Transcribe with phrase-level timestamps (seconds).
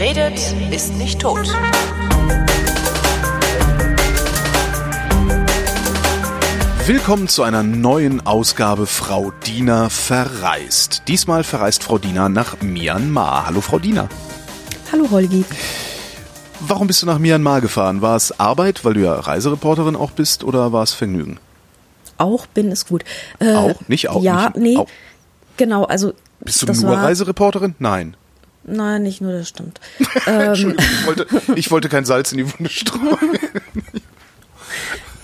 [0.00, 1.46] Wer redet, ist nicht tot.
[6.86, 11.02] Willkommen zu einer neuen Ausgabe Frau Diener verreist.
[11.06, 13.44] Diesmal verreist Frau Diener nach Myanmar.
[13.46, 14.08] Hallo Frau Diener.
[14.90, 15.44] Hallo Holgi.
[16.60, 18.00] Warum bist du nach Myanmar gefahren?
[18.00, 21.38] War es Arbeit, weil du ja Reisereporterin auch bist, oder war es Vergnügen?
[22.16, 23.04] Auch bin ist gut.
[23.38, 23.74] Äh, auch?
[23.86, 24.22] Nicht auch?
[24.22, 24.76] Ja, nicht, nee.
[24.78, 24.88] Auch.
[25.58, 26.14] Genau, also.
[26.40, 27.74] Bist du das nur war, Reisereporterin?
[27.78, 28.16] Nein.
[28.70, 29.80] Nein, nicht nur, das stimmt.
[30.26, 33.38] Entschuldigung, ich wollte, ich wollte kein Salz in die Wunde streuen.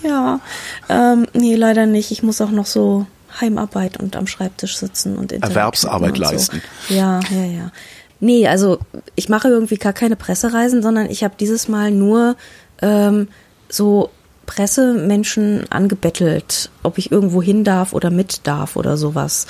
[0.03, 0.41] Ja,
[0.89, 2.11] ähm, nee, leider nicht.
[2.11, 3.07] Ich muss auch noch so
[3.41, 6.63] Heimarbeit und am Schreibtisch sitzen und Internet Erwerbsarbeit und leisten.
[6.89, 6.95] So.
[6.95, 7.73] Ja, ja, ja.
[8.21, 8.79] Nee, also
[9.15, 12.37] ich mache irgendwie gar keine Pressereisen, sondern ich habe dieses Mal nur
[12.81, 13.29] ähm,
[13.69, 14.11] so
[14.47, 19.47] Pressemenschen angebettelt, ob ich irgendwo hin darf oder mit darf oder sowas.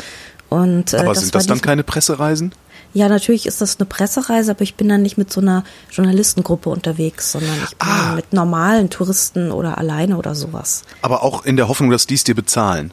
[0.49, 2.53] Und, äh, Aber das sind das dann keine Pressereisen?
[2.97, 6.71] Ja, natürlich ist das eine Pressereise, aber ich bin dann nicht mit so einer Journalistengruppe
[6.71, 8.15] unterwegs, sondern ich bin Ah.
[8.15, 10.83] mit normalen Touristen oder alleine oder sowas.
[11.03, 12.93] Aber auch in der Hoffnung, dass die es dir bezahlen.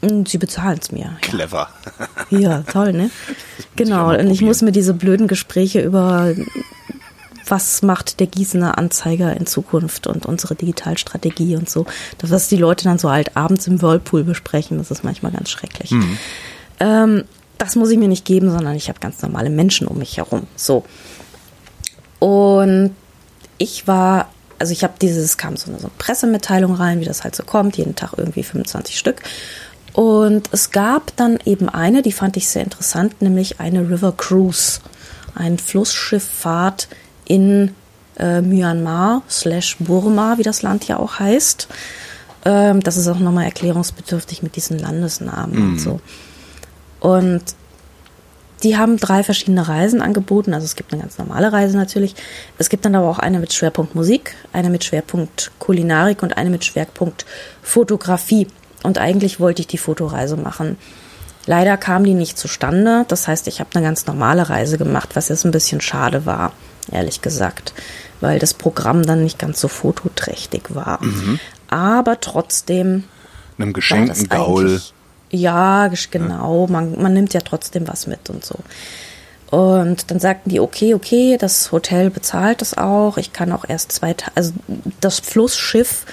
[0.00, 1.18] Und Sie bezahlen es mir.
[1.20, 1.68] Clever.
[2.30, 3.10] Ja, ja toll, ne?
[3.76, 6.34] Genau, mal und ich muss mir diese blöden Gespräche über
[7.46, 11.84] was macht der Gießener Anzeiger in Zukunft und unsere Digitalstrategie und so,
[12.16, 15.50] das, was die Leute dann so halt abends im Whirlpool besprechen, das ist manchmal ganz
[15.50, 15.94] schrecklich.
[16.80, 17.24] Ähm,
[17.58, 20.46] das muss ich mir nicht geben, sondern ich habe ganz normale Menschen um mich herum.
[20.56, 20.84] So.
[22.18, 22.94] Und
[23.58, 27.04] ich war, also ich habe dieses, es kam so eine, so eine Pressemitteilung rein, wie
[27.04, 29.22] das halt so kommt, jeden Tag irgendwie 25 Stück.
[29.92, 34.80] Und es gab dann eben eine, die fand ich sehr interessant, nämlich eine River Cruise,
[35.34, 36.88] ein Flussschifffahrt
[37.24, 37.74] in
[38.18, 41.68] äh, Myanmar slash Burma, wie das Land ja auch heißt.
[42.44, 46.00] Ähm, das ist auch nochmal erklärungsbedürftig mit diesen Landesnamen und so.
[47.00, 47.42] Und
[48.62, 50.54] die haben drei verschiedene Reisen angeboten.
[50.54, 52.14] Also es gibt eine ganz normale Reise natürlich.
[52.58, 56.50] Es gibt dann aber auch eine mit Schwerpunkt Musik, eine mit Schwerpunkt Kulinarik und eine
[56.50, 57.26] mit Schwerpunkt
[57.62, 58.48] Fotografie.
[58.82, 60.78] Und eigentlich wollte ich die Fotoreise machen.
[61.46, 63.04] Leider kam die nicht zustande.
[63.08, 66.52] Das heißt, ich habe eine ganz normale Reise gemacht, was jetzt ein bisschen schade war,
[66.90, 67.72] ehrlich gesagt,
[68.20, 70.98] weil das Programm dann nicht ganz so fototrächtig war.
[71.68, 73.04] Aber trotzdem
[73.58, 74.80] Einem geschenkten Gaul.
[75.30, 76.66] Ja, genau.
[76.68, 78.56] Man, man nimmt ja trotzdem was mit und so.
[79.50, 83.16] Und dann sagten die, okay, okay, das Hotel bezahlt das auch.
[83.16, 84.52] Ich kann auch erst zwei Tage, also
[85.00, 86.04] das Flussschiff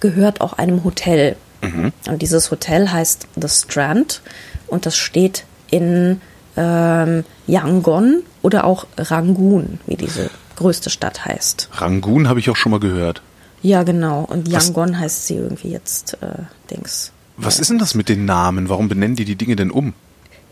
[0.00, 1.36] gehört auch einem Hotel.
[1.60, 4.22] Und dieses Hotel heißt The Strand
[4.68, 6.20] und das steht in
[6.56, 11.68] ähm, Yangon oder auch Rangoon, wie diese größte Stadt heißt.
[11.72, 13.22] Rangoon habe ich auch schon mal gehört.
[13.60, 14.20] Ja, genau.
[14.30, 17.10] Und Was- Yangon heißt sie irgendwie jetzt, äh, Dings.
[17.38, 18.68] Was ist denn das mit den Namen?
[18.68, 19.94] Warum benennen die die Dinge denn um?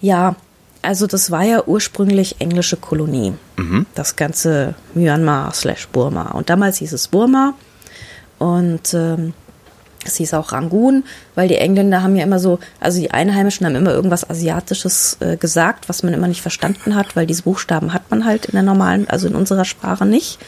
[0.00, 0.36] Ja,
[0.82, 3.34] also das war ja ursprünglich englische Kolonie.
[3.94, 6.30] Das ganze Myanmar slash Burma.
[6.30, 7.54] Und damals hieß es Burma
[8.38, 9.34] und ähm,
[10.04, 11.02] es hieß auch Rangoon,
[11.34, 15.36] weil die Engländer haben ja immer so, also die Einheimischen haben immer irgendwas Asiatisches äh,
[15.36, 18.62] gesagt, was man immer nicht verstanden hat, weil diese Buchstaben hat man halt in der
[18.62, 20.38] normalen, also in unserer Sprache nicht.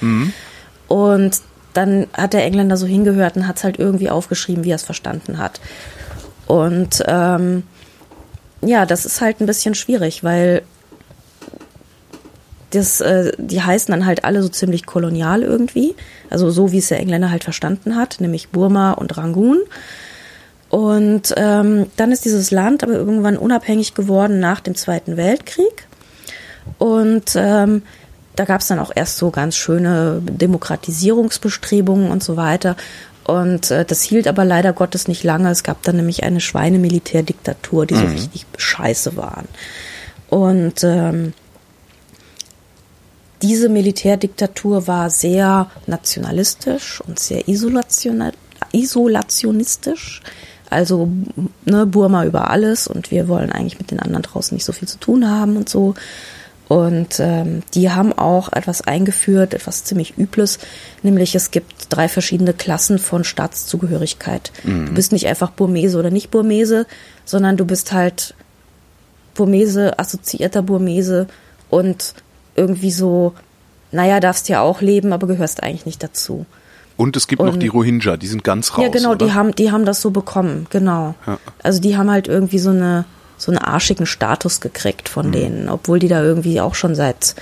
[0.87, 1.41] Und
[1.75, 4.84] dann hat der Engländer so hingehört und hat es halt irgendwie aufgeschrieben, wie er es
[4.84, 5.60] verstanden hat.
[6.49, 7.63] Und ähm,
[8.63, 10.63] ja, das ist halt ein bisschen schwierig, weil
[12.71, 15.95] das, äh, die heißen dann halt alle so ziemlich kolonial irgendwie.
[16.31, 19.59] Also so, wie es der Engländer halt verstanden hat, nämlich Burma und Rangoon.
[20.71, 25.87] Und ähm, dann ist dieses Land aber irgendwann unabhängig geworden nach dem Zweiten Weltkrieg.
[26.79, 27.83] Und ähm,
[28.37, 32.77] da gab es dann auch erst so ganz schöne Demokratisierungsbestrebungen und so weiter.
[33.28, 35.50] Und äh, das hielt aber leider Gottes nicht lange.
[35.50, 39.47] Es gab dann nämlich eine Schweinemilitärdiktatur, die so richtig scheiße waren.
[40.31, 41.34] Und ähm,
[43.43, 48.33] diese Militärdiktatur war sehr nationalistisch und sehr isolationa-
[48.72, 50.23] isolationistisch.
[50.70, 51.11] Also
[51.67, 54.88] ne, Burma über alles und wir wollen eigentlich mit den anderen draußen nicht so viel
[54.88, 55.94] zu tun haben und so.
[56.69, 60.59] Und ähm, die haben auch etwas eingeführt, etwas ziemlich Übles,
[61.03, 64.53] nämlich es gibt drei verschiedene Klassen von Staatszugehörigkeit.
[64.65, 66.87] Du bist nicht einfach Burmese oder nicht Burmese,
[67.25, 68.35] sondern du bist halt
[69.35, 71.26] Burmese, assoziierter Burmese
[71.70, 72.15] und
[72.56, 73.35] irgendwie so,
[73.93, 76.44] naja, darfst ja auch leben, aber gehörst eigentlich nicht dazu.
[76.97, 78.82] Und es gibt noch Und- die Rohingya, die sind ganz raus.
[78.82, 79.25] ja, genau, oder?
[79.26, 81.15] die haben, die haben das so bekommen, genau.
[81.26, 81.38] Ja.
[81.62, 83.05] Also die haben halt irgendwie so eine,
[83.38, 85.12] so einen arschigen Status gekriegt Mhm.
[85.12, 87.35] von denen, obwohl die da irgendwie auch schon seit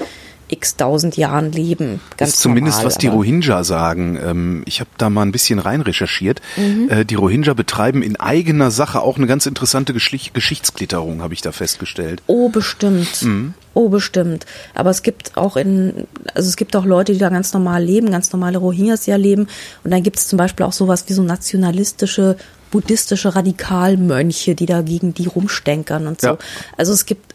[0.49, 2.01] x tausend Jahren leben.
[2.17, 4.17] Ganz ist zumindest, normal, was die Rohingya sagen.
[4.23, 6.41] Ähm, ich habe da mal ein bisschen rein recherchiert.
[6.57, 6.89] Mhm.
[6.89, 11.41] Äh, die Rohingya betreiben in eigener Sache auch eine ganz interessante Geschicht Geschichtsklitterung, habe ich
[11.41, 12.23] da festgestellt.
[12.29, 13.23] Oh, bestimmt.
[13.23, 13.55] Mhm.
[13.75, 14.47] Oh, bestimmt.
[14.75, 18.11] Aber es gibt auch in, also es gibt auch Leute, die da ganz normal leben,
[18.13, 19.49] ganz normale Rohingyas ja leben.
[19.83, 22.37] Und dann gibt es zum Beispiel auch sowas wie so nationalistische
[22.71, 26.29] buddhistische Radikalmönche, die da gegen die rumstenkern und so.
[26.29, 26.39] Ja.
[26.77, 27.35] Also es gibt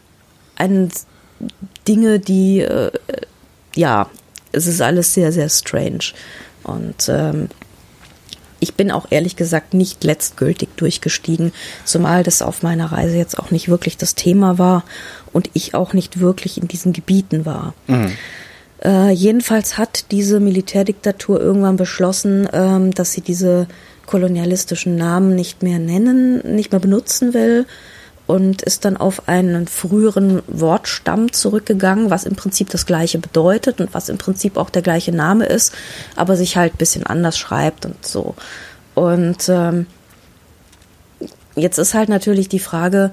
[0.56, 0.90] einen
[1.88, 2.92] Dinge, die, äh,
[3.74, 4.08] ja,
[4.52, 6.12] es ist alles sehr, sehr strange.
[6.62, 7.48] Und ähm,
[8.60, 11.52] ich bin auch ehrlich gesagt nicht letztgültig durchgestiegen,
[11.84, 14.84] zumal das auf meiner Reise jetzt auch nicht wirklich das Thema war
[15.32, 17.74] und ich auch nicht wirklich in diesen Gebieten war.
[17.88, 18.12] Mhm.
[18.84, 23.66] Äh, jedenfalls hat diese Militärdiktatur irgendwann beschlossen, ähm, dass sie diese
[24.06, 27.66] kolonialistischen Namen nicht mehr nennen, nicht mehr benutzen will
[28.26, 33.94] und ist dann auf einen früheren Wortstamm zurückgegangen, was im Prinzip das gleiche bedeutet und
[33.94, 35.74] was im Prinzip auch der gleiche Name ist,
[36.16, 38.34] aber sich halt ein bisschen anders schreibt und so.
[38.94, 39.86] Und ähm,
[41.56, 43.12] jetzt ist halt natürlich die Frage,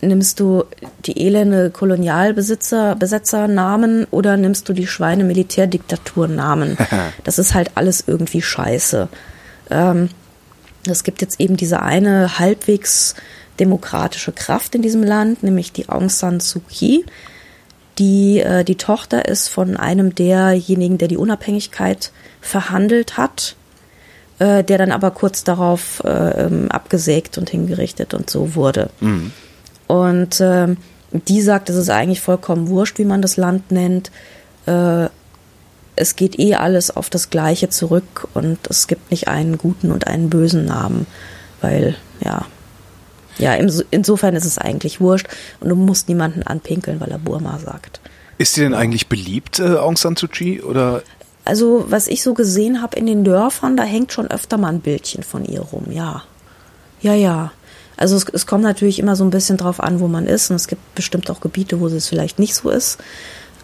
[0.00, 0.64] nimmst du
[1.04, 6.78] die elende Kolonialbesitzer, Besetzernamen oder nimmst du die Schweine Militärdiktaturnamen?
[7.24, 9.08] Das ist halt alles irgendwie scheiße.
[9.70, 10.10] Ähm,
[10.88, 13.14] es gibt jetzt eben diese eine halbwegs
[13.58, 17.04] demokratische Kraft in diesem Land, nämlich die Aung San Suu Kyi,
[17.98, 23.56] die äh, die Tochter ist von einem derjenigen, der die Unabhängigkeit verhandelt hat,
[24.38, 28.88] äh, der dann aber kurz darauf äh, ähm, abgesägt und hingerichtet und so wurde.
[29.00, 29.32] Mhm.
[29.86, 30.68] Und äh,
[31.12, 34.10] die sagt, es ist eigentlich vollkommen wurscht, wie man das Land nennt.
[35.96, 40.06] Es geht eh alles auf das Gleiche zurück und es gibt nicht einen guten und
[40.06, 41.06] einen bösen Namen,
[41.60, 42.46] weil ja,
[43.38, 45.26] ja, insofern ist es eigentlich wurscht
[45.60, 48.00] und du musst niemanden anpinkeln, weil er Burma sagt.
[48.38, 51.02] Ist sie denn eigentlich beliebt, äh, Aung San Suu Kyi, oder?
[51.44, 54.80] Also, was ich so gesehen habe in den Dörfern, da hängt schon öfter mal ein
[54.80, 56.22] Bildchen von ihr rum, ja.
[57.00, 57.52] Ja, ja.
[57.96, 60.56] Also es, es kommt natürlich immer so ein bisschen drauf an, wo man ist und
[60.56, 62.98] es gibt bestimmt auch Gebiete, wo es vielleicht nicht so ist.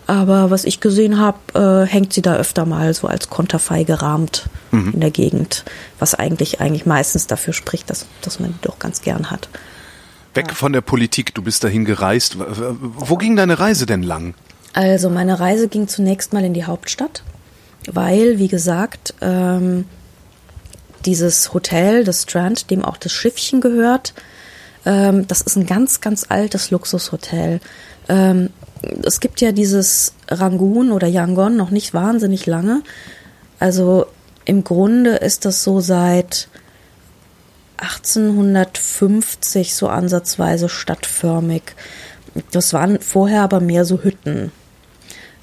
[0.06, 4.49] Aber was ich gesehen habe, äh, hängt sie da öfter mal so als Konterfei gerahmt
[4.70, 4.93] mhm.
[4.94, 5.64] in der Gegend,
[5.99, 9.49] was eigentlich eigentlich meistens dafür spricht, dass, dass man die doch ganz gern hat.
[10.35, 10.55] Weg ja.
[10.55, 12.37] von der Politik, du bist dahin gereist.
[12.38, 14.35] Wo ging deine Reise denn lang?
[14.75, 17.23] Also meine Reise ging zunächst mal in die Hauptstadt,
[17.91, 19.87] weil, wie gesagt, ähm,
[21.05, 24.12] dieses Hotel, das Strand, dem auch das Schiffchen gehört,
[24.85, 27.61] ähm, das ist ein ganz, ganz altes Luxushotel.
[28.09, 28.50] Ähm,
[29.02, 32.82] es gibt ja dieses Rangoon oder Yangon noch nicht wahnsinnig lange.
[33.58, 34.06] Also
[34.44, 36.49] im Grunde ist das so seit
[37.78, 41.62] 1850 so ansatzweise stadtförmig.
[42.50, 44.52] Das waren vorher aber mehr so Hütten.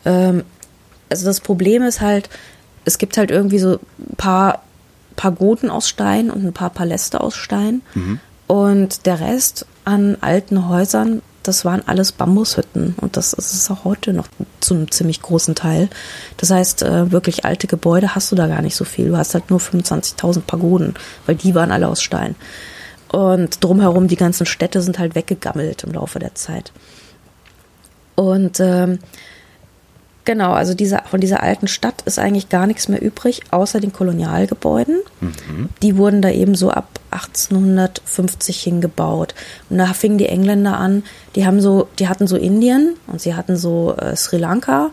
[0.06, 0.44] Ähm,
[1.10, 2.30] also das Problem ist halt,
[2.86, 4.64] es gibt halt irgendwie so ein paar
[5.16, 7.82] Pagoden aus Stein und ein paar Paläste aus Stein.
[7.94, 8.20] Mhm.
[8.48, 13.84] Und der Rest an alten Häusern das waren alles Bambushütten und das ist es auch
[13.84, 14.28] heute noch
[14.60, 15.90] zu einem ziemlich großen Teil.
[16.38, 19.10] Das heißt, äh, wirklich alte Gebäude hast du da gar nicht so viel.
[19.10, 20.96] Du hast halt nur 25.000 Pagoden,
[21.26, 22.36] weil die waren alle aus Stein.
[23.12, 26.72] Und drumherum die ganzen Städte sind halt weggegammelt im Laufe der Zeit.
[28.16, 29.00] Und ähm,
[30.26, 33.92] Genau, also diese, von dieser alten Stadt ist eigentlich gar nichts mehr übrig, außer den
[33.92, 35.00] Kolonialgebäuden.
[35.20, 35.70] Mhm.
[35.82, 39.36] Die wurden da eben so ab 1850 hingebaut.
[39.70, 41.04] Und da fingen die Engländer an,
[41.36, 44.92] die haben so, die hatten so Indien und sie hatten so äh, Sri Lanka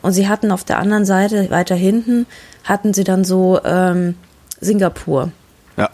[0.00, 2.26] und sie hatten auf der anderen Seite, weiter hinten,
[2.62, 4.14] hatten sie dann so ähm,
[4.60, 5.32] Singapur.
[5.76, 5.90] Ja.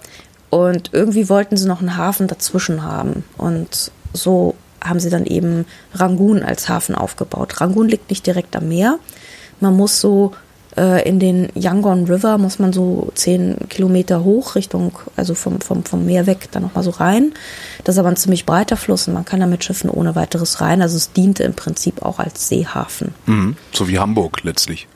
[0.51, 3.25] Und irgendwie wollten sie noch einen Hafen dazwischen haben.
[3.39, 5.65] Und so haben sie dann eben
[5.95, 7.61] Rangoon als Hafen aufgebaut.
[7.61, 8.99] Rangoon liegt nicht direkt am Meer.
[9.61, 10.33] Man muss so
[10.77, 15.85] äh, in den Yangon River, muss man so zehn Kilometer hoch Richtung, also vom, vom,
[15.85, 17.33] vom Meer weg, dann nochmal so rein.
[17.85, 20.61] Das ist aber ein ziemlich breiter Fluss und man kann da mit Schiffen ohne weiteres
[20.61, 20.83] rein.
[20.83, 23.15] Also es diente im Prinzip auch als Seehafen.
[23.27, 23.57] Mhm.
[23.73, 24.89] So wie Hamburg letztlich.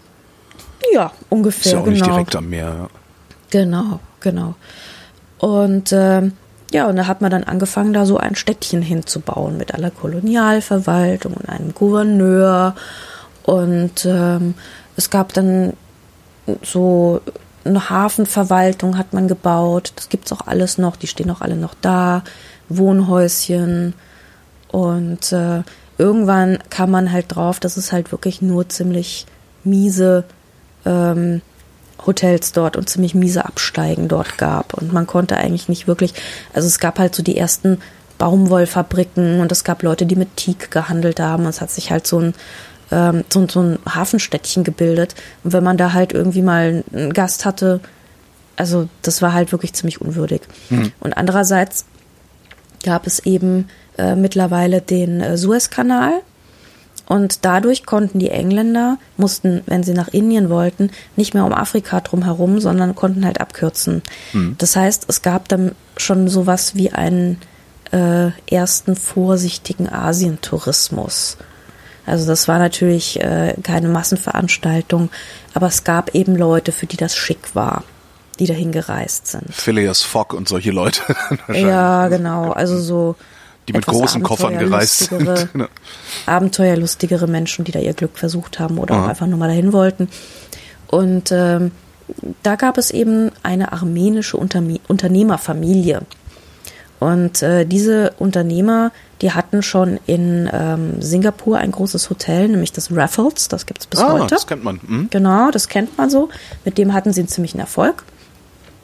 [0.93, 1.67] Ja, ungefähr.
[1.67, 1.95] Ist ja auch genau.
[1.95, 2.89] nicht direkt am Meer.
[3.51, 4.55] Genau, genau.
[5.39, 6.31] Und äh,
[6.73, 11.35] ja, und da hat man dann angefangen, da so ein Städtchen hinzubauen mit aller Kolonialverwaltung
[11.35, 12.75] und einem Gouverneur.
[13.45, 14.55] Und ähm,
[14.97, 15.73] es gab dann
[16.63, 17.21] so
[17.65, 19.93] eine Hafenverwaltung hat man gebaut.
[19.97, 20.97] Das gibt's auch alles noch.
[20.97, 22.23] Die stehen auch alle noch da.
[22.69, 23.95] Wohnhäuschen.
[24.71, 25.63] Und äh,
[25.97, 29.27] irgendwann kam man halt drauf, dass es halt wirklich nur ziemlich
[29.65, 30.25] miese
[30.85, 31.43] ähm,
[32.09, 34.75] Hotels dort und ziemlich miese Absteigen dort gab.
[34.75, 36.15] Und man konnte eigentlich nicht wirklich,
[36.53, 37.79] also es gab halt so die ersten
[38.19, 41.45] Baumwollfabriken und es gab Leute, die mit Teak gehandelt haben.
[41.45, 42.35] Und es hat sich halt so ein
[42.91, 45.15] ähm, so, so ein Hafenstädtchen gebildet.
[45.45, 47.81] Und wenn man da halt irgendwie mal einen Gast hatte,
[48.57, 50.43] also das war halt wirklich ziemlich unwürdig.
[50.71, 50.93] Mhm.
[51.01, 51.85] Und andererseits
[52.83, 56.23] gab es eben äh, mittlerweile den äh, Suezkanal.
[57.09, 62.01] Und dadurch konnten die Engländer, mussten, wenn sie nach Indien wollten, nicht mehr um Afrika
[62.01, 64.03] drumherum, sondern konnten halt abkürzen.
[64.35, 64.57] Mhm.
[64.59, 67.41] Das heißt, es gab dann schon sowas wie einen
[67.93, 71.39] äh, ersten vorsichtigen Asientourismus.
[72.05, 75.09] Also das war natürlich äh, keine Massenveranstaltung,
[75.55, 77.85] aber es gab eben Leute, für die das schick war
[78.39, 79.53] die dahin gereist sind.
[79.53, 81.03] Phileas Fogg und solche Leute.
[81.53, 82.53] ja, genau.
[82.53, 83.17] Also so.
[83.69, 85.29] Die mit großen Koffern gereist sind.
[85.53, 85.67] Genau.
[86.27, 90.09] Abenteuerlustigere Menschen, die da ihr Glück versucht haben oder auch einfach nur mal dahin wollten.
[90.89, 91.71] Und ähm,
[92.43, 96.03] da gab es eben eine armenische Unterme Unternehmerfamilie.
[97.01, 98.91] Und äh, diese Unternehmer,
[99.23, 103.87] die hatten schon in ähm, Singapur ein großes Hotel, nämlich das Raffles, das gibt es
[103.87, 104.27] bis ah, heute.
[104.27, 104.81] Das kennt man.
[104.85, 105.09] Mhm.
[105.11, 106.29] Genau, das kennt man so.
[106.65, 108.03] Mit dem hatten sie einen ziemlichen Erfolg.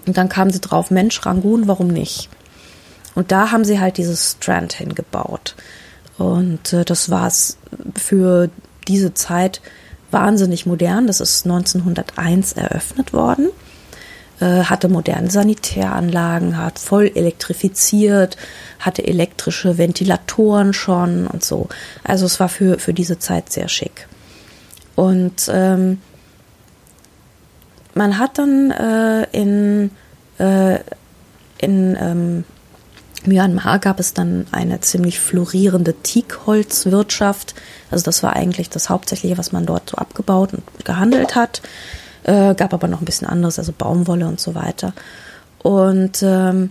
[0.07, 2.29] Und dann kamen sie drauf, Mensch, Rangoon, warum nicht?
[3.15, 5.55] Und da haben sie halt dieses Strand hingebaut.
[6.19, 7.59] Und äh, das war es
[7.97, 8.51] für
[8.89, 9.61] diese Zeit
[10.11, 11.07] wahnsinnig modern.
[11.07, 13.49] Das ist 1901 eröffnet worden.
[14.41, 18.37] Äh, hatte moderne Sanitäranlagen, hat voll elektrifiziert,
[18.81, 21.69] hatte elektrische Ventilatoren schon und so.
[22.03, 24.09] Also es war für, für diese Zeit sehr schick.
[24.97, 26.01] Und ähm,
[27.95, 29.91] man hat dann äh, in,
[30.39, 30.79] äh,
[31.59, 32.45] in ähm,
[33.27, 37.55] Myanmar gab es dann eine ziemlich florierende Teakholzwirtschaft.
[37.91, 41.63] Also das war eigentlich das Hauptsächliche, was man dort so abgebaut und gehandelt hat.
[42.25, 44.95] Äh, gab aber noch ein bisschen anderes, also Baumwolle und so weiter.
[45.63, 46.71] Und ähm,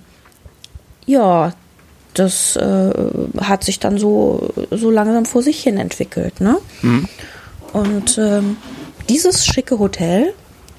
[1.05, 1.53] ja,
[2.13, 2.91] das äh,
[3.41, 6.41] hat sich dann so, so langsam vor sich hin entwickelt.
[6.41, 6.57] Ne?
[6.81, 7.07] Mhm.
[7.74, 8.57] Und ähm,
[9.10, 10.33] dieses schicke Hotel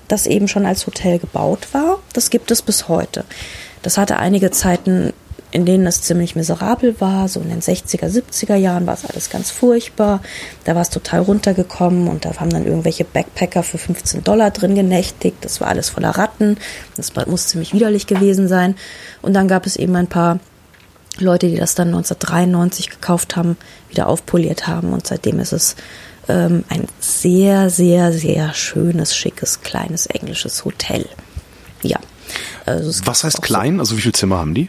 [0.09, 1.99] das eben schon als Hotel gebaut war.
[2.12, 3.25] Das gibt es bis heute.
[3.83, 5.12] Das hatte einige Zeiten,
[5.54, 7.28] in denen es ziemlich miserabel war.
[7.28, 10.20] So in den 60er, 70er Jahren war es alles ganz furchtbar.
[10.64, 14.75] Da war es total runtergekommen und da haben dann irgendwelche Backpacker für 15 Dollar drin
[14.75, 15.37] genächtigt.
[15.42, 16.56] Das war alles voller Ratten.
[16.96, 18.75] Das muss ziemlich widerlich gewesen sein.
[19.23, 20.40] Und dann gab es eben ein paar
[21.20, 23.56] Leute, die das dann 1993 gekauft haben,
[23.90, 25.76] wieder aufpoliert haben und seitdem ist es
[26.26, 31.08] ähm, ein sehr, sehr, sehr schönes, schickes, kleines englisches Hotel.
[31.82, 32.00] Ja.
[32.66, 33.76] Also Was heißt klein?
[33.76, 34.68] So, also wie viele Zimmer haben die?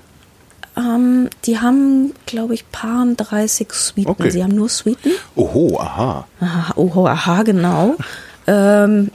[0.77, 4.10] Ähm, die haben, glaube ich, paar 30 Suiten.
[4.10, 4.29] Okay.
[4.29, 5.12] Sie haben nur Suiten.
[5.36, 6.27] Oho, aha.
[6.39, 7.96] aha oho, aha, genau.
[8.48, 9.12] ähm,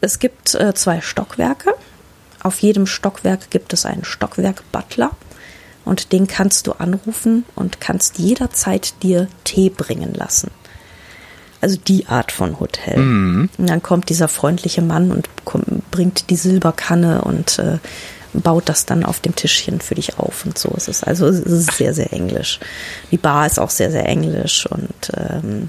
[0.00, 1.74] es gibt äh, zwei Stockwerke.
[2.42, 5.12] Auf jedem Stockwerk gibt es einen Stockwerk-Butler
[5.84, 10.50] und den kannst du anrufen und kannst jederzeit dir Tee bringen lassen.
[11.60, 12.98] Also die Art von Hotel.
[12.98, 13.48] Mhm.
[13.56, 17.78] Und dann kommt dieser freundliche Mann und kommt, bringt die Silberkanne und äh,
[18.32, 20.72] baut das dann auf dem Tischchen für dich auf und so.
[20.76, 22.60] Es ist also es ist sehr, sehr englisch.
[23.10, 25.68] Die Bar ist auch sehr, sehr englisch und ähm,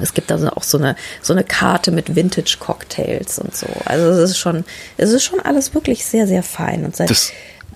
[0.00, 3.66] es gibt also auch so eine, so eine Karte mit Vintage-Cocktails und so.
[3.84, 4.64] Also es ist schon,
[4.96, 6.84] es ist schon alles wirklich sehr, sehr fein.
[6.84, 7.32] Und seit, das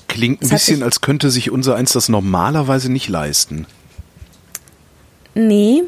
[0.08, 3.66] klingt ein bisschen, als könnte sich unser eins das normalerweise nicht leisten.
[5.34, 5.82] Nee,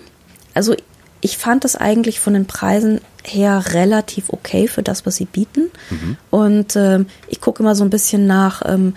[0.53, 0.77] also
[1.21, 5.71] ich fand das eigentlich von den Preisen her relativ okay für das, was sie bieten.
[5.91, 6.17] Mhm.
[6.31, 8.95] Und ähm, ich gucke immer so ein bisschen nach, ähm,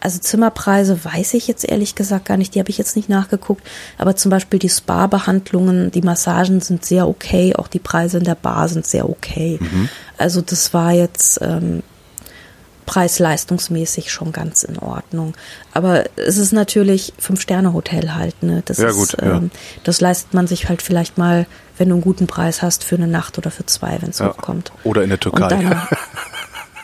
[0.00, 3.66] also Zimmerpreise weiß ich jetzt ehrlich gesagt gar nicht, die habe ich jetzt nicht nachgeguckt,
[3.96, 8.34] aber zum Beispiel die Spa-Behandlungen, die Massagen sind sehr okay, auch die Preise in der
[8.34, 9.58] Bar sind sehr okay.
[9.60, 9.88] Mhm.
[10.18, 11.82] Also das war jetzt ähm,
[12.86, 15.34] preis-leistungsmäßig schon ganz in Ordnung.
[15.72, 18.62] Aber es ist natürlich Fünf-Sterne-Hotel halt, ne?
[18.64, 19.36] Das ja, ist, gut, ja.
[19.36, 19.50] ähm,
[19.84, 21.46] das leistet man sich halt vielleicht mal,
[21.78, 24.28] wenn du einen guten Preis hast, für eine Nacht oder für zwei, wenn es ja.
[24.28, 24.72] hochkommt.
[24.84, 25.48] Oder in der Türkei.
[25.48, 25.88] Dann,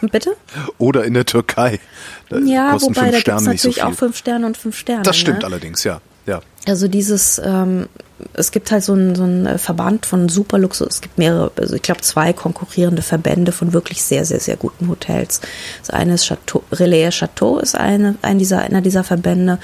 [0.11, 0.37] bitte?
[0.79, 1.81] Oder in der Türkei.
[2.29, 5.03] Da ja, wobei da gibt es natürlich so auch fünf Sterne und fünf Sterne.
[5.03, 5.45] Das stimmt ne?
[5.45, 6.01] allerdings, ja.
[6.27, 6.41] ja.
[6.67, 7.89] Also dieses, ähm,
[8.35, 10.89] es gibt halt so einen, so einen Verband von Superluxus.
[10.89, 14.89] Es gibt mehrere, also ich glaube zwei konkurrierende Verbände von wirklich sehr, sehr, sehr guten
[14.89, 15.41] Hotels.
[15.81, 19.59] Das eine ist Chateau, Relais Chateau ist eine, ein dieser, einer dieser Verbände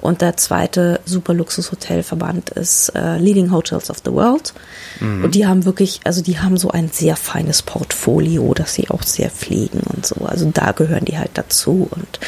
[0.00, 4.52] und der zweite Superluxus-Hotelverband ist äh, Leading Hotels of the World.
[5.00, 5.24] Mhm.
[5.24, 9.02] Und die haben wirklich, also die haben so ein sehr feines Portfolio, das sie auch
[9.02, 10.24] sehr pflegen und so.
[10.24, 12.20] Also da gehören die halt dazu und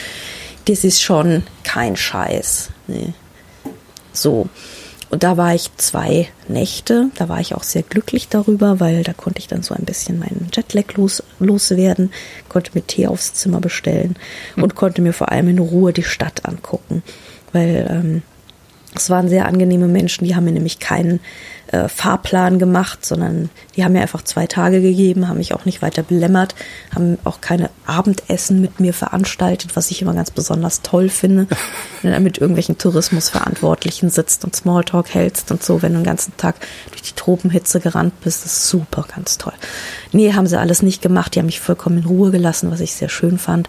[0.67, 2.71] das ist schon kein Scheiß.
[2.87, 3.13] Nee.
[4.13, 4.49] So.
[5.15, 7.09] Und da war ich zwei Nächte.
[7.15, 10.19] Da war ich auch sehr glücklich darüber, weil da konnte ich dann so ein bisschen
[10.19, 12.11] meinen Jetlag los, loswerden,
[12.49, 14.17] konnte mir Tee aufs Zimmer bestellen
[14.57, 17.05] und konnte mir vor allem in Ruhe die Stadt angucken.
[17.53, 18.23] Weil ähm,
[18.97, 21.21] Es waren sehr angenehme Menschen, die haben mir nämlich keinen
[21.69, 25.83] äh, Fahrplan gemacht, sondern die haben mir einfach zwei Tage gegeben, haben mich auch nicht
[25.83, 26.55] weiter belämmert,
[26.95, 31.47] haben auch keine Abendessen mit mir veranstaltet, was ich immer ganz besonders toll finde,
[32.03, 36.37] wenn du mit irgendwelchen Tourismusverantwortlichen sitzt und Smalltalk hältst und so, wenn du den ganzen
[36.37, 36.57] Tag
[36.91, 39.55] durch die Tropenhitze gerannt bist, das ist super, ganz toll.
[40.13, 42.95] Nee, haben sie alles nicht gemacht, die haben mich vollkommen in Ruhe gelassen, was ich
[42.95, 43.69] sehr schön fand.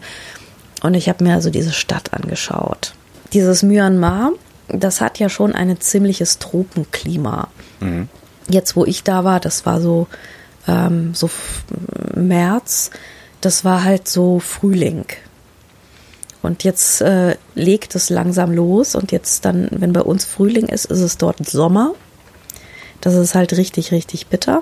[0.82, 2.94] Und ich habe mir also diese Stadt angeschaut.
[3.34, 4.34] Dieses Myanmar,
[4.68, 7.50] das hat ja schon ein ziemliches Tropenklima.
[7.79, 8.10] Mhm.
[8.50, 10.08] Jetzt, wo ich da war, das war so,
[10.67, 11.29] ähm, so
[12.15, 12.91] März,
[13.41, 15.05] das war halt so Frühling.
[16.41, 20.86] Und jetzt äh, legt es langsam los und jetzt dann, wenn bei uns Frühling ist,
[20.86, 21.96] ist es dort Sommer.
[23.01, 24.62] Das ist halt richtig, richtig bitter.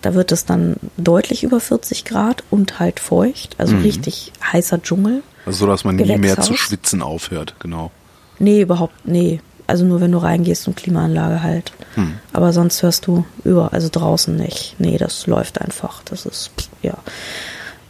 [0.00, 3.82] Da wird es dann deutlich über 40 Grad und halt feucht, also mhm.
[3.82, 5.22] richtig heißer Dschungel.
[5.44, 7.90] Also so, dass man nie mehr zu schwitzen aufhört, genau.
[8.38, 9.40] Nee, überhaupt, nee.
[9.68, 11.72] Also nur wenn du reingehst und Klimaanlage halt.
[11.94, 12.14] Hm.
[12.32, 14.74] Aber sonst hörst du über, also draußen nicht.
[14.78, 16.02] Nee, das läuft einfach.
[16.04, 16.50] Das ist,
[16.82, 16.94] ja.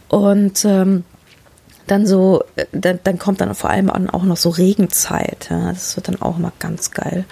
[0.09, 1.05] Und ähm,
[1.87, 5.47] dann so, äh, dann, dann kommt dann vor allem auch noch so Regenzeit.
[5.49, 5.69] Ja.
[5.71, 7.23] Das wird dann auch immer ganz geil.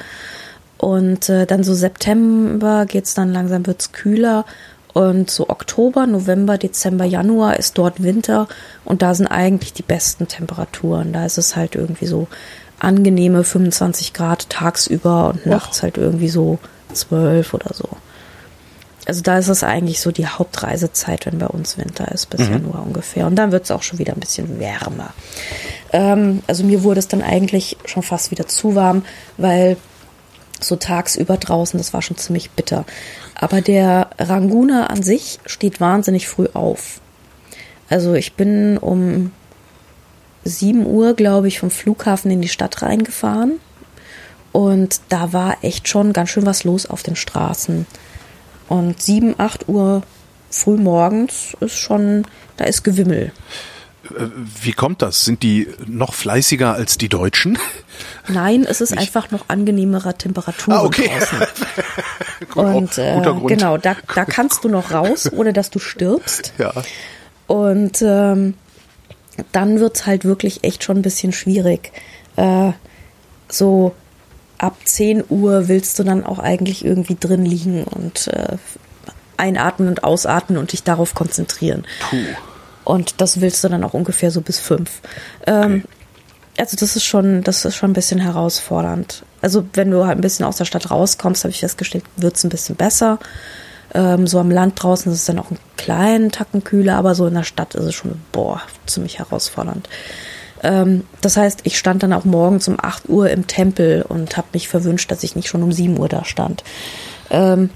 [0.78, 4.46] Und äh, dann so September geht's dann langsam, wird's kühler.
[4.94, 8.48] Und so Oktober, November, Dezember, Januar ist dort Winter
[8.84, 11.14] und da sind eigentlich die besten Temperaturen.
[11.14, 12.28] Da ist es halt irgendwie so
[12.80, 16.60] angenehme 25 Grad tagsüber und nachts halt irgendwie so
[16.94, 17.90] 12 oder so.
[19.08, 22.54] Also da ist es eigentlich so die Hauptreisezeit, wenn bei uns Winter ist, bis mhm.
[22.54, 23.26] Januar ungefähr.
[23.26, 25.14] Und dann wird es auch schon wieder ein bisschen wärmer.
[25.94, 29.06] Ähm, also mir wurde es dann eigentlich schon fast wieder zu warm,
[29.38, 29.78] weil
[30.60, 32.86] so tagsüber draußen, das war schon ziemlich bitter.
[33.34, 37.00] Aber der Ranguna an sich steht wahnsinnig früh auf.
[37.90, 39.32] Also ich bin um
[40.48, 43.60] 7 Uhr, glaube ich, vom Flughafen in die Stadt reingefahren.
[44.52, 47.86] Und da war echt schon ganz schön was los auf den Straßen.
[48.70, 50.04] Und 7, 8 Uhr
[50.50, 52.26] früh morgens ist schon,
[52.58, 53.32] da ist Gewimmel.
[54.06, 54.28] Äh,
[54.62, 55.26] wie kommt das?
[55.26, 57.58] Sind die noch fleißiger als die Deutschen?
[58.28, 59.02] Nein, es ist Nicht.
[59.02, 61.10] einfach noch angenehmerer Temperatur ah, okay.
[62.56, 66.54] Und äh, genau, da, da kannst du noch raus, ohne dass du stirbst.
[66.58, 66.74] Ja.
[67.48, 68.56] Und ähm,
[69.52, 71.92] dann wird's halt wirklich echt schon ein bisschen schwierig.
[72.36, 72.72] Äh,
[73.50, 73.94] so
[74.58, 78.58] ab 10 Uhr willst du dann auch eigentlich irgendwie drin liegen und äh,
[79.38, 81.86] einatmen und ausatmen und dich darauf konzentrieren.
[82.10, 82.18] Puh.
[82.84, 85.02] Und das willst du dann auch ungefähr so bis fünf.
[85.46, 85.94] Ähm, okay.
[86.60, 89.24] Also das ist schon, das ist schon ein bisschen herausfordernd.
[89.42, 92.50] Also wenn du halt ein bisschen aus der Stadt rauskommst, habe ich festgestellt, wird's ein
[92.50, 93.20] bisschen besser.
[93.94, 97.28] Ähm, so am Land draußen ist es dann auch einen kleinen Tacken kühler, aber so
[97.28, 99.88] in der Stadt ist es schon, boah, ziemlich herausfordernd.
[100.64, 104.48] Ähm, das heißt, ich stand dann auch morgens um 8 Uhr im Tempel und habe
[104.54, 106.64] mich verwünscht, dass ich nicht schon um 7 Uhr da stand.
[107.30, 107.70] Ähm,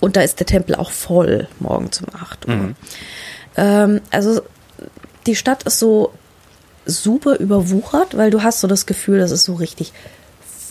[0.00, 2.54] und da ist der Tempel auch voll morgens um 8 Uhr.
[2.54, 2.76] Mhm.
[3.56, 4.40] Ähm, also
[5.26, 6.12] die Stadt ist so
[6.86, 9.92] super überwuchert, weil du hast so das Gefühl, das ist so richtig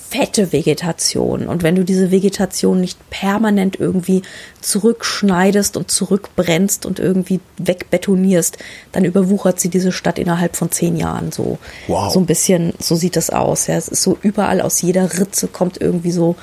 [0.10, 1.48] fette Vegetation.
[1.48, 4.24] Und wenn du diese Vegetation nicht permanent irgendwie
[4.60, 8.58] zurückschneidest und zurückbrennst und irgendwie wegbetonierst,
[8.92, 11.60] dann überwuchert sie diese Stadt innerhalb von zehn Jahren so.
[11.88, 12.12] Wow.
[12.12, 13.68] So ein bisschen, so sieht es aus.
[13.68, 13.76] Ja.
[13.76, 16.36] Es ist so überall aus jeder Ritze kommt irgendwie so,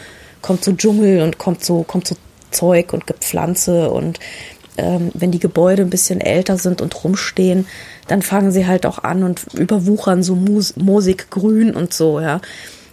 [0.43, 2.15] kommt so Dschungel und kommt so, kommt so
[2.53, 4.21] Zeug und Gepflanze und
[4.79, 7.67] ähm, wenn die Gebäude ein bisschen älter sind und rumstehen,
[8.07, 12.41] dann fangen sie halt auch an und überwuchern so moosig grün und so, ja.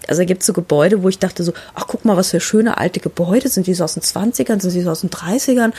[0.07, 2.39] Also da gibt es so Gebäude, wo ich dachte so, ach guck mal, was für
[2.39, 5.71] schöne alte Gebäude, sind die so aus den 20ern, sind die so aus den 30ern?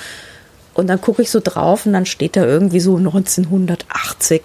[0.74, 4.42] Und dann gucke ich so drauf und dann steht da irgendwie so 1980.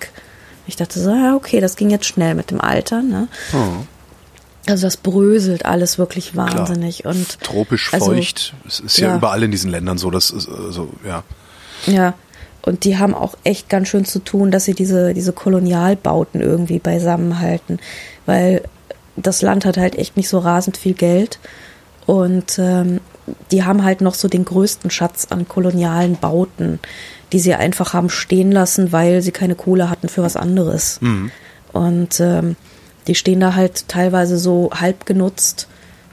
[0.67, 3.27] Ich dachte so, ja, okay, das ging jetzt schnell mit dem Alter, ne?
[3.53, 3.85] Oh.
[4.67, 7.15] Also das bröselt alles wirklich wahnsinnig Klar.
[7.15, 8.53] und tropisch also, feucht.
[8.67, 11.23] Es ist ja, ja, überall in diesen Ländern so, das ist also ja.
[11.87, 12.13] Ja,
[12.61, 16.77] und die haben auch echt ganz schön zu tun, dass sie diese diese Kolonialbauten irgendwie
[16.77, 17.79] beisammenhalten,
[18.27, 18.61] weil
[19.21, 21.39] das Land hat halt echt nicht so rasend viel Geld
[22.05, 23.01] und ähm,
[23.51, 26.79] die haben halt noch so den größten Schatz an kolonialen Bauten,
[27.31, 30.99] die sie einfach haben stehen lassen, weil sie keine Kohle hatten für was anderes.
[31.01, 31.31] Mhm.
[31.71, 32.55] Und ähm,
[33.07, 35.67] die stehen da halt teilweise so halb genutzt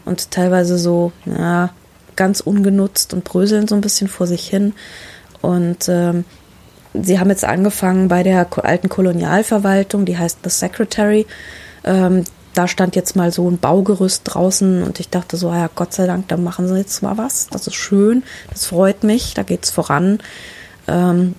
[0.05, 1.71] und teilweise so, ja,
[2.15, 4.75] ganz ungenutzt und bröseln so ein bisschen vor sich hin.
[5.43, 6.25] Und ähm,
[6.95, 11.27] sie haben jetzt angefangen bei der alten Kolonialverwaltung, die heißt The Secretary.
[11.85, 12.25] Ähm,
[12.57, 16.07] da stand jetzt mal so ein Baugerüst draußen und ich dachte so, ja, Gott sei
[16.07, 17.49] Dank, da machen sie jetzt mal was.
[17.49, 20.19] Das ist schön, das freut mich, da geht's voran.
[20.89, 21.35] Ähm,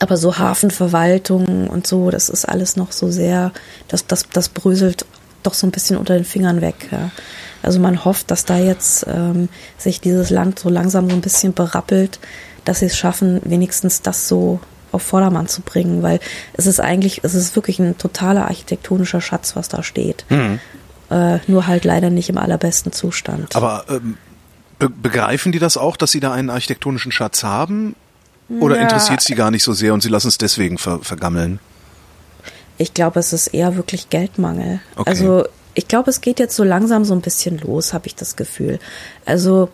[0.00, 3.52] aber so Hafenverwaltung und so, das ist alles noch so sehr,
[3.88, 5.06] das, das, das bröselt
[5.42, 6.88] doch so ein bisschen unter den Fingern weg.
[6.90, 7.10] Ja.
[7.62, 11.54] Also man hofft, dass da jetzt ähm, sich dieses Land so langsam so ein bisschen
[11.54, 12.18] berappelt,
[12.64, 14.60] dass sie es schaffen, wenigstens das so
[14.92, 16.20] auf Vordermann zu bringen, weil
[16.54, 20.24] es ist eigentlich, es ist wirklich ein totaler architektonischer Schatz, was da steht.
[20.28, 20.60] Mhm.
[21.10, 23.56] Äh, nur halt leider nicht im allerbesten Zustand.
[23.56, 24.16] Aber ähm,
[24.78, 27.96] be begreifen die das auch, dass sie da einen architektonischen Schatz haben?
[28.60, 28.82] Oder Ja.
[28.82, 31.60] interessiert sie gar nicht so sehr und sie lassen es deswegen ver vergammeln?
[32.78, 34.80] Ich glaube, es ist eher wirklich Geldmangel.
[34.96, 35.10] Okay.
[35.10, 38.36] Also ich glaube, es geht jetzt so langsam so ein bisschen los, habe ich das
[38.36, 38.78] Gefühl.
[39.26, 39.68] Also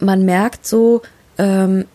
[0.00, 1.02] man merkt so,
[1.38, 1.86] ähm,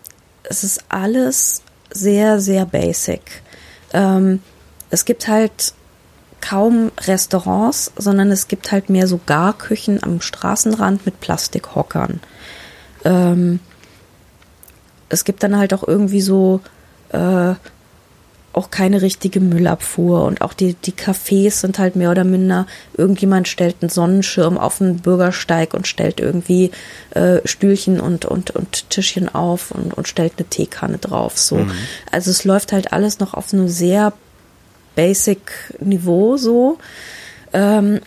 [0.43, 1.61] es ist alles
[1.91, 3.43] sehr, sehr basic.
[3.93, 4.41] Ähm,
[4.89, 5.73] es gibt halt
[6.41, 12.19] kaum Restaurants, sondern es gibt halt mehr so Garküchen am Straßenrand mit Plastikhockern.
[13.05, 13.59] Ähm,
[15.09, 16.61] es gibt dann halt auch irgendwie so
[17.09, 17.53] äh,
[18.53, 23.47] auch keine richtige Müllabfuhr und auch die, die Cafés sind halt mehr oder minder, irgendjemand
[23.47, 26.71] stellt einen Sonnenschirm auf den Bürgersteig und stellt irgendwie
[27.11, 31.37] äh, Stühlchen und, und, und Tischchen auf und, und stellt eine Teekanne drauf.
[31.37, 31.65] So.
[32.11, 34.13] Also es läuft halt alles noch auf einem sehr
[34.95, 36.77] basic Niveau so.
[37.53, 38.01] Ähm,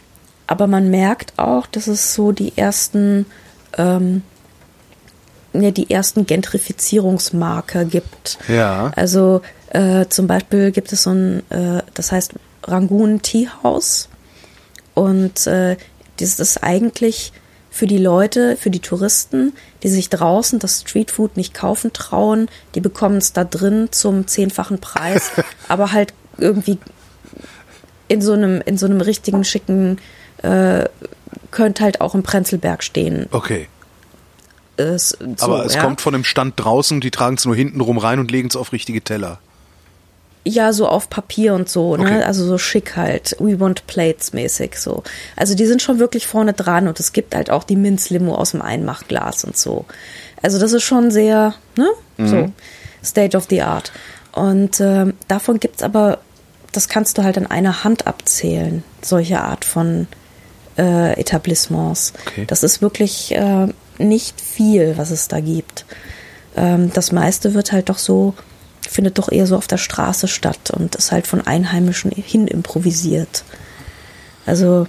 [0.47, 3.25] aber man merkt auch, dass es so die ersten
[3.79, 4.23] ähm,
[5.55, 8.39] ja, die ersten Gentrifizierungsmarker gibt.
[8.49, 8.93] Ja.
[8.97, 9.41] Also
[9.75, 14.09] äh, zum Beispiel gibt es so ein, äh, das heißt Rangoon Tea House.
[14.95, 15.77] Und äh,
[16.19, 17.33] das ist eigentlich
[17.71, 22.81] für die Leute, für die Touristen, die sich draußen das Streetfood nicht kaufen trauen, die
[22.81, 25.33] bekommen es da drin zum zehnfachen Preis,
[25.69, 26.79] aber halt irgendwie
[28.07, 29.99] in so einem, in so einem richtigen schicken,
[30.43, 30.85] äh,
[31.51, 33.27] könnte halt auch im Prenzlberg stehen.
[33.33, 33.67] Okay.
[34.77, 35.83] Es, so, Aber es ja.
[35.83, 38.57] kommt von dem Stand draußen, die tragen es nur hinten rum rein und legen es
[38.57, 39.41] auf richtige Teller.
[40.47, 42.03] Ja, so auf Papier und so, Okay.
[42.19, 42.27] ne?
[42.27, 43.35] Also so schick halt.
[43.39, 45.03] We want plates mäßig so.
[45.37, 48.51] Also die sind schon wirklich vorne dran und es gibt halt auch die Minzlimo aus
[48.51, 49.87] dem Einmachglas und so.
[50.43, 51.89] Also das ist schon sehr, ne?
[52.19, 52.53] So,
[53.03, 53.91] State of the Art.
[54.33, 56.19] Und ähm, davon gibt's aber,
[56.73, 60.07] das kannst du halt an einer Hand abzählen, solche Art von
[60.77, 62.13] äh, Etablissements.
[62.27, 62.45] Okay.
[62.47, 65.87] Das ist wirklich äh, nicht viel, was es da gibt.
[66.57, 68.35] Ähm, das meiste wird halt doch so,
[68.89, 73.45] findet doch eher so auf der Straße statt und ist halt von Einheimischen hin improvisiert.
[74.47, 74.87] Also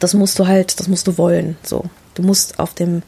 [0.00, 1.56] das musst du halt, das musst du wollen.
[1.62, 3.02] So, du musst auf dem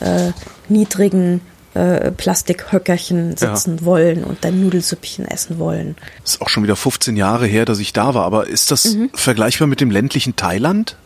[0.00, 0.30] äh,
[0.68, 1.40] niedrigen
[1.74, 5.96] äh, Plastikhöckerchen sitzen wollen und dein Nudelsüppchen essen wollen.
[6.22, 8.24] Das ist auch schon wieder 15 Jahre her, dass ich da war.
[8.24, 9.10] Aber ist das Mhm.
[9.14, 10.96] vergleichbar mit dem ländlichen Thailand?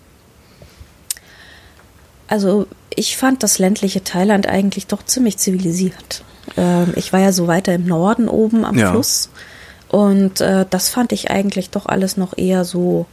[2.29, 6.23] Also ich fand das ländliche Thailand eigentlich doch ziemlich zivilisiert.
[6.57, 8.91] Ähm, ich war ja so weiter im Norden oben am Ja.
[8.93, 9.31] Fluss
[9.89, 13.07] und äh, das fand ich eigentlich doch alles noch eher so,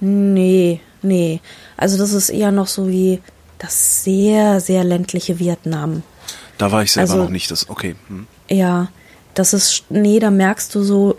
[0.00, 1.40] nee, nee.
[1.76, 3.20] Also das ist eher noch so wie
[3.58, 6.02] das sehr, sehr ländliche Vietnam.
[6.58, 7.50] Da war ich selber Also- noch nicht.
[7.50, 7.96] Das okay.
[8.08, 8.26] Hm.
[8.48, 8.88] Ja,
[9.34, 11.16] das ist, nee, da merkst du so,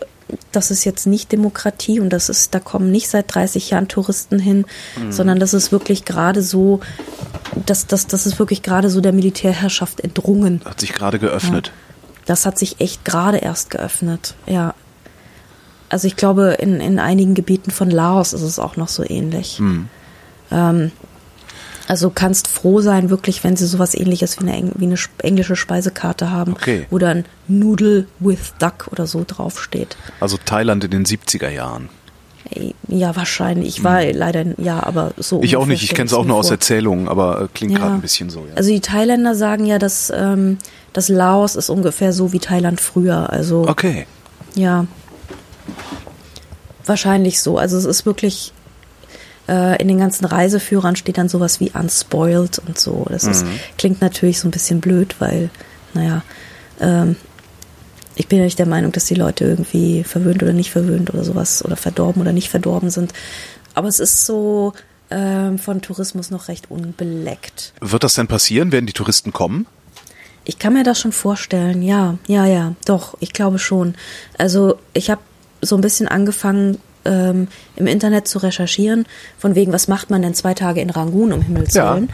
[0.52, 4.38] das ist jetzt nicht Demokratie und das ist, da kommen nicht seit 30 Jahren Touristen
[4.38, 4.66] hin,
[5.10, 6.80] sondern das ist wirklich gerade so,
[7.66, 10.60] das, das, das ist wirklich gerade so der Militärherrschaft entrungen.
[10.64, 11.72] Hat sich gerade geöffnet.
[12.26, 14.74] Das hat sich echt gerade erst geöffnet, ja.
[15.88, 19.58] Also ich glaube, in, in einigen Gebieten von Laos ist es auch noch so ähnlich.
[20.50, 20.92] Ähm,
[21.88, 26.30] also kannst froh sein, wirklich, wenn sie sowas ähnliches wie eine, wie eine englische Speisekarte
[26.30, 26.86] haben, Okay.
[26.90, 29.96] wo dann Noodle with Duck oder so draufsteht.
[30.20, 31.88] Also Thailand in den 70er Jahren.
[32.50, 33.68] Ey, Ja, wahrscheinlich.
[33.78, 35.38] Ich war leider, ja, aber so.
[35.38, 35.44] Hm.
[35.44, 35.82] Ich auch nicht.
[35.82, 36.54] Ich kenne es auch nur aus vor.
[36.56, 37.78] Erzählungen, aber äh, klingt Ja.
[37.78, 38.40] gerade ein bisschen so.
[38.40, 38.54] Ja.
[38.54, 40.58] Also die Thailänder sagen ja, dass ähm,
[40.92, 43.30] das Laos ist ungefähr so wie Thailand früher.
[43.30, 44.06] Also okay.
[44.54, 44.86] ja,
[46.86, 47.58] wahrscheinlich so.
[47.58, 48.52] Also es ist wirklich
[49.48, 53.06] äh, in den ganzen Reiseführern steht dann sowas wie unspoiled und so.
[53.08, 53.60] Das ist, Mhm.
[53.78, 55.50] klingt natürlich so ein bisschen blöd, weil,
[55.94, 56.22] naja,
[56.80, 57.16] ähm,
[58.14, 61.22] ich bin ja nicht der Meinung, dass die Leute irgendwie verwöhnt oder nicht verwöhnt oder
[61.24, 63.12] sowas oder verdorben oder nicht verdorben sind.
[63.74, 64.72] Aber es ist so
[65.10, 67.72] ähm, von Tourismus noch recht unbeleckt.
[67.80, 68.72] Wird das denn passieren?
[68.72, 69.66] Werden die Touristen kommen?
[70.44, 73.94] Ich kann mir das schon vorstellen, ja, ja, ja, doch, ich glaube schon.
[74.36, 75.20] Also ich habe
[75.62, 79.06] so ein bisschen angefangen, ähm, im Internet zu recherchieren,
[79.38, 81.94] von wegen, was macht man denn zwei Tage in Rangoon, um Himmels Ja.
[81.94, 82.10] Willen.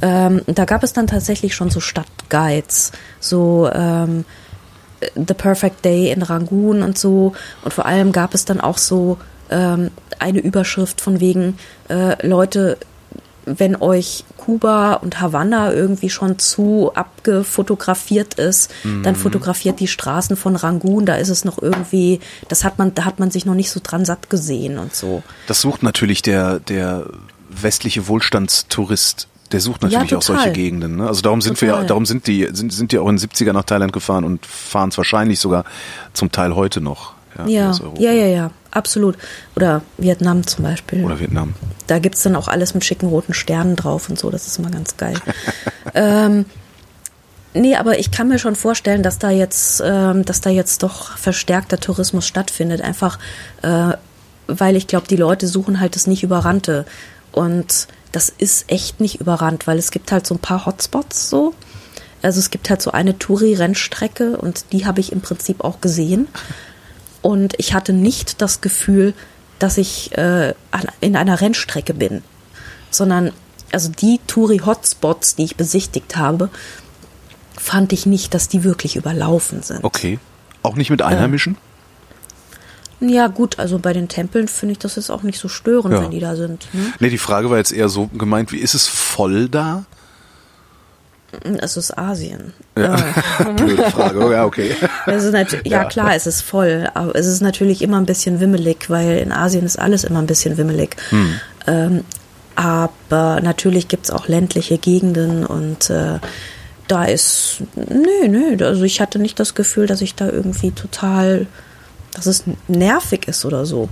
[0.00, 4.24] Ähm, da gab es dann tatsächlich schon so Stadtguides, so ähm,
[5.14, 7.34] The Perfect Day in Rangoon und so.
[7.64, 9.18] Und vor allem gab es dann auch so
[9.50, 11.58] ähm, eine Überschrift von wegen,
[11.88, 12.78] äh, Leute,
[13.56, 19.02] wenn euch Kuba und Havanna irgendwie schon zu abgefotografiert ist, Mhm.
[19.02, 23.04] dann fotografiert die Straßen von Rangoon, da ist es noch irgendwie, das hat man, da
[23.04, 25.22] hat man sich noch nicht so dran satt gesehen und so.
[25.46, 27.06] Das sucht natürlich der, der
[27.50, 29.28] westliche Wohlstandstourist.
[29.52, 30.52] Der sucht natürlich Ja, auch solche.
[30.52, 30.96] Gegenden.
[30.96, 31.06] Ne?
[31.06, 31.86] Also darum sind wir, Total.
[31.86, 34.90] darum sind die, sind, sind die auch in den 70er nach Thailand gefahren und fahren
[34.90, 35.64] es wahrscheinlich sogar
[36.12, 37.14] zum Teil heute noch.
[37.46, 38.00] Ja, Europa.
[38.00, 39.16] ja, ja, ja, absolut.
[39.56, 41.04] Oder Vietnam zum Beispiel.
[41.04, 41.54] Oder Vietnam.
[41.86, 44.30] Da gibt's dann auch alles mit schicken roten Sternen drauf und so.
[44.30, 45.14] Das ist immer ganz geil.
[45.94, 46.44] ähm,
[47.54, 51.16] nee, aber ich kann mir schon vorstellen, dass da jetzt, ähm, dass da jetzt doch
[51.16, 52.82] verstärkter Tourismus stattfindet.
[52.82, 53.18] Einfach,
[53.62, 53.92] äh,
[54.46, 56.86] weil ich glaube, die Leute suchen halt das nicht überrannte.
[57.32, 61.54] Und das ist echt nicht überrannt, weil es gibt halt so ein paar Hotspots so.
[62.22, 66.28] Also es gibt halt so eine Touri-Rennstrecke und die habe ich im Prinzip auch gesehen.
[67.28, 69.12] Und ich hatte nicht das Gefühl,
[69.58, 70.54] dass ich äh,
[71.02, 72.22] in einer Rennstrecke bin,
[72.90, 73.32] sondern
[73.70, 76.48] also die Touri-Hotspots, die ich besichtigt habe,
[77.54, 79.84] fand ich nicht, dass die wirklich überlaufen sind.
[79.84, 80.18] Okay.
[80.62, 81.58] Auch nicht mit Einheimischen?
[82.98, 86.02] Ja gut, also bei den Tempeln finde ich das jetzt auch nicht so störend, Ja.
[86.02, 86.66] wenn die da sind.
[86.72, 86.94] Ne?
[86.98, 89.84] Nee, die Frage war jetzt eher so gemeint, wie ist es voll da?
[91.60, 92.52] Es ist Asien.
[92.76, 92.96] Ja.
[93.56, 94.18] Blöde Frage.
[94.24, 94.74] Oh, ja, okay.
[95.06, 95.84] Es nat- ja, Ja.
[95.84, 99.64] klar, es ist voll, aber es ist natürlich immer ein bisschen wimmelig, weil in Asien
[99.64, 100.96] ist alles immer ein bisschen wimmelig.
[101.66, 102.04] Ähm,
[102.54, 106.18] aber natürlich gibt's auch ländliche Gegenden und äh,
[106.88, 111.46] da ist, nö, nö, also ich hatte nicht das Gefühl, dass ich da irgendwie total,
[112.14, 113.88] dass es nervig ist oder so.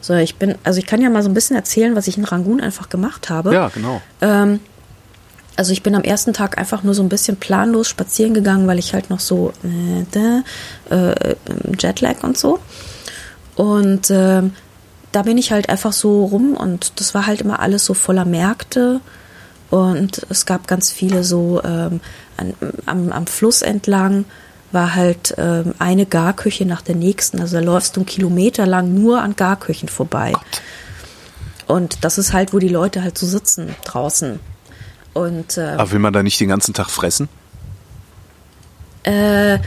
[0.00, 2.24] So, ich bin, also ich kann ja mal so ein bisschen erzählen, was ich in
[2.24, 3.52] Rangoon einfach gemacht habe.
[3.52, 4.00] Ja, genau.
[4.22, 4.60] Ähm,
[5.56, 8.78] also ich bin am ersten Tag einfach nur so ein bisschen planlos spazieren gegangen, weil
[8.78, 10.34] ich halt noch so äh,
[10.90, 11.36] äh,
[11.78, 12.58] Jetlag und so.
[13.56, 14.54] Und ähm,
[15.12, 18.24] da bin ich halt einfach so rum und das war halt immer alles so voller
[18.24, 19.00] Märkte
[19.70, 22.00] und es gab ganz viele so ähm,
[22.36, 22.54] an,
[22.86, 24.24] am, am Fluss entlang
[24.72, 27.40] war halt ähm, eine Garküche nach der nächsten.
[27.40, 30.32] Also da läufst du einen Kilometer lang nur an Garküchen vorbei.
[31.66, 34.38] Und das ist halt, wo die Leute halt so sitzen draußen.
[35.12, 37.28] Und äh, Aber will man da nicht den ganzen Tag fressen?
[39.04, 39.58] äh,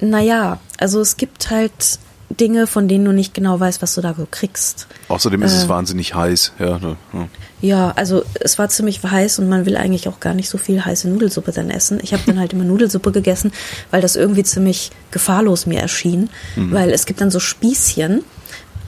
[0.00, 4.14] naja, also es gibt halt Dinge, von denen du nicht genau weißt, was du da
[4.14, 4.86] so kriegst.
[5.08, 5.56] Außerdem ist Äh.
[5.58, 6.52] es wahnsinnig heiß.
[6.58, 7.28] Ja, ne, ja.
[7.60, 10.84] Ja, also es war ziemlich heiß und man will eigentlich auch gar nicht so viel
[10.84, 12.00] heiße Nudelsuppe dann essen.
[12.02, 13.52] Ich habe dann halt immer Nudelsuppe gegessen,
[13.92, 18.24] weil das irgendwie ziemlich gefahrlos mir erschien, weil es gibt dann so Spießchen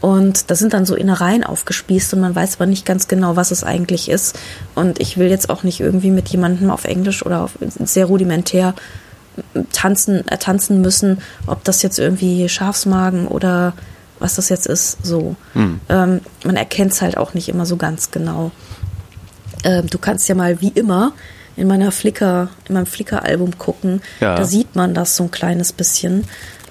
[0.04, 3.50] und da sind dann so Innereien aufgespießt und man weiß aber nicht ganz genau, was
[3.50, 4.38] es eigentlich ist.
[4.74, 8.74] Und ich will jetzt auch nicht irgendwie mit jemandem auf Englisch oder auf sehr rudimentär
[9.72, 13.72] tanzen, äh, tanzen müssen, ob das jetzt irgendwie Schafsmagen oder
[14.18, 15.36] was das jetzt ist, so.
[15.88, 18.50] Ähm, man erkennt es halt auch nicht immer so ganz genau.
[19.64, 21.14] Ähm, du kannst ja mal wie immer
[21.56, 24.02] in meiner Flickr, in meinem Flickr-Album gucken.
[24.20, 24.34] Ja.
[24.34, 26.24] Da sieht man das so ein kleines bisschen.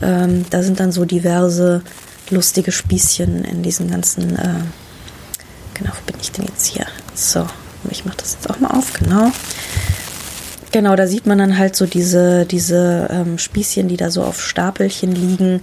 [0.04, 1.82] Ähm, da sind dann so diverse
[2.34, 4.36] lustige Spießchen in diesen ganzen.
[4.38, 4.56] Äh,
[5.74, 6.86] genau, wo bin ich denn jetzt hier?
[7.16, 7.46] So,
[7.90, 9.32] ich mache das jetzt auch mal auf, genau.
[10.72, 14.42] Genau, da sieht man dann halt so diese, diese ähm, Spießchen, die da so auf
[14.42, 15.62] Stapelchen liegen.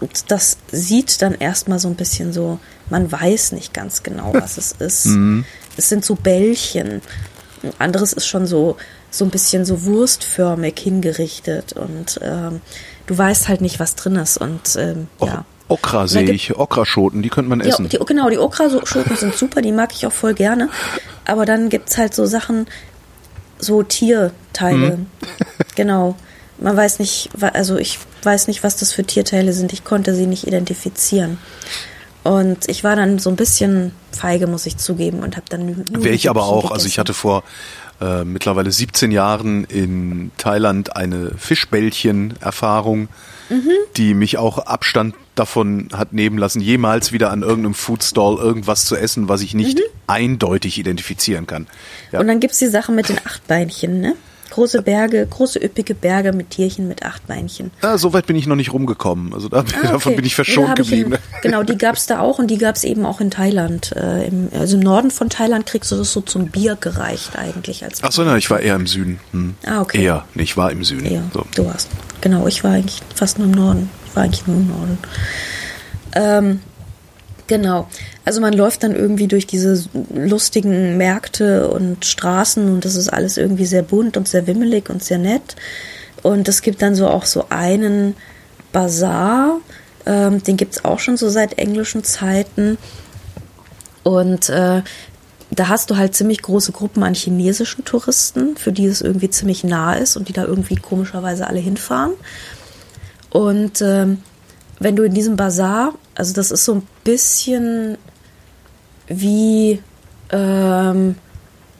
[0.00, 2.58] Und das sieht dann erstmal so ein bisschen so,
[2.90, 5.06] man weiß nicht ganz genau, was es ist.
[5.76, 7.00] Es sind so Bällchen.
[7.62, 8.76] Ein anderes ist schon so,
[9.10, 12.60] so ein bisschen so wurstförmig hingerichtet und ähm,
[13.06, 14.36] du weißt halt nicht, was drin ist.
[14.36, 15.44] Und ähm, O- ja.
[15.68, 17.88] Okra sehe gibt- ich, Okraschoten, die könnte man Ja, essen.
[17.88, 20.68] die, genau, die Okraschoten sind super, die mag ich auch voll gerne.
[21.24, 22.66] Aber dann gibt's halt so Sachen,
[23.58, 24.98] so Tierteile.
[25.76, 26.16] genau.
[26.58, 29.72] Man weiß nicht, also ich weiß nicht, was das für Tierteile sind.
[29.72, 31.38] Ich konnte sie nicht identifizieren.
[32.24, 36.14] Und ich war dann so ein bisschen feige, muss ich zugeben, und habe dann Wäre
[36.14, 36.70] ich aber auch.
[36.70, 37.00] Also ich gegessen.
[37.00, 37.42] hatte vor
[38.02, 43.08] äh, mittlerweile 17 Jahren in Thailand eine Fischbällchen-Erfahrung,
[43.48, 43.70] Mhm.
[43.96, 48.96] die mich auch Abstand davon hat nehmen lassen, jemals wieder an irgendeinem Foodstall irgendwas zu
[48.96, 51.66] essen, was ich nicht eindeutig identifizieren kann.
[52.12, 52.18] Ja.
[52.18, 52.20] Mhm.
[52.20, 54.14] Und dann gibt's die Sache mit den Achtbeinchen, ne?
[54.52, 57.70] Große Berge, große üppige Berge mit Tierchen mit Achtbeinchen.
[57.82, 59.32] Ja, so weit bin ich noch nicht rumgekommen.
[59.32, 60.16] Also da, Ah, davon okay.
[60.16, 61.12] bin ich verschont ich geblieben.
[61.14, 63.92] In, genau, die gab's da auch und die gab's eben auch in Thailand.
[63.96, 67.82] Äh, im, also im Norden von Thailand kriegst du das so zum Bier gereicht eigentlich.
[67.82, 69.18] Als Ach so, nein, ich war eher im Süden.
[69.30, 69.54] Hm.
[69.64, 70.04] Ah, okay.
[70.04, 71.10] Eher, nee, ich war im Süden.
[71.10, 71.46] Ja, So.
[71.54, 71.88] du warst.
[72.20, 73.88] Genau, ich war eigentlich fast nur im Norden.
[74.06, 74.98] Ich war eigentlich nur im Norden.
[76.14, 76.60] Ähm,
[77.46, 77.88] genau.
[78.24, 83.36] Also man läuft dann irgendwie durch diese lustigen Märkte und Straßen und das ist alles
[83.36, 85.56] irgendwie sehr bunt und sehr wimmelig und sehr nett.
[86.22, 88.14] Und es gibt dann so auch so einen
[88.72, 89.58] Bazar,
[90.06, 92.78] ähm, den gibt's auch schon so seit englischen Zeiten.
[94.02, 94.82] Und äh,
[95.50, 99.64] da hast du halt ziemlich große Gruppen an chinesischen Touristen, für die es irgendwie ziemlich
[99.64, 102.12] nah ist und die da irgendwie komischerweise alle hinfahren.
[103.30, 104.22] Und ähm,
[104.78, 107.98] wenn du in diesem Bazar, also das ist so ein bisschen
[109.06, 109.82] wie
[110.30, 111.16] ähm,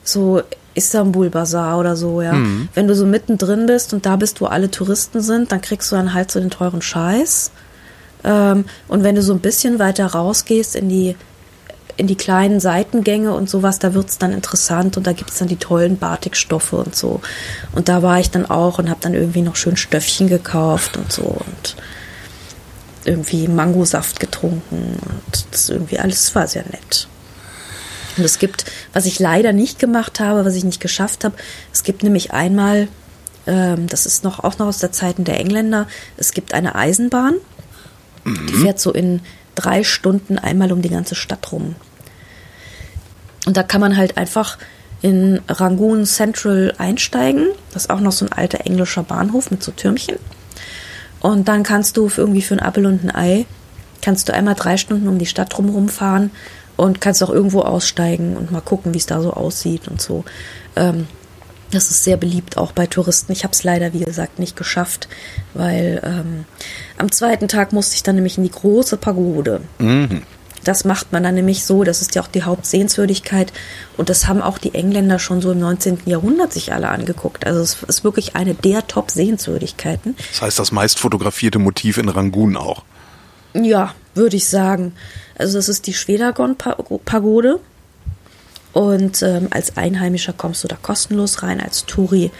[0.03, 0.41] so
[0.75, 2.33] Istanbul-Bazar oder so, ja.
[2.33, 2.69] Mhm.
[2.73, 5.95] Wenn du so mittendrin bist und da bist, wo alle Touristen sind, dann kriegst du
[5.95, 7.51] dann halt so den teuren Scheiß.
[8.23, 11.15] Ähm, und wenn du so ein bisschen weiter rausgehst in die
[11.95, 15.57] in die kleinen Seitengänge und sowas, da wird's dann interessant und da gibt's dann die
[15.57, 17.21] tollen Batikstoffe und so.
[17.73, 21.11] Und da war ich dann auch und habe dann irgendwie noch schön Stöffchen gekauft und
[21.11, 21.75] so und
[23.05, 27.07] irgendwie Mangosaft getrunken und das irgendwie alles war sehr nett.
[28.17, 31.35] Und es gibt, was ich leider nicht gemacht habe, was ich nicht geschafft habe,
[31.71, 32.87] es gibt nämlich einmal,
[33.47, 35.87] ähm, das ist noch auch noch aus der Zeiten der Engländer,
[36.17, 37.35] es gibt eine Eisenbahn,
[38.23, 38.47] mhm.
[38.47, 39.21] die fährt so in
[39.55, 41.75] drei Stunden einmal um die ganze Stadt rum.
[43.45, 44.57] Und da kann man halt einfach
[45.01, 47.47] in Rangoon Central einsteigen.
[47.73, 50.17] Das ist auch noch so ein alter englischer Bahnhof mit so Türmchen.
[51.23, 53.45] Und dann kannst du irgendwie für ein Appel und ein Ei,
[54.01, 56.31] kannst du einmal drei Stunden um die Stadt drumherum fahren
[56.75, 60.25] und kannst auch irgendwo aussteigen und mal gucken, wie es da so aussieht und so.
[60.75, 61.07] Ähm,
[61.71, 63.31] das ist sehr beliebt auch bei Touristen.
[63.31, 65.07] Ich habe es leider, wie gesagt, nicht geschafft,
[65.53, 66.43] weil ähm,
[66.97, 69.61] am zweiten Tag musste ich dann nämlich in die große Pagode.
[69.79, 70.23] Mhm.
[70.63, 73.51] Das macht man dann nämlich so, das ist ja auch die Hauptsehenswürdigkeit
[73.97, 75.99] und das haben auch die Engländer schon so im 19.
[76.05, 77.45] Jahrhundert sich alle angeguckt.
[77.45, 80.15] Also es ist wirklich eine der Top-Sehenswürdigkeiten.
[80.31, 82.83] Das heißt, das meist fotografierte Motiv in Rangoon auch.
[83.53, 84.93] Ja, würde ich sagen.
[85.37, 87.59] Also das ist die Schwedagon-Pagode.
[88.73, 91.61] Und ähm, als Einheimischer kommst du da kostenlos rein.
[91.61, 92.31] Als Touri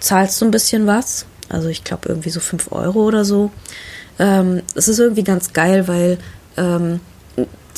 [0.00, 1.26] zahlst du ein bisschen was.
[1.50, 3.50] Also ich glaube irgendwie so 5 Euro oder so.
[4.18, 6.18] Ähm, es ist irgendwie ganz geil, weil
[6.56, 7.00] ähm,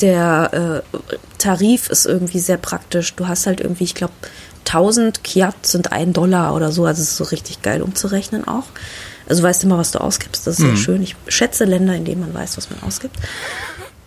[0.01, 3.15] der äh, Tarif ist irgendwie sehr praktisch.
[3.15, 4.13] Du hast halt irgendwie, ich glaube,
[4.65, 6.85] 1000 Kiat sind ein Dollar oder so.
[6.85, 8.65] Also es ist so richtig geil umzurechnen auch.
[9.27, 10.45] Also weißt du mal, was du ausgibst.
[10.45, 10.67] Das ist mhm.
[10.69, 11.03] sehr schön.
[11.03, 13.15] Ich schätze Länder, in denen man weiß, was man ausgibt.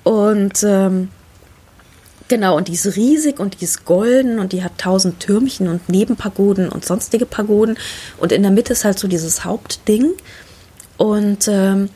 [0.04, 1.08] Und ähm,
[2.28, 5.88] genau, und die ist riesig und die ist golden und die hat tausend Türmchen und
[5.88, 7.78] Nebenpagoden und sonstige Pagoden.
[8.18, 10.12] Und in der Mitte ist halt so dieses Hauptding.
[10.96, 11.90] Und ähm,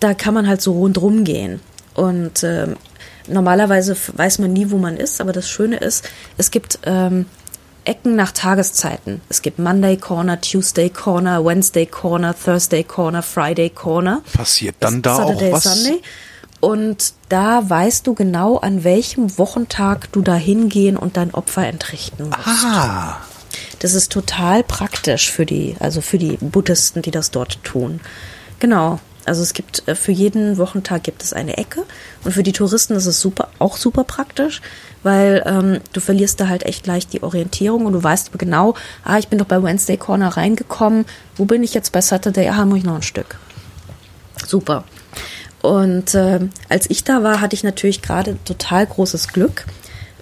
[0.00, 1.60] da kann man halt so rundrum gehen.
[1.96, 2.76] Und ähm,
[3.26, 7.26] normalerweise weiß man nie, wo man ist, aber das Schöne ist, es gibt ähm,
[7.86, 9.22] Ecken nach Tageszeiten.
[9.28, 14.22] Es gibt Monday Corner, Tuesday Corner, Wednesday Corner, Thursday Corner, Friday Corner.
[14.32, 15.62] Passiert dann da Saturday, auch was?
[15.64, 16.02] Sunday.
[16.60, 22.24] Und da weißt du genau, an welchem Wochentag du da hingehen und dein Opfer entrichten
[22.24, 22.46] musst.
[22.46, 23.18] Ah.
[23.78, 28.00] Das ist total praktisch für die, also für die Buddhisten, die das dort tun.
[28.58, 28.98] Genau.
[29.26, 31.84] Also es gibt äh, für jeden Wochentag gibt es eine Ecke
[32.24, 34.62] und für die Touristen ist es super, auch super praktisch,
[35.02, 39.18] weil ähm, du verlierst da halt echt leicht die Orientierung und du weißt genau, ah,
[39.18, 41.04] ich bin doch bei Wednesday Corner reingekommen,
[41.36, 42.48] wo bin ich jetzt bei Saturday?
[42.48, 43.38] Ah, muss ich noch ein Stück.
[44.46, 44.84] Super.
[45.62, 49.66] Und äh, als ich da war, hatte ich natürlich gerade total großes Glück,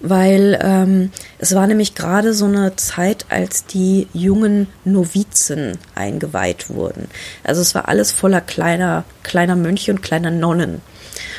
[0.09, 7.07] weil ähm, es war nämlich gerade so eine Zeit, als die jungen Novizen eingeweiht wurden.
[7.43, 10.81] Also es war alles voller kleiner, kleiner Mönche und kleiner Nonnen.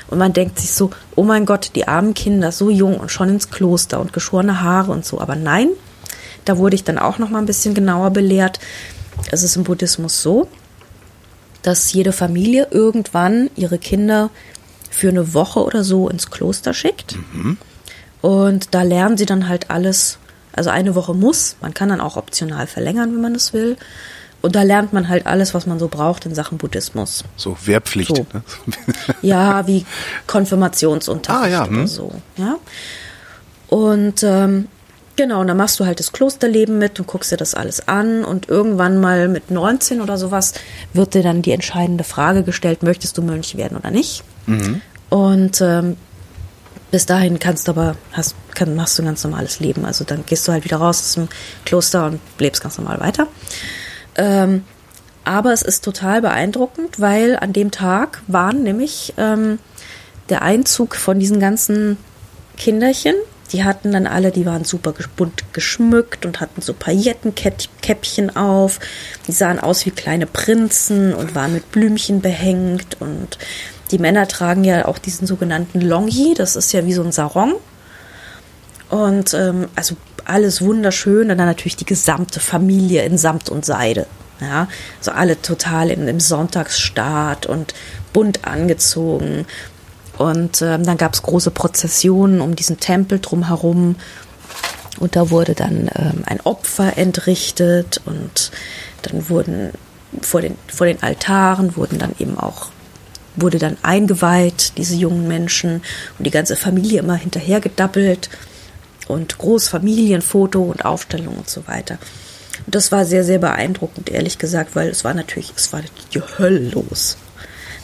[0.08, 3.28] Und man denkt sich so, oh mein Gott, die armen Kinder, so jung und schon
[3.28, 5.20] ins Kloster und geschorene Haare und so.
[5.20, 5.68] Aber nein,
[6.44, 8.58] da wurde ich dann auch noch mal ein bisschen genauer belehrt.
[9.30, 10.48] Es ist im Buddhismus so,
[11.62, 14.30] dass jede Familie irgendwann ihre Kinder
[14.90, 17.16] für eine Woche oder so ins Kloster schickt.
[17.32, 17.58] Mhm.
[18.22, 20.18] Und da lernen sie dann halt alles.
[20.52, 23.76] Also eine Woche muss, man kann dann auch optional verlängern, wenn man es will.
[24.40, 27.24] Und da lernt man halt alles, was man so braucht in Sachen Buddhismus.
[27.36, 28.16] So Wehrpflicht.
[28.16, 28.26] So.
[28.32, 28.42] Ne?
[29.22, 29.84] ja, wie
[30.26, 31.78] Konfirmationsunterricht ah, ja, hm.
[31.78, 32.12] oder so.
[32.36, 32.56] Ja.
[33.68, 34.68] Und ähm,
[35.16, 38.22] Genau, und dann machst du halt das Klosterleben mit und guckst dir das alles an
[38.22, 40.52] und irgendwann mal mit 19 oder sowas
[40.92, 44.24] wird dir dann die entscheidende Frage gestellt, möchtest du Mönch werden oder nicht?
[44.44, 44.82] Mhm.
[45.08, 45.96] Und ähm,
[46.96, 49.84] bis dahin kannst du aber, hast, kann, machst du ein ganz normales Leben.
[49.84, 51.28] Also dann gehst du halt wieder raus aus dem
[51.66, 53.26] Kloster und lebst ganz normal weiter.
[54.14, 54.64] Ähm,
[55.22, 59.58] aber es ist total beeindruckend, weil an dem Tag waren nämlich ähm,
[60.30, 61.98] der Einzug von diesen ganzen
[62.56, 63.14] Kinderchen,
[63.52, 68.80] die hatten dann alle, die waren super bunt geschmückt und hatten so Paillettenkäppchen auf.
[69.28, 72.96] Die sahen aus wie kleine Prinzen und waren mit Blümchen behängt.
[73.00, 73.36] Und
[73.90, 77.54] die Männer tragen ja auch diesen sogenannten Longi, das ist ja wie so ein Sarong.
[78.88, 81.30] Und ähm, also alles wunderschön.
[81.30, 84.06] Und dann natürlich die gesamte Familie in Samt und Seide.
[84.40, 84.68] Ja,
[85.00, 87.74] so alle total in, im Sonntagsstaat und
[88.12, 89.46] bunt angezogen.
[90.18, 93.96] Und ähm, dann gab es große Prozessionen um diesen Tempel drumherum.
[94.98, 98.50] Und da wurde dann ähm, ein Opfer entrichtet und
[99.02, 99.72] dann wurden
[100.22, 102.68] vor den, vor den Altaren wurden dann eben auch
[103.36, 105.82] wurde dann eingeweiht, diese jungen Menschen
[106.18, 108.30] und die ganze Familie immer hinterher gedappelt
[109.08, 111.98] und Großfamilienfoto und Aufstellung und so weiter.
[112.64, 115.82] Und das war sehr, sehr beeindruckend, ehrlich gesagt, weil es war natürlich, es war
[116.12, 117.16] die Hölle los.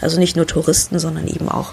[0.00, 1.72] Also nicht nur Touristen, sondern eben auch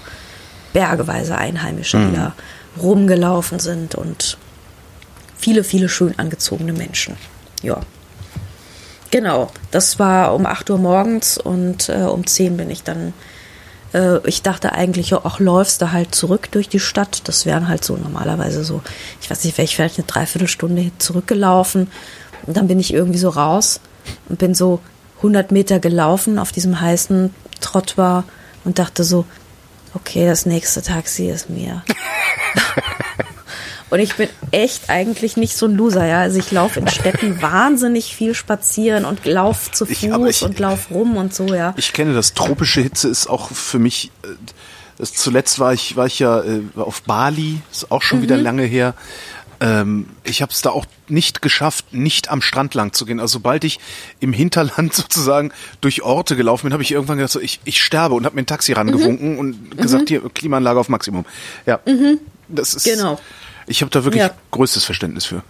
[0.72, 2.14] bergeweise Einheimische, die mhm.
[2.14, 2.34] da
[2.80, 4.38] rumgelaufen sind und
[5.36, 7.16] viele, viele schön angezogene Menschen.
[7.62, 7.80] Ja.
[9.10, 13.12] Genau, das war um 8 Uhr morgens und äh, um 10 bin ich dann,
[13.92, 17.22] äh, ich dachte eigentlich, ach, läufst du halt zurück durch die Stadt.
[17.24, 18.82] Das wären halt so normalerweise so,
[19.20, 21.88] ich weiß nicht, wäre ich vielleicht eine Dreiviertelstunde zurückgelaufen.
[22.46, 23.80] Und dann bin ich irgendwie so raus
[24.28, 24.80] und bin so
[25.18, 28.24] 100 Meter gelaufen auf diesem heißen Trottoir
[28.64, 29.26] und dachte so,
[29.94, 31.82] okay, das nächste Taxi ist mir.
[33.90, 36.20] Und ich bin echt eigentlich nicht so ein Loser, ja.
[36.20, 40.58] Also ich laufe in Städten wahnsinnig viel spazieren und laufe zu Fuß ich, ich, und
[40.58, 41.74] laufe rum und so, ja.
[41.76, 42.34] Ich kenne das.
[42.34, 44.10] Tropische Hitze ist auch für mich.
[44.22, 44.28] Äh,
[44.96, 48.22] das, zuletzt war ich war ich ja äh, auf Bali, ist auch schon mhm.
[48.22, 48.94] wieder lange her.
[49.62, 53.20] Ähm, ich habe es da auch nicht geschafft, nicht am Strand lang zu gehen.
[53.20, 53.78] Also sobald ich
[54.20, 58.14] im Hinterland sozusagen durch Orte gelaufen bin, habe ich irgendwann gedacht, so, ich, ich sterbe
[58.14, 59.38] und habe mir ein Taxi rangewunken mhm.
[59.38, 60.08] und gesagt, mhm.
[60.08, 61.26] hier Klimaanlage auf Maximum.
[61.66, 62.20] Ja, mhm.
[62.48, 63.18] das ist genau.
[63.70, 64.30] Ich habe da wirklich ja.
[64.50, 65.42] größtes Verständnis für.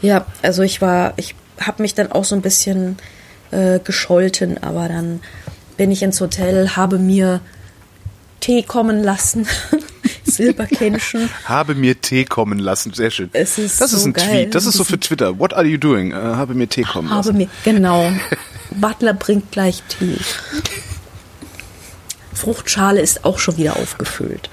[0.00, 2.96] Ja, also ich war, ich habe mich dann auch so ein bisschen
[3.50, 5.20] äh, gescholten, aber dann
[5.76, 7.40] bin ich ins Hotel, habe mir
[8.38, 9.46] Tee kommen lassen.
[10.24, 11.30] Silberkännchen.
[11.46, 13.30] habe mir Tee kommen lassen, sehr schön.
[13.32, 14.44] Ist das so ist ein geil.
[14.44, 15.38] Tweet, das ist so für Twitter.
[15.40, 16.12] What are you doing?
[16.12, 17.38] Uh, habe mir Tee kommen habe lassen.
[17.38, 18.12] Mir, genau.
[18.70, 20.18] Butler bringt gleich Tee.
[22.34, 24.48] Fruchtschale ist auch schon wieder aufgefüllt.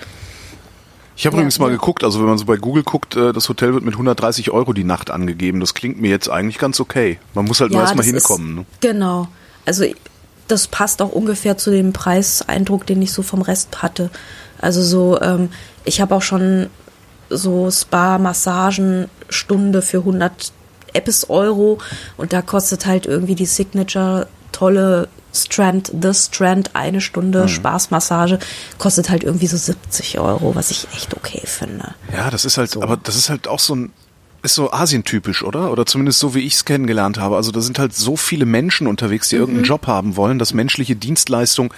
[1.15, 1.73] Ich habe ja, übrigens mal ja.
[1.73, 4.73] geguckt, also wenn man so bei Google guckt, äh, das Hotel wird mit 130 Euro
[4.73, 5.59] die Nacht angegeben.
[5.59, 7.19] Das klingt mir jetzt eigentlich ganz okay.
[7.33, 8.49] Man muss halt ja, nur erstmal hinkommen.
[8.49, 8.65] Ist, ne?
[8.81, 9.27] Genau.
[9.65, 9.85] Also
[10.47, 14.09] das passt auch ungefähr zu dem Preiseindruck, den ich so vom Rest hatte.
[14.59, 15.49] Also so, ähm,
[15.85, 16.67] ich habe auch schon
[17.29, 20.51] so Spa-Massagen Stunde für 100
[20.93, 21.79] Epis Euro
[22.17, 27.47] und da kostet halt irgendwie die Signature tolle Strand, The Strand, eine Stunde mhm.
[27.49, 28.39] Spaßmassage,
[28.77, 31.95] kostet halt irgendwie so 70 Euro, was ich echt okay finde.
[32.13, 32.81] Ja, das ist halt, so.
[32.81, 33.91] aber das ist halt auch so ein,
[34.45, 35.71] ist so asientypisch, oder?
[35.71, 37.35] Oder zumindest so, wie ich es kennengelernt habe.
[37.35, 39.41] Also da sind halt so viele Menschen unterwegs, die mhm.
[39.41, 41.73] irgendeinen Job haben wollen, dass menschliche Dienstleistung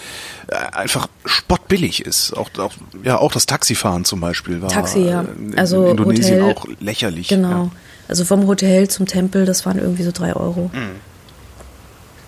[0.47, 2.33] äh, einfach spottbillig ist.
[2.33, 5.21] Auch, auch, ja, auch das Taxifahren zum Beispiel war Taxi, ja.
[5.21, 7.29] in, also in Indonesien Hotel, auch lächerlich.
[7.29, 7.49] Genau.
[7.49, 7.71] Ja.
[8.09, 10.69] Also vom Hotel zum Tempel, das waren irgendwie so drei Euro.
[10.73, 10.99] Mhm.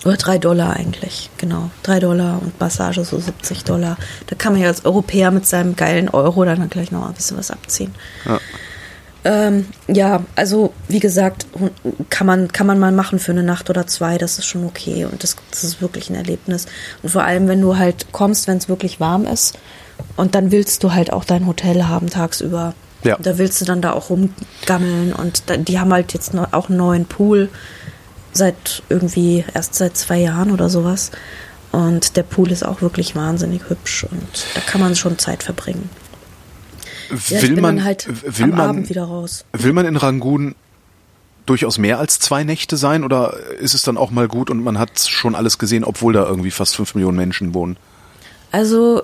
[0.05, 1.71] Oder drei Dollar eigentlich, genau.
[1.83, 3.97] Drei Dollar und Massage so 70 Dollar.
[4.27, 7.37] Da kann man ja als Europäer mit seinem geilen Euro dann gleich noch ein bisschen
[7.37, 7.93] was abziehen.
[8.25, 8.39] Ja.
[9.25, 11.45] Ähm, ja, also wie gesagt,
[12.09, 15.05] kann man, kann man mal machen für eine Nacht oder zwei, das ist schon okay
[15.05, 16.67] und das, das ist wirklich ein Erlebnis.
[17.03, 19.57] Und vor allem, wenn du halt kommst, wenn es wirklich warm ist
[20.15, 22.73] und dann willst du halt auch dein Hotel haben tagsüber.
[23.03, 23.17] Ja.
[23.21, 26.77] Da willst du dann da auch rumgammeln und da, die haben halt jetzt auch einen
[26.77, 27.49] neuen Pool
[28.33, 31.11] seit irgendwie erst seit zwei Jahren oder sowas.
[31.71, 35.89] Und der Pool ist auch wirklich wahnsinnig hübsch und da kann man schon Zeit verbringen.
[37.27, 39.45] Ja, will man halt will am man, Abend wieder raus.
[39.53, 40.55] Will man in Rangoon
[41.45, 44.77] durchaus mehr als zwei Nächte sein oder ist es dann auch mal gut und man
[44.77, 47.77] hat schon alles gesehen, obwohl da irgendwie fast fünf Millionen Menschen wohnen?
[48.51, 49.03] Also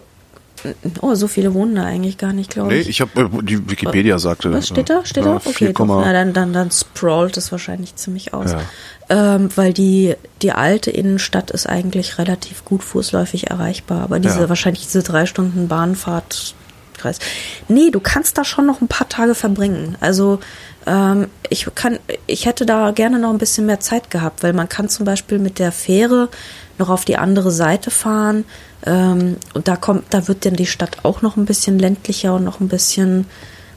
[1.02, 2.86] Oh, so viele wohnen da eigentlich gar nicht, glaube ich.
[2.86, 4.52] Nee, ich habe äh, die Wikipedia sagte.
[4.52, 5.06] Was steht da?
[5.06, 5.36] Steht da?
[5.38, 8.52] Okay, 4, doch, na, dann, dann, dann sprawlt es wahrscheinlich ziemlich aus.
[8.52, 9.36] Ja.
[9.36, 14.02] Ähm, weil die, die alte Innenstadt ist eigentlich relativ gut fußläufig erreichbar.
[14.02, 14.50] Aber diese, ja.
[14.50, 16.56] wahrscheinlich diese drei Stunden Bahnfahrt,
[16.98, 17.20] Kreis.
[17.68, 19.96] Nee, du kannst da schon noch ein paar Tage verbringen.
[20.00, 20.40] Also
[20.88, 24.70] ähm, ich kann, ich hätte da gerne noch ein bisschen mehr Zeit gehabt, weil man
[24.70, 26.30] kann zum Beispiel mit der Fähre
[26.78, 28.46] noch auf die andere Seite fahren.
[28.86, 32.44] Ähm, und da kommt, da wird dann die Stadt auch noch ein bisschen ländlicher und
[32.44, 33.26] noch ein bisschen,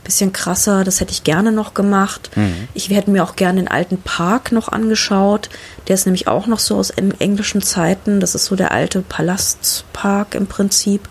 [0.05, 0.84] bisschen krasser.
[0.84, 2.30] Das hätte ich gerne noch gemacht.
[2.36, 2.68] Mhm.
[2.74, 5.49] Ich hätte mir auch gerne den alten Park noch angeschaut.
[5.86, 8.20] Der ist nämlich auch noch so aus englischen Zeiten.
[8.20, 11.09] Das ist so der alte Palastpark im Prinzip.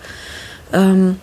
[0.73, 1.19] Ähm,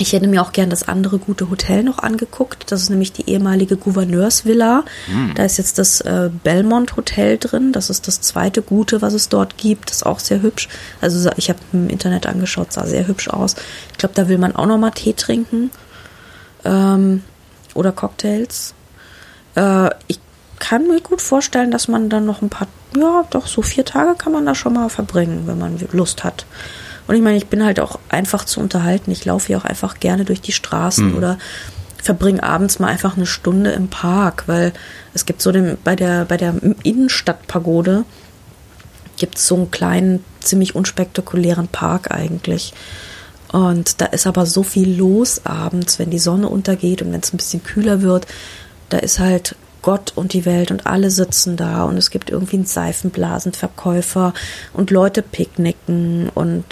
[0.00, 2.70] ich hätte mir auch gern das andere gute Hotel noch angeguckt.
[2.70, 4.84] Das ist nämlich die ehemalige Gouverneursvilla.
[5.08, 5.34] Mhm.
[5.34, 7.72] Da ist jetzt das äh, Belmont Hotel drin.
[7.72, 9.90] Das ist das zweite gute, was es dort gibt.
[9.90, 10.68] Das ist auch sehr hübsch.
[11.00, 13.56] Also ich habe im Internet angeschaut, sah sehr hübsch aus.
[13.92, 15.70] Ich glaube, da will man auch noch mal Tee trinken
[16.64, 17.22] ähm,
[17.74, 18.74] oder Cocktails.
[19.56, 20.20] Äh, ich
[20.58, 24.14] kann mir gut vorstellen, dass man dann noch ein paar, ja, doch so vier Tage
[24.16, 26.46] kann man da schon mal verbringen, wenn man Lust hat.
[27.08, 29.10] Und ich meine, ich bin halt auch einfach zu unterhalten.
[29.10, 31.16] Ich laufe hier auch einfach gerne durch die Straßen Mhm.
[31.16, 31.38] oder
[32.00, 34.72] verbringe abends mal einfach eine Stunde im Park, weil
[35.14, 36.54] es gibt so den, bei der, bei der
[36.84, 38.04] Innenstadtpagode
[39.16, 42.72] gibt es so einen kleinen, ziemlich unspektakulären Park eigentlich.
[43.50, 47.32] Und da ist aber so viel los abends, wenn die Sonne untergeht und wenn es
[47.32, 48.26] ein bisschen kühler wird.
[48.90, 52.56] Da ist halt Gott und die Welt und alle sitzen da und es gibt irgendwie
[52.56, 54.34] einen Seifenblasenverkäufer
[54.72, 56.64] und Leute picknicken und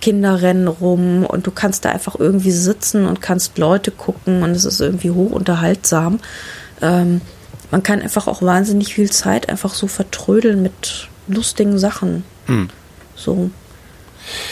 [0.00, 4.50] Kinder rennen rum und du kannst da einfach irgendwie sitzen und kannst Leute gucken und
[4.50, 6.20] es ist irgendwie hochunterhaltsam.
[6.80, 7.20] Ähm,
[7.70, 12.24] man kann einfach auch wahnsinnig viel Zeit einfach so vertrödeln mit lustigen Sachen.
[13.16, 13.50] So.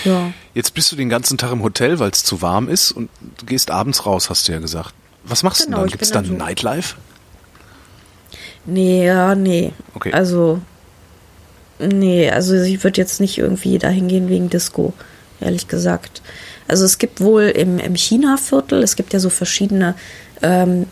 [0.04, 0.32] Ja.
[0.52, 3.46] Jetzt bist du den ganzen Tag im Hotel, weil es zu warm ist und du
[3.46, 4.94] gehst abends raus, hast du ja gesagt.
[5.24, 5.90] Was machst Genau, du dann?
[5.90, 6.96] Gibt's bin dann dann so- Nightlife?
[8.66, 9.72] Nee, ja, nee.
[9.94, 10.12] Okay.
[10.12, 10.60] Also,
[11.78, 14.92] nee, also ich würde jetzt nicht irgendwie dahin gehen wegen Disco,
[15.40, 16.22] ehrlich gesagt.
[16.68, 19.94] Also es gibt wohl im, im China-Viertel, es gibt ja so verschiedene,
[20.42, 20.86] ähm,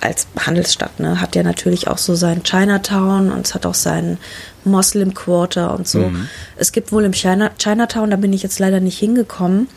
[0.00, 4.18] als Handelsstadt, ne, hat ja natürlich auch so sein Chinatown und es hat auch seinen
[4.64, 6.10] Muslim Quarter und so.
[6.56, 9.68] Es gibt wohl im China, Chinatown, da bin ich jetzt leider nicht hingekommen,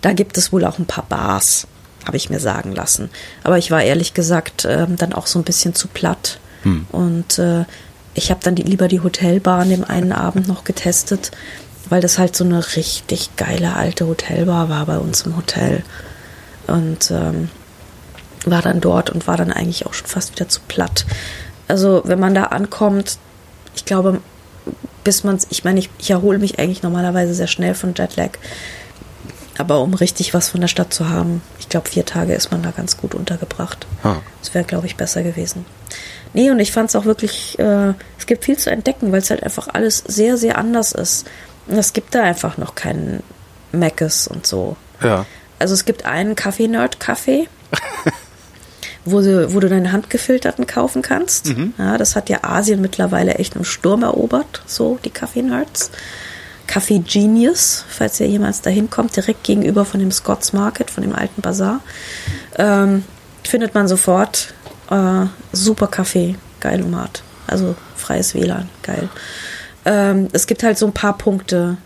[0.00, 1.66] da gibt es wohl auch ein paar Bars,
[2.06, 3.10] habe ich mir sagen lassen.
[3.42, 6.38] Aber ich war ehrlich gesagt ähm, dann auch so ein bisschen zu platt.
[6.90, 7.64] Und äh,
[8.14, 11.30] ich habe dann die, lieber die Hotelbar an dem einen Abend noch getestet,
[11.88, 15.82] weil das halt so eine richtig geile alte Hotelbar war bei uns im Hotel.
[16.66, 17.48] Und ähm,
[18.44, 21.06] war dann dort und war dann eigentlich auch schon fast wieder zu platt.
[21.68, 23.18] Also wenn man da ankommt,
[23.74, 24.20] ich glaube,
[25.04, 28.30] bis man ich meine, ich, ich erhole mich eigentlich normalerweise sehr schnell von Jetlag.
[29.58, 32.62] Aber um richtig was von der Stadt zu haben, ich glaube, vier Tage ist man
[32.62, 33.86] da ganz gut untergebracht.
[34.02, 34.16] Ah.
[34.40, 35.66] Das wäre, glaube ich, besser gewesen.
[36.34, 39.30] Nee, und ich fand es auch wirklich, äh, es gibt viel zu entdecken, weil es
[39.30, 41.26] halt einfach alles sehr, sehr anders ist.
[41.66, 43.22] Und es gibt da einfach noch keinen
[43.72, 44.76] Meckes und so.
[45.02, 45.26] Ja.
[45.58, 47.46] Also es gibt einen Kaffee-Nerd-Café,
[49.04, 51.48] wo du, wo du deinen handgefilterten kaufen kannst.
[51.78, 55.90] Ja, das hat ja Asien mittlerweile echt im Sturm erobert, so die Kaffee-Nerds.
[56.68, 61.14] Café Genius, falls ihr jemals dahin kommt, direkt gegenüber von dem Scott's Market, von dem
[61.14, 61.80] alten Bazar.
[62.56, 63.04] Ähm,
[63.44, 64.54] findet man sofort.
[64.92, 67.22] Äh, super Kaffee, geil Umat.
[67.46, 69.08] Also freies WLAN, geil.
[69.86, 71.78] Ähm, es gibt halt so ein paar Punkte.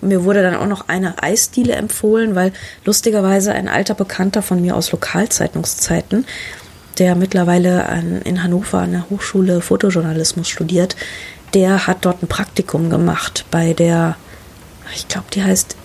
[0.00, 2.52] Mir wurde dann auch noch eine Eisdiele empfohlen, weil
[2.84, 6.26] lustigerweise ein alter Bekannter von mir aus Lokalzeitungszeiten,
[6.98, 10.96] der mittlerweile an, in Hannover an der Hochschule Fotojournalismus studiert,
[11.52, 14.16] der hat dort ein Praktikum gemacht bei der,
[14.94, 15.76] ich glaube, die heißt,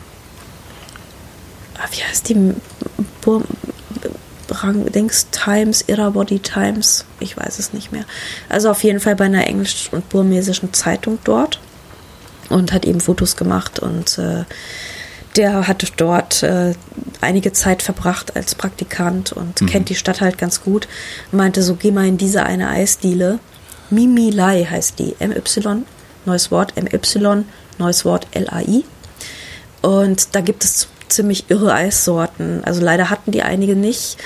[1.77, 2.53] ah, wie heißt die?
[4.93, 8.05] Dings Times, Irabody Times, ich weiß es nicht mehr.
[8.49, 11.59] Also auf jeden Fall bei einer englisch- und burmesischen Zeitung dort
[12.49, 14.45] und hat eben Fotos gemacht und äh,
[15.35, 16.73] der hat dort äh,
[17.21, 20.87] einige Zeit verbracht als Praktikant und kennt die Stadt halt ganz gut.
[21.31, 23.39] Meinte so, geh mal in diese eine Eisdiele.
[23.89, 25.15] Mimi Lai heißt die.
[25.19, 25.83] MY,
[26.25, 27.45] neues Wort, MY,
[27.77, 28.83] neues Wort LAI.
[29.81, 32.63] Und da gibt es ziemlich irre Eissorten.
[32.63, 34.17] Also leider hatten die einige nicht,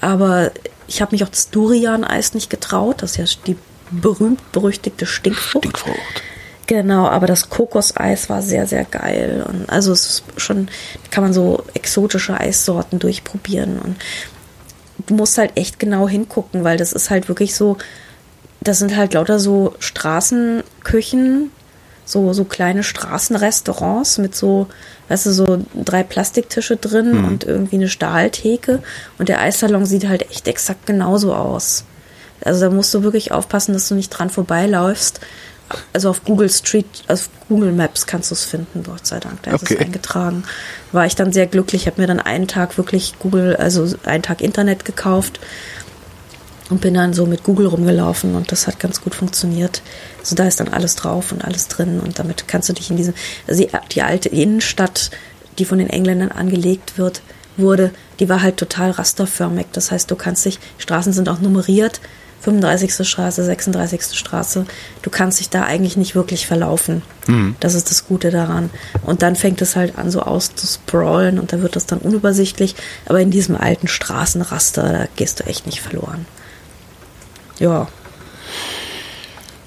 [0.00, 0.52] aber
[0.86, 3.02] ich habe mich auch das Durian-Eis nicht getraut.
[3.02, 3.56] Das ist ja die
[3.90, 5.64] berühmt-berüchtigte Stinkfrucht.
[5.64, 6.22] Stinkfrucht.
[6.68, 9.44] Genau, aber das Kokoseis war sehr, sehr geil.
[9.48, 10.68] Und also es ist schon,
[11.10, 13.78] kann man so exotische Eissorten durchprobieren.
[13.78, 13.96] Und
[15.06, 17.78] du musst halt echt genau hingucken, weil das ist halt wirklich so,
[18.60, 21.50] das sind halt lauter so Straßenküchen,
[22.04, 24.66] so, so kleine Straßenrestaurants mit so,
[25.08, 28.82] weißt du, so drei Plastiktische drin und irgendwie eine Stahltheke.
[29.18, 31.84] Und der Eissalon sieht halt echt exakt genauso aus.
[32.44, 35.20] Also da musst du wirklich aufpassen, dass du nicht dran vorbeiläufst.
[35.92, 39.42] Also auf Google Street, auf Google Maps kannst du es finden, Gott sei Dank.
[39.42, 39.74] Da ist Okay.
[39.74, 40.44] es eingetragen.
[40.92, 41.86] War ich dann sehr glücklich.
[41.86, 45.40] habe mir dann einen Tag wirklich Google, also einen Tag Internet gekauft
[46.70, 49.82] und bin dann so mit Google rumgelaufen und das hat ganz gut funktioniert.
[50.20, 52.96] Also da ist dann alles drauf und alles drin und damit kannst du dich in
[52.96, 53.14] diesem,
[53.46, 55.10] also die, die alte Innenstadt,
[55.58, 57.22] die von den Engländern angelegt wird,
[57.56, 57.90] wurde,
[58.20, 59.66] die war halt total rasterförmig.
[59.72, 62.00] Das heißt, du kannst dich, Straßen sind auch nummeriert,
[62.40, 63.06] 35.
[63.06, 64.16] Straße, 36.
[64.16, 64.64] Straße.
[65.02, 67.02] Du kannst dich da eigentlich nicht wirklich verlaufen.
[67.60, 68.70] Das ist das Gute daran.
[69.04, 72.76] Und dann fängt es halt an, so auszusprawlen und da wird das dann unübersichtlich.
[73.06, 76.26] Aber in diesem alten Straßenraster, da gehst du echt nicht verloren.
[77.58, 77.88] Ja.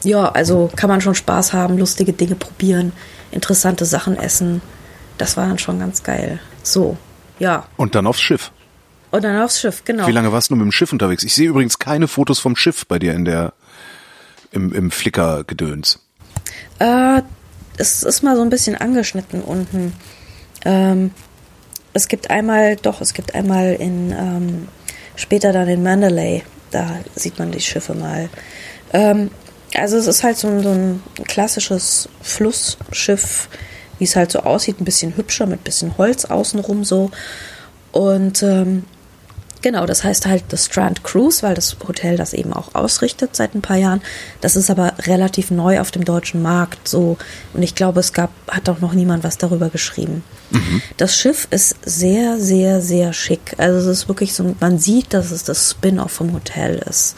[0.04, 2.92] Ja, also kann man schon Spaß haben, lustige Dinge probieren,
[3.32, 4.62] interessante Sachen essen.
[5.18, 6.39] Das war dann schon ganz geil.
[6.64, 6.98] So,
[7.38, 7.66] ja.
[7.78, 8.52] Und dann aufs Schiff.
[9.12, 10.08] Und dann aufs Schiff, genau.
[10.08, 11.24] Wie lange warst du mit dem Schiff unterwegs?
[11.24, 13.54] Ich sehe übrigens keine Fotos vom Schiff bei dir in der
[14.52, 16.00] im, im Flickr-Gedöns.
[16.80, 17.22] Äh,
[17.78, 19.94] es ist mal so ein bisschen angeschnitten unten.
[20.66, 21.12] Ähm,
[21.94, 24.68] es gibt einmal, doch, es gibt einmal in, ähm,
[25.16, 28.30] später dann in Mandalay, da sieht man die Schiffe mal.
[28.93, 29.30] Ähm,
[29.76, 33.47] also es ist halt so, so ein klassisches Flussschiff,
[33.99, 37.11] wie es halt so aussieht, ein bisschen hübscher, mit bisschen Holz außenrum so.
[37.91, 38.84] Und ähm,
[39.62, 43.53] Genau, das heißt halt das Strand Cruise, weil das Hotel das eben auch ausrichtet seit
[43.53, 44.01] ein paar Jahren.
[44.41, 47.18] Das ist aber relativ neu auf dem deutschen Markt so
[47.53, 50.24] und ich glaube, es gab hat auch noch niemand was darüber geschrieben.
[50.49, 50.82] Mhm.
[50.97, 53.55] Das Schiff ist sehr sehr sehr schick.
[53.57, 57.16] Also es ist wirklich so man sieht, dass es das Spin-off vom Hotel ist.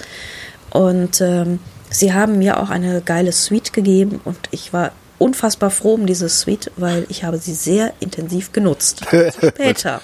[0.70, 4.91] Und ähm, sie haben mir auch eine geile Suite gegeben und ich war
[5.24, 9.06] unfassbar froh um diese Suite, weil ich habe sie sehr intensiv genutzt.
[9.38, 10.02] Später.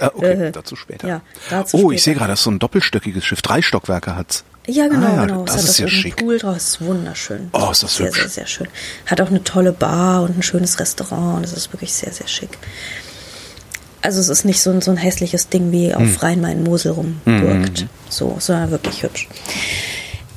[0.00, 1.08] ah, okay, äh, dazu später.
[1.08, 1.94] Ja, dazu oh, später.
[1.94, 3.42] ich sehe gerade, das ist so ein doppelstöckiges Schiff.
[3.42, 4.44] Drei Stockwerke hat's.
[4.66, 5.44] Ja, genau, ah, ja, genau.
[5.44, 6.16] Das, das ist ja schick.
[6.16, 6.56] Pool draus.
[6.56, 7.48] ist wunderschön.
[7.52, 8.20] Oh, ist das sehr, hübsch.
[8.20, 8.68] Sehr, sehr schön.
[9.06, 11.36] Hat auch eine tolle Bar und ein schönes Restaurant.
[11.36, 12.58] Und das ist wirklich sehr, sehr schick.
[14.02, 16.16] Also es ist nicht so ein, so ein hässliches Ding wie auf hm.
[16.16, 17.80] Rhein-Main-Mosel rumwirkt.
[17.80, 17.88] Hm.
[18.08, 19.28] So, sondern wirklich hübsch.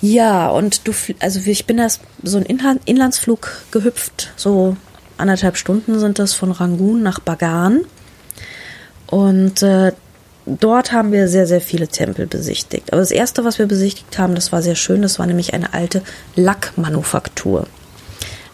[0.03, 0.91] Ja, und du,
[1.21, 4.75] also ich bin das so ein Inlandsflug gehüpft, so
[5.17, 7.85] anderthalb Stunden sind das von Rangoon nach Bagan.
[9.07, 9.93] Und äh,
[10.45, 12.91] dort haben wir sehr, sehr viele Tempel besichtigt.
[12.91, 15.73] Aber das erste, was wir besichtigt haben, das war sehr schön, das war nämlich eine
[15.73, 16.01] alte
[16.35, 17.65] Lackmanufaktur.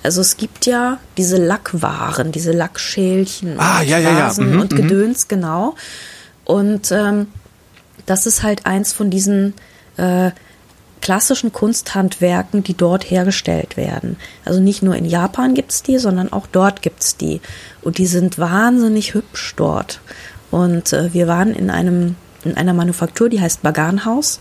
[0.04, 4.34] Also es gibt ja diese Lackwaren, diese Lackschälchen ah, und ja, ja, ja.
[4.38, 4.76] Mhm, und mhm.
[4.76, 5.74] Gedöns, genau.
[6.46, 7.26] Und ähm,
[8.06, 9.56] das ist halt eins von diesen
[9.98, 10.30] äh,
[11.02, 14.18] klassischen Kunsthandwerken, die dort hergestellt werden.
[14.46, 17.42] Also nicht nur in Japan gibt's die, sondern auch dort gibt's die.
[17.82, 20.02] Und die sind wahnsinnig hübsch dort.
[20.52, 24.40] Und äh, wir waren in einem in einer Manufaktur, die heißt Baganhaus.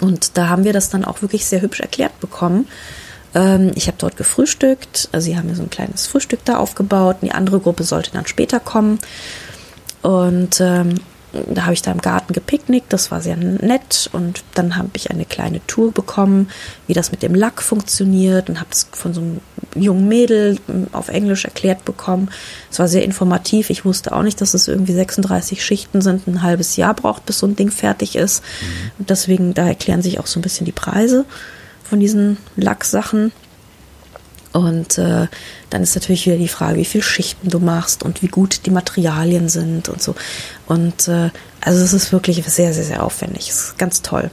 [0.00, 2.68] Und da haben wir das dann auch wirklich sehr hübsch erklärt bekommen.
[3.34, 5.08] Ähm, ich habe dort gefrühstückt.
[5.12, 7.18] Also sie haben mir so ein kleines Frühstück da aufgebaut.
[7.20, 8.98] Und die andere Gruppe sollte dann später kommen.
[10.02, 11.00] Und ähm,
[11.32, 15.10] da habe ich da im Garten gepicknickt, das war sehr nett und dann habe ich
[15.10, 16.48] eine kleine Tour bekommen,
[16.86, 19.40] wie das mit dem Lack funktioniert und habe es von so einem
[19.74, 22.30] jungen Mädel hm, auf Englisch erklärt bekommen.
[22.70, 23.70] Es war sehr informativ.
[23.70, 27.38] Ich wusste auch nicht, dass es irgendwie 36 Schichten sind, ein halbes Jahr braucht, bis
[27.38, 28.42] so ein Ding fertig ist.
[28.42, 28.90] Mhm.
[28.98, 31.24] Und deswegen, da erklären sich auch so ein bisschen die Preise
[31.84, 33.32] von diesen Lacksachen.
[34.52, 35.28] Und äh,
[35.70, 38.70] dann ist natürlich wieder die Frage, wie viel Schichten du machst und wie gut die
[38.70, 40.14] Materialien sind und so.
[40.66, 41.30] Und äh,
[41.60, 43.48] also es ist wirklich sehr, sehr, sehr aufwendig.
[43.48, 44.30] Es ist ganz toll.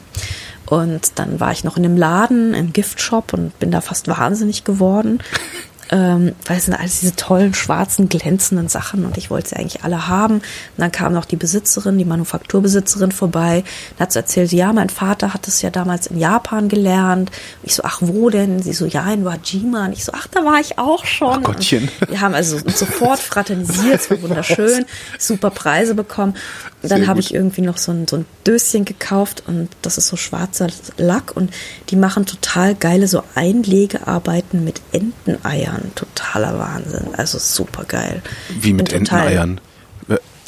[0.65, 4.63] Und dann war ich noch in einem Laden, im Giftshop und bin da fast wahnsinnig
[4.63, 5.19] geworden
[5.89, 9.83] ähm, weil es sind alles diese tollen, schwarzen, glänzenden Sachen und ich wollte sie eigentlich
[9.83, 10.35] alle haben.
[10.35, 10.43] Und
[10.77, 15.33] dann kam noch die Besitzerin, die Manufakturbesitzerin vorbei und hat so erzählt, ja, mein Vater
[15.33, 17.31] hat es ja damals in Japan gelernt.
[17.63, 18.61] ich so, ach, wo denn?
[18.61, 19.85] Sie so, ja, in Wajima.
[19.85, 21.39] Und ich so, ach, da war ich auch schon.
[21.39, 21.89] Ach Gottchen.
[22.01, 24.85] Und wir haben also sofort fraternisiert, es war wunderschön,
[25.19, 26.35] super Preise bekommen.
[26.83, 30.15] Dann habe ich irgendwie noch so ein, so ein Döschen gekauft und das ist so
[30.15, 30.67] schwarzer
[30.97, 31.51] Lack und
[31.89, 35.76] die machen total geile so Einlegearbeiten mit Enteneiern.
[35.95, 37.15] Totaler Wahnsinn.
[37.15, 38.21] Also super geil.
[38.59, 39.61] Wie mit Enteneiern?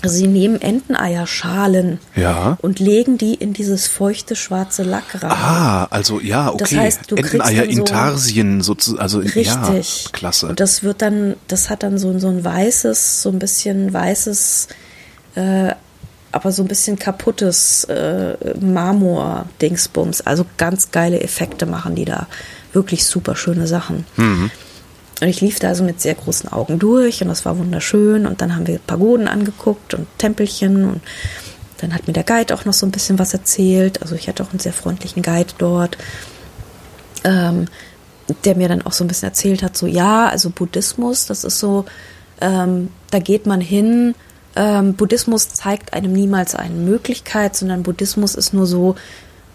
[0.02, 2.58] Sie nehmen Enteneierschalen ja.
[2.62, 5.30] und legen die in dieses feuchte schwarze Lack rein.
[5.30, 6.58] Ah, also ja, okay.
[6.60, 9.46] Das heißt, du Enteneier so Intarsien sozusagen, also richtig.
[9.46, 10.48] ja, klasse.
[10.48, 14.70] Und das wird dann, das hat dann so, so ein weißes, so ein bisschen weißes
[15.36, 15.74] äh,
[16.32, 20.22] aber so ein bisschen kaputtes äh, Marmor-Dingsbums.
[20.22, 22.28] Also ganz geile Effekte machen die da.
[22.72, 24.06] Wirklich super schöne Sachen.
[24.16, 24.52] Mhm.
[25.22, 28.26] Und ich lief da also mit sehr großen Augen durch und das war wunderschön.
[28.26, 31.02] Und dann haben wir Pagoden angeguckt und Tempelchen und
[31.82, 34.02] dann hat mir der Guide auch noch so ein bisschen was erzählt.
[34.02, 35.98] Also ich hatte auch einen sehr freundlichen Guide dort,
[37.24, 37.66] ähm,
[38.44, 41.60] der mir dann auch so ein bisschen erzählt hat, so ja, also Buddhismus, das ist
[41.60, 41.86] so,
[42.42, 44.14] ähm, da geht man hin,
[44.56, 48.96] ähm, Buddhismus zeigt einem niemals eine Möglichkeit, sondern Buddhismus ist nur so,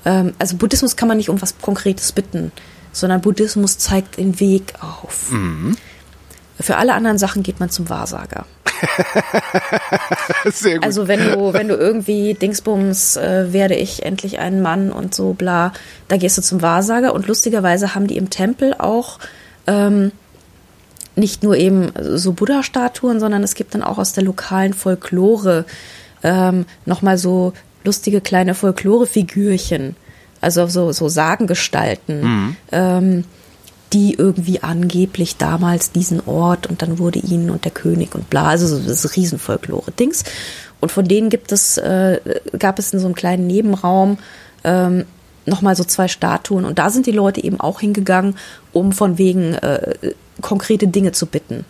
[0.05, 2.53] ähm, also Buddhismus kann man nicht um was Konkretes bitten,
[2.95, 5.31] sondern Buddhismus zeigt den Weg auf.
[5.31, 5.77] Mhm.
[6.59, 8.47] Für alle anderen Sachen geht man zum Wahrsager.
[10.45, 10.85] Sehr gut.
[10.85, 15.33] Also wenn du, wenn du irgendwie Dingsbums äh, werde ich endlich ein Mann und so
[15.33, 15.73] bla,
[16.09, 19.19] da gehst du zum Wahrsager und lustigerweise haben die im Tempel auch
[19.67, 20.13] ähm,
[21.17, 25.65] nicht nur eben so Buddha-Statuen, sondern es gibt dann auch aus der lokalen Folklore
[26.23, 27.53] ähm, nochmal so
[27.85, 29.97] lustige kleine Folklore-Figürchen,
[30.45, 32.57] also so, so Sagengestalten, mhm.
[32.71, 33.25] ähm,
[33.93, 38.49] die irgendwie angeblich damals diesen Ort und dann wurde ihnen und der König und bla,
[38.49, 40.25] also so das Riesenfolklore-Dings.
[40.81, 42.21] Und von denen gibt es, äh,
[42.59, 44.19] gab es in so einem kleinen Nebenraum
[44.65, 45.05] ähm,
[45.47, 48.37] nochmal so zwei Statuen und da sind die Leute eben auch hingegangen,
[48.73, 49.97] um von wegen äh,
[50.41, 51.65] konkrete Dinge zu bitten.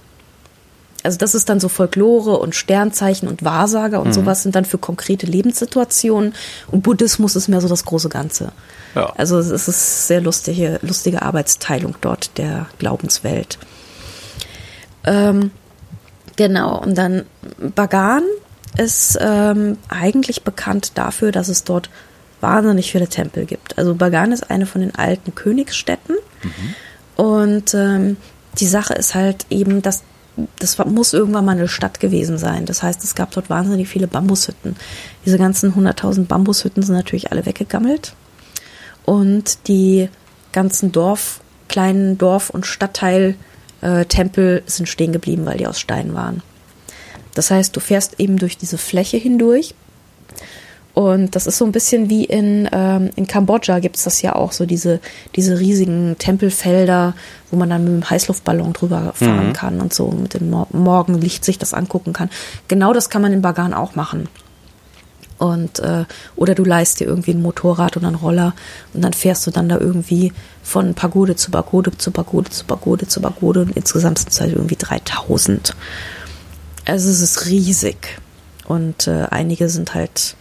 [1.05, 4.78] Also das ist dann so Folklore und Sternzeichen und Wahrsager und sowas sind dann für
[4.78, 6.34] konkrete Lebenssituationen
[6.68, 8.52] und Buddhismus ist mehr so das große Ganze.
[8.94, 9.12] Ja.
[9.16, 13.59] Also es ist sehr lustige, lustige Arbeitsteilung dort der Glaubenswelt.
[15.05, 15.50] Ähm,
[16.36, 17.26] genau, und dann
[17.74, 18.22] Bagan
[18.78, 21.90] ist ähm, eigentlich bekannt dafür, dass es dort
[22.40, 23.76] wahnsinnig viele Tempel gibt.
[23.76, 26.16] Also Bagan ist eine von den alten Königsstädten.
[27.16, 28.16] Und ähm,
[28.59, 30.02] die Sache ist halt eben, dass
[30.59, 32.66] das muss irgendwann mal eine Stadt gewesen sein.
[32.66, 34.76] Das heißt, es gab dort wahnsinnig viele Bambushütten.
[35.24, 38.14] Diese ganzen 100.000 Bambushütten sind natürlich alle weggegammelt.
[39.05, 40.09] Und die
[40.53, 46.43] ganzen Dorf, kleinen Dorf- und Stadtteil-Tempel sind stehen geblieben, weil die aus Stein waren.
[47.35, 49.74] Das heißt, du fährst eben durch diese Fläche hindurch.
[50.95, 54.36] Und das ist so ein bisschen wie in, ähm, in Kambodscha gibt es das ja
[54.36, 55.01] auch, so diese,
[55.34, 57.14] diese riesigen Tempelfelder,
[57.51, 61.45] wo man dann mit dem Heißluftballon drüber fahren kann und so mit dem Mor Morgenlicht
[61.45, 62.30] sich das angucken kann.
[62.68, 64.28] Genau das kann man in Bagan auch machen.
[65.38, 66.05] Und äh,
[66.36, 68.55] oder du leist dir irgendwie ein Motorrad oder einen Roller
[68.92, 70.32] und dann fährst du dann da irgendwie
[70.62, 74.53] von Pagode zu Pagode zu Pagode zu Pagode zu Pagode und insgesamt sind es halt
[74.53, 75.74] irgendwie 3000.
[76.84, 78.20] Also es ist riesig
[78.68, 80.36] und äh, einige sind halt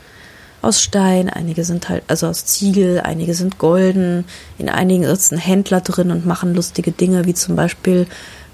[0.64, 4.26] aus Stein, einige sind halt also aus Ziegel, einige sind golden,
[4.58, 8.08] in einigen sitzen Händler drin und machen lustige Dinge wie zum Beispiel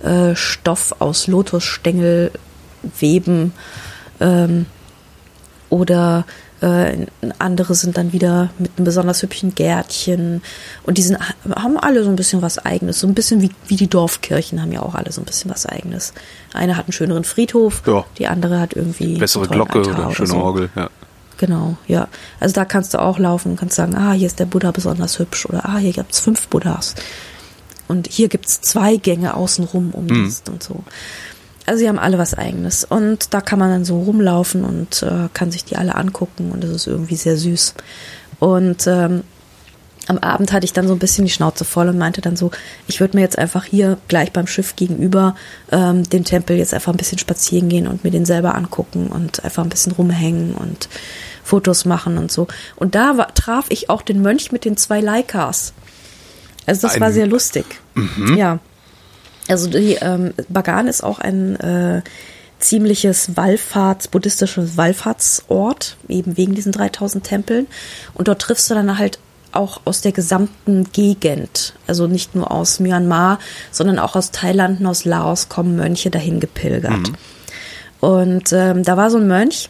[0.04, 2.32] äh, Stoff aus Lotusstängel
[3.00, 3.54] weben.
[4.20, 4.66] Ähm,
[5.70, 6.26] oder
[6.62, 7.06] äh,
[7.38, 10.42] andere sind dann wieder mit einem besonders hübschen Gärtchen.
[10.84, 11.18] Und die sind,
[11.56, 13.00] haben alle so ein bisschen was Eigenes.
[13.00, 15.66] So ein bisschen wie, wie die Dorfkirchen haben ja auch alle so ein bisschen was
[15.66, 16.14] Eigenes.
[16.54, 18.04] Eine hat einen schöneren Friedhof, Ja.
[18.18, 19.18] die andere hat irgendwie.
[19.18, 20.38] Bessere Glocke Altar oder schöne so.
[20.38, 20.70] Orgel.
[20.76, 20.90] Ja.
[21.40, 22.10] Genau, ja.
[22.42, 25.20] Also da kannst du auch laufen und kannst sagen, ah, hier ist der Buddha besonders
[25.20, 26.96] hübsch oder ah, hier gibt's fünf Buddhas.
[27.88, 30.84] Und hier gibt's zwei Gänge außenrum um das und so.
[31.66, 32.84] Also sie haben alle was eigenes.
[32.84, 36.62] Und da kann man dann so rumlaufen und äh, kann sich die alle angucken und
[36.62, 37.74] das ist irgendwie sehr süß.
[38.40, 39.24] Und ähm,
[40.10, 42.52] am Abend hatte ich dann so ein bisschen die Schnauze voll und meinte dann so,
[42.88, 45.36] ich würde mir jetzt einfach hier gleich beim Schiff gegenüber
[45.72, 49.44] ähm, dem Tempel jetzt einfach ein bisschen spazieren gehen und mir den selber angucken und
[49.46, 50.90] einfach ein bisschen rumhängen und
[51.44, 52.48] Fotos machen und so.
[52.76, 55.74] Und da war, traf ich auch den Mönch mit den zwei Leikas.
[56.66, 57.66] Also das Ein- war sehr lustig.
[58.36, 58.60] Ja.
[59.48, 62.02] Also die ähm, Bagan ist auch ein äh,
[62.60, 67.68] ziemliches Wallfahrts, buddhistisches Wallfahrtsort, eben wegen diesen 3000 Tempeln.
[68.14, 69.18] Und dort triffst du dann halt
[69.52, 73.40] auch aus der gesamten Gegend, also nicht nur aus Myanmar,
[73.72, 77.12] sondern auch aus Thailand und aus Laos kommen Mönche dahin gepilgert.
[78.00, 79.70] Und ähm, da war so ein Mönch,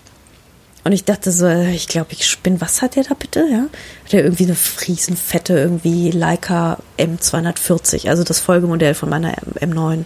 [0.86, 2.62] und ich dachte so, ich glaube, ich spinne.
[2.62, 3.42] Was hat der da bitte?
[3.52, 3.66] Ja?
[4.06, 4.56] Hat er irgendwie eine
[4.88, 10.00] riesenfette, irgendwie Leica M240, also das Folgemodell von meiner M- M9.
[10.00, 10.06] Hab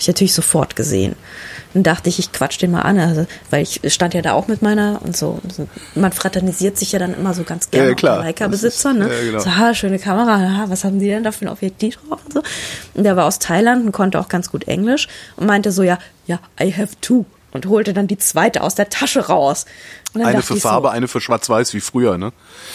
[0.00, 1.14] ich natürlich sofort gesehen.
[1.74, 4.46] Dann dachte ich, ich quatsch den mal an, also, weil ich stand ja da auch
[4.46, 5.40] mit meiner und so.
[5.42, 5.68] Und so.
[5.96, 8.18] Man fraternisiert sich ja dann immer so ganz gerne Ja, mit klar.
[8.20, 8.92] Leica-Besitzer.
[8.92, 9.08] Ne?
[9.12, 9.38] Ja, genau.
[9.40, 12.32] So, ha, schöne Kamera, ha, was haben die denn da für ein Objektiv drauf und
[12.32, 12.42] so.
[12.94, 15.98] Und der war aus Thailand und konnte auch ganz gut Englisch und meinte so, ja,
[16.26, 17.26] ja, I have two.
[17.52, 19.64] Und holte dann die zweite aus der Tasche raus.
[20.12, 22.32] Und Eine für ich so, Farbe, eine für Schwarz-Weiß, wie früher, ne?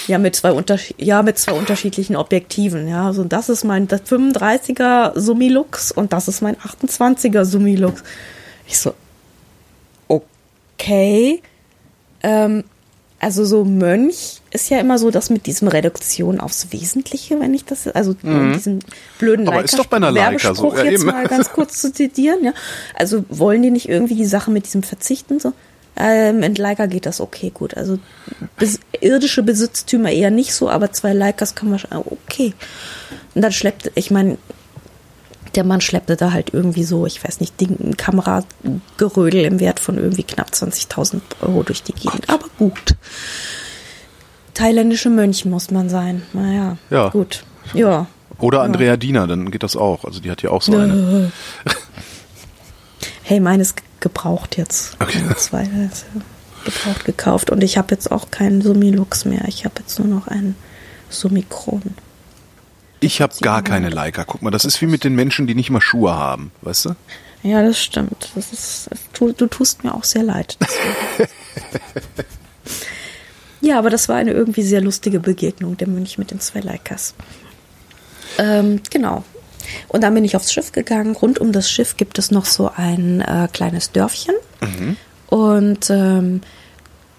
[0.08, 3.06] ja, mit zwei Unterschied ja, mit zwei unterschiedlichen Objektiven, ja.
[3.06, 8.04] Also das ist mein das 35er Summilux und das ist mein 28er Summilux.
[8.70, 8.93] Ich so,
[10.07, 11.41] okay.
[12.22, 12.63] Ähm,
[13.20, 17.65] also so Mönch ist ja immer so das mit diesem Reduktion aufs Wesentliche, wenn ich
[17.65, 18.80] das, also diesen
[19.17, 19.51] blöden Mhm.
[19.51, 21.11] Aber ist doch bei einer Leica so, Werbespruch ja, jetzt eben.
[21.11, 22.53] mal ganz kurz zu zitieren, ja.
[22.93, 25.51] Also wollen die nicht irgendwie die Sache mit diesem Verzichten so?
[25.97, 27.76] Ähm, in Leica geht das okay, gut.
[27.76, 27.99] Also
[28.57, 32.53] bes irdische Besitztümer eher nicht so, aber zwei Leicas kann man schon, okay.
[33.36, 34.38] Und dann schleppte, ich meine,
[35.56, 39.80] der Mann schleppte da halt irgendwie so, ich weiß nicht, Ding, ein Kameragerödel im Wert
[39.80, 42.30] von irgendwie knapp 20.000 Euro durch die Gegend.
[42.30, 42.95] Aber gut.
[44.54, 46.24] Thailändische Mönch muss man sein.
[46.34, 47.10] Naja, Ja.
[47.10, 47.43] gut.
[47.74, 48.08] Ja.
[48.39, 50.06] Oder Andrea Diener, dann geht das auch.
[50.06, 51.32] Also die hat ja auch so eine.
[53.24, 54.97] Hey, meines ge- gebraucht jetzt.
[55.00, 55.20] Okay.
[55.22, 55.89] Also Zwei äh,
[56.66, 57.52] gebraucht gekauft.
[57.52, 59.43] Und ich habe jetzt auch keinen Summilux mehr.
[59.47, 60.56] Ich habe jetzt nur noch einen
[61.10, 61.82] Summikron.
[63.00, 64.24] Ich habe gar keine Leica.
[64.26, 66.95] Guck mal, das ist wie mit den Menschen, die nicht mal Schuhe haben, weißt du?
[67.43, 68.32] Ja, das stimmt.
[68.36, 70.58] Das ist, tu, du tust mir auch sehr leid.
[73.62, 77.14] ja, aber das war eine irgendwie sehr lustige Begegnung, der Mönch mit den zwei Leicas.
[78.38, 79.24] Ähm, genau.
[79.88, 81.16] Und dann bin ich aufs Schiff gegangen.
[81.16, 84.36] Rund um das Schiff gibt es noch so ein äh, kleines Dörfchen.
[85.28, 86.41] Und ähm,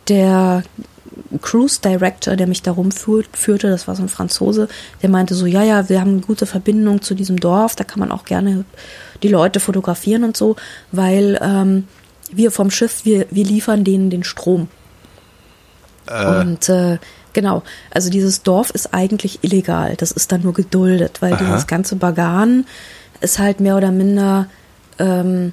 [0.09, 0.65] der
[1.41, 4.69] Cruise Director, der mich da rumführte, das war so ein Franzose,
[5.03, 8.01] der meinte so, ja, ja, wir haben eine gute Verbindung zu diesem Dorf, da kann
[8.01, 8.65] man auch gerne
[9.23, 10.57] die Leute fotografieren und so,
[10.91, 11.87] weil ähm,
[12.33, 14.69] wir vom Schiff, wir, wir liefern denen den Strom.
[16.07, 16.41] Äh.
[16.41, 16.99] Und äh,
[17.33, 21.45] genau, also dieses Dorf ist eigentlich illegal, das ist dann nur geduldet, weil Aha.
[21.45, 22.67] dieses ganze Bagan
[23.21, 24.47] ist halt mehr oder minder
[24.99, 25.53] ähm,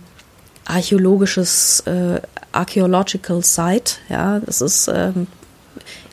[0.66, 2.20] archäologisches äh,
[2.52, 5.28] Archaeological Site, ja, das ist ähm,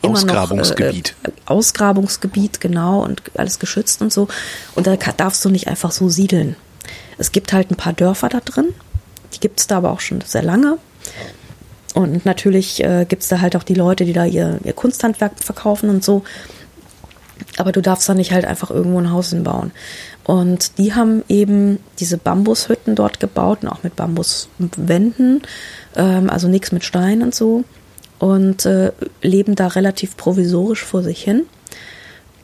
[0.05, 1.15] immer Ausgrabungsgebiet.
[1.23, 4.27] Noch, äh, Ausgrabungsgebiet, genau, und alles geschützt und so.
[4.75, 6.55] Und da darfst du nicht einfach so siedeln.
[7.17, 8.73] Es gibt halt ein paar Dörfer da drin,
[9.33, 10.77] die gibt es da aber auch schon sehr lange.
[11.93, 15.31] Und natürlich äh, gibt es da halt auch die Leute, die da ihr, ihr Kunsthandwerk
[15.39, 16.23] verkaufen und so.
[17.57, 19.71] Aber du darfst da nicht halt einfach irgendwo ein Haus hinbauen.
[20.25, 25.41] Und die haben eben diese Bambushütten dort gebaut und auch mit Bambuswänden,
[25.95, 27.63] ähm, also nichts mit Stein und so.
[28.19, 28.91] Und äh,
[29.21, 31.43] leben da relativ provisorisch vor sich hin.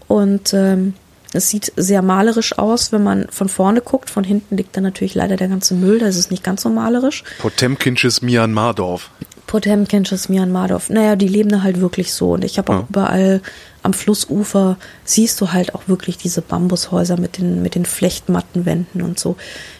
[0.07, 0.93] Und ähm,
[1.33, 4.09] es sieht sehr malerisch aus, wenn man von vorne guckt.
[4.09, 6.69] Von hinten liegt dann natürlich leider der ganze Müll, da ist es nicht ganz so
[6.69, 7.23] malerisch.
[7.39, 9.09] Potemkinsches Myanmar-Dorf.
[9.47, 10.89] Potemkinsches Myanmar-Dorf.
[10.89, 12.31] Naja, die leben da halt wirklich so.
[12.31, 12.85] Und ich habe auch ja.
[12.89, 13.41] überall
[13.83, 19.19] am Flussufer siehst du halt auch wirklich diese Bambushäuser mit den, mit den Flechtmattenwänden und
[19.19, 19.37] so.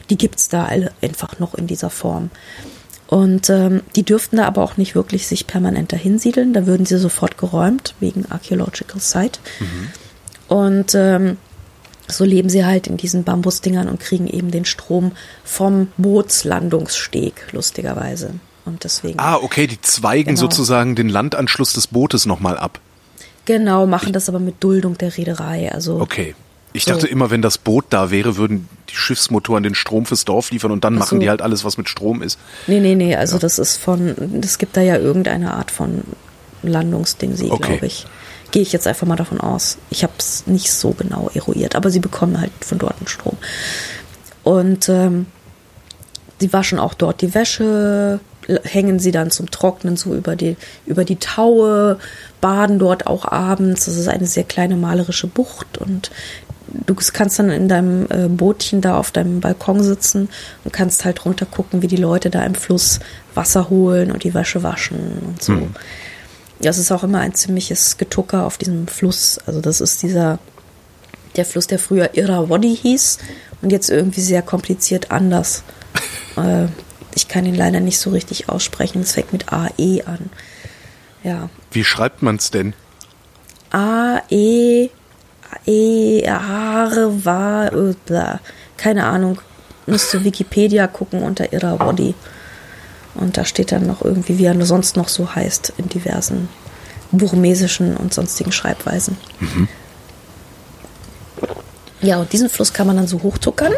[0.10, 2.32] Die gibt's da alle einfach noch in dieser Form.
[3.12, 6.53] Und ähm, die dürften da aber auch nicht wirklich sich permanent dahinsiedeln.
[6.53, 9.41] Da würden sie sofort geräumt, wegen Archaeological Site.
[9.59, 9.88] Mhm.
[10.47, 11.36] Und ähm,
[12.07, 15.12] so leben sie halt in diesen Bambusdingern und kriegen eben den Strom
[15.43, 18.36] vom Bootslandungssteg, lustigerweise.
[18.64, 19.20] Und deswegen.
[19.20, 20.39] Ah, okay, die zweigen genau.
[20.39, 22.80] sozusagen den Landanschluss des Bootes nochmal ab.
[23.43, 25.70] Genau, machen das aber mit Duldung der Reederei.
[25.70, 26.34] Also okay.
[26.74, 26.91] Ich so.
[26.91, 30.72] dachte immer, wenn das Boot da wäre, würden die Schiffsmotoren den Strom fürs Dorf liefern
[30.72, 31.19] und dann machen so.
[31.19, 32.39] die halt alles, was mit Strom ist.
[32.67, 33.39] Nee, nee, nee, also ja.
[33.39, 36.03] das ist von, es gibt da ja irgendeine Art von
[36.63, 37.67] Landungsding, okay.
[37.67, 38.05] glaube ich.
[38.51, 39.78] Gehe ich jetzt einfach mal davon aus.
[39.89, 43.38] Ich habe es nicht so genau eruiert, aber sie bekommen halt von dort einen Strom.
[44.43, 45.28] Und ähm,
[46.39, 48.19] sie waschen auch dort die Wäsche,
[48.63, 51.97] hängen sie dann zum Trocknen so über die, über die Taue,
[52.41, 53.86] baden dort auch abends.
[53.86, 56.11] Das ist eine sehr kleine malerische Bucht und
[56.86, 60.30] du kannst dann in deinem äh, Bootchen da auf deinem Balkon sitzen
[60.63, 62.99] und kannst halt runter gucken, wie die Leute da im Fluss
[63.34, 65.53] Wasser holen und die Wäsche waschen und so.
[65.53, 65.76] Hm.
[66.61, 69.39] Das ist auch immer ein ziemliches Getucker auf diesem Fluss.
[69.45, 70.39] Also das ist dieser,
[71.36, 73.17] der Fluss, der früher Irrawaddy hieß
[73.61, 75.63] und jetzt irgendwie sehr kompliziert anders.
[76.38, 76.67] äh,
[77.15, 79.01] ich kann ihn leider nicht so richtig aussprechen.
[79.01, 80.30] Es fängt mit AE an.
[81.24, 81.49] Ja.
[81.72, 82.74] Wie schreibt man es denn?
[83.72, 84.89] A, E,
[85.68, 87.72] Haare, war,
[88.06, 88.39] bla.
[88.78, 89.39] Keine Ahnung.
[89.86, 92.14] Müsste Wikipedia gucken unter Irrawaddy.
[93.16, 96.49] Und da steht dann noch irgendwie, wie er sonst noch so heißt, in diversen
[97.12, 99.18] burmesischen und sonstigen Schreibweisen.
[99.39, 99.68] Mhm.
[102.02, 103.74] Ja, und diesen Fluss kann man dann so hochtuckern.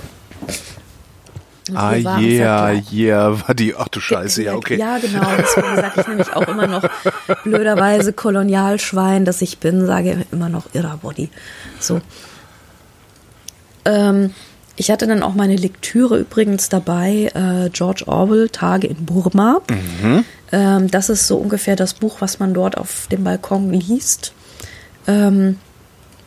[1.74, 4.78] Ah, yeah, yeah, war die, ach du Scheiße, ja, okay.
[4.78, 6.84] Ja, genau, deswegen sage ich nämlich auch immer noch
[7.46, 11.30] blöderweise Kolonialschwein, dass ich bin, sage immer noch Irrabody.
[11.80, 12.02] So.
[13.86, 14.34] Ähm,
[14.76, 19.62] ich hatte dann auch meine Lektüre übrigens dabei, äh, George Orwell, Tage in Burma.
[19.70, 20.26] Mhm.
[20.52, 24.34] Ähm, das ist so ungefähr das Buch, was man dort auf dem Balkon liest.
[25.08, 25.60] Ähm,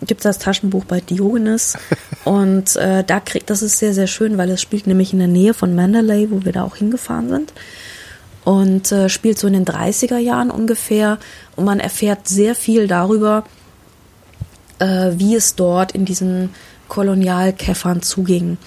[0.03, 1.79] gibt es das Taschenbuch bei Diogenes.
[2.25, 5.29] und äh, da kriegt, das ist sehr, sehr schön, weil es spielt nämlich in der
[5.29, 7.53] Nähe von Mandalay, wo wir da auch hingefahren sind.
[8.45, 11.19] Und äh, spielt so in den 30er Jahren ungefähr.
[11.57, 13.45] Und man erfährt sehr viel darüber,
[14.79, 16.51] äh, wie es dort in diesen
[16.89, 18.59] Kolonialkäffern zuging.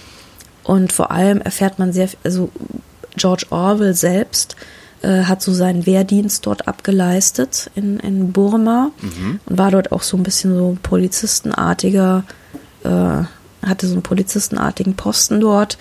[0.64, 2.50] Und vor allem erfährt man sehr, also
[3.16, 4.56] George Orwell selbst
[5.02, 9.40] äh, hat so seinen Wehrdienst dort abgeleistet in, in Burma mhm.
[9.46, 12.24] und war dort auch so ein bisschen so polizistenartiger,
[12.84, 12.88] äh,
[13.66, 15.78] hatte so einen polizistenartigen Posten dort.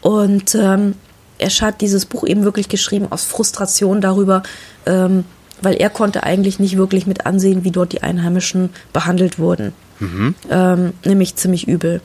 [0.00, 0.94] Und ähm,
[1.38, 4.42] er hat dieses Buch eben wirklich geschrieben aus Frustration darüber,
[4.86, 5.24] ähm,
[5.60, 9.72] weil er konnte eigentlich nicht wirklich mit ansehen, wie dort die Einheimischen behandelt wurden.
[10.00, 10.34] Mhm.
[10.50, 12.00] Ähm, nämlich ziemlich übel.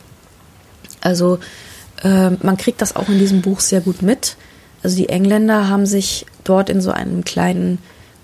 [1.02, 1.40] Also
[2.04, 4.38] äh, man kriegt das auch in diesem Buch sehr gut mit.
[4.84, 7.80] Also die Engländer haben sich dort in so einem kleinen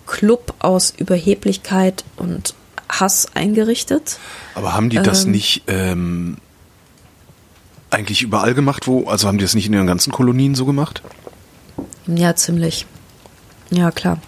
[0.05, 2.53] Club aus Überheblichkeit und
[2.89, 4.19] Hass eingerichtet.
[4.55, 6.37] Aber haben die das ähm, nicht ähm,
[7.89, 11.01] eigentlich überall gemacht, wo, also haben die das nicht in ihren ganzen Kolonien so gemacht?
[12.07, 12.85] Ja, ziemlich.
[13.69, 14.19] Ja, klar.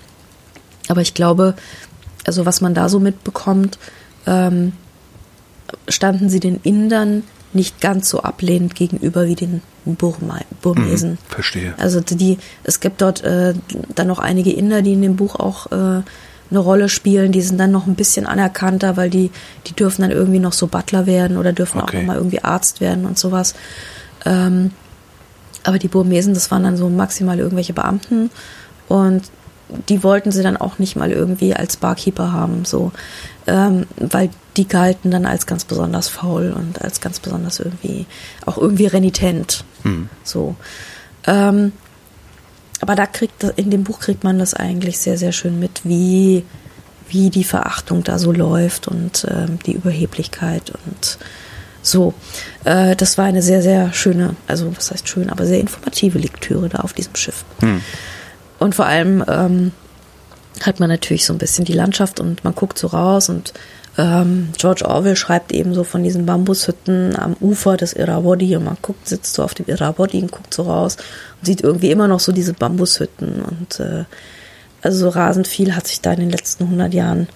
[0.88, 1.56] Aber ich glaube,
[2.26, 3.78] also was man da so mitbekommt,
[4.26, 4.74] ähm,
[5.88, 7.24] standen sie den Indern
[7.56, 11.12] nicht ganz so ablehnend gegenüber wie den Burma, Burmesen.
[11.12, 11.74] Mhm, verstehe.
[11.78, 13.54] Also die, es gibt dort äh,
[13.94, 17.32] dann noch einige Inder, die in dem Buch auch äh, eine Rolle spielen.
[17.32, 19.32] Die sind dann noch ein bisschen anerkannter, weil die,
[19.68, 21.98] die dürfen dann irgendwie noch so Butler werden oder dürfen Okay.
[21.98, 23.56] auch noch mal irgendwie Arzt werden und sowas.
[24.26, 24.72] Ähm,
[25.64, 28.30] aber die Burmesen, das waren dann so maximal irgendwelche Beamten
[28.88, 29.24] und
[29.90, 32.92] die wollten sie dann auch nicht mal irgendwie als Barkeeper haben, so,
[33.48, 38.06] ähm, weil die galten dann als ganz besonders faul und als ganz besonders irgendwie
[38.46, 39.64] auch irgendwie renitent,
[40.24, 40.56] so.
[41.28, 41.72] Ähm,
[42.82, 46.44] aber da kriegt in dem Buch kriegt man das eigentlich sehr sehr schön mit, wie
[47.08, 51.18] wie die Verachtung da so läuft und ähm, die Überheblichkeit und
[51.82, 52.14] so.
[52.64, 56.70] Äh, das war eine sehr sehr schöne, also was heißt schön, aber sehr informative Lektüre
[56.70, 57.46] da auf diesem Schiff.
[58.60, 59.72] Und vor allem ähm,
[60.62, 63.54] hat man natürlich so ein bisschen die Landschaft und man guckt so raus und
[63.98, 68.78] ähm, George Orwell schreibt eben so von diesen Bambushütten am Ufer des Irrawaddy und man
[68.82, 70.98] guckt, sitzt so auf dem Irrawaddy und guckt so raus
[71.40, 74.04] und sieht irgendwie immer noch so diese Bambushütten und äh,
[74.82, 77.28] also so rasend viel hat sich da in den letzten 100 Jahren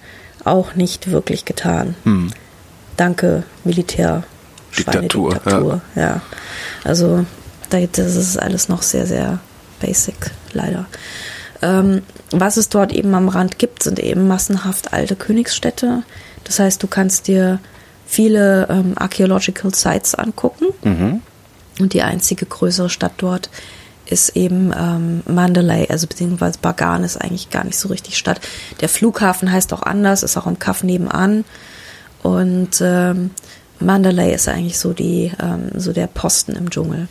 [0.44, 1.94] auch nicht wirklich getan.
[2.96, 4.24] Danke Militär,
[4.76, 6.20] Diktatur, Schweinediktatur, ja.
[6.84, 7.24] Also
[7.70, 9.38] da, das ist alles noch sehr, sehr
[9.80, 10.86] basic, leider.
[11.62, 16.02] Ähm, was es dort eben am Rand gibt, sind eben massenhaft alte Königsstädte.
[16.50, 17.60] Das heißt, du kannst dir
[18.04, 20.66] viele ähm, Archaeological Sites angucken.
[21.78, 23.50] Und die einzige größere Stadt dort
[24.06, 28.40] ist eben ähm, Mandalay, also beziehungsweise Bagan ist eigentlich gar nicht so richtig Stadt.
[28.80, 31.44] Der Flughafen heißt auch anders, ist auch im Kaff nebenan.
[32.24, 33.30] Und ähm,
[33.78, 37.06] Mandalay ist eigentlich so die ähm, so der Posten im Dschungel.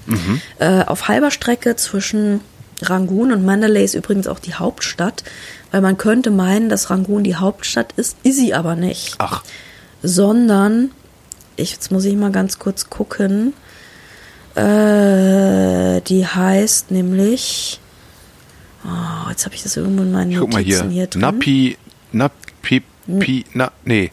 [0.60, 2.42] Äh, auf halber Strecke zwischen
[2.82, 5.24] Rangoon und Mandalay ist übrigens auch die Hauptstadt,
[5.72, 9.44] weil man könnte meinen, dass Rangoon die Hauptstadt ist, ist sie aber nicht Ach,
[10.02, 10.92] sondern
[11.56, 13.54] ich, jetzt muss ich mal ganz kurz gucken.
[14.56, 17.80] Äh, die heißt nämlich.
[18.86, 20.78] Oh, jetzt habe ich das irgendwo in meinen guck mal hier.
[20.78, 21.22] Notizen hier drin.
[21.22, 21.78] Napi,
[22.14, 22.84] Napi,
[23.20, 24.12] Pi, na, nee.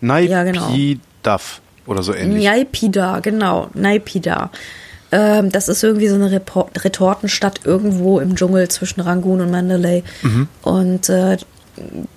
[0.00, 0.68] Ja, genau.
[0.68, 2.44] Naipidaf oder so ähnlich.
[2.44, 4.50] Naipida, genau, Naipida.
[5.12, 10.04] Ähm, das ist irgendwie so eine Repor Retortenstadt irgendwo im Dschungel zwischen Rangoon und Mandalay.
[10.22, 10.48] Mhm.
[10.62, 11.36] Und äh,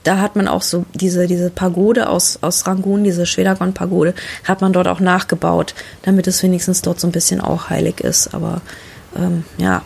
[0.03, 4.13] da hat man auch so diese, diese Pagode aus, aus Rangoon, diese Schwedagon-Pagode,
[4.43, 8.33] hat man dort auch nachgebaut, damit es wenigstens dort so ein bisschen auch heilig ist.
[8.33, 8.61] Aber
[9.15, 9.81] ähm, ja,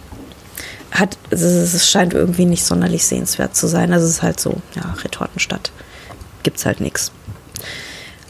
[0.91, 3.93] hat, es, es scheint irgendwie nicht sonderlich sehenswert zu sein.
[3.93, 5.71] Also es ist halt so, ja, Retortenstadt.
[6.43, 7.11] Gibt's halt nichts.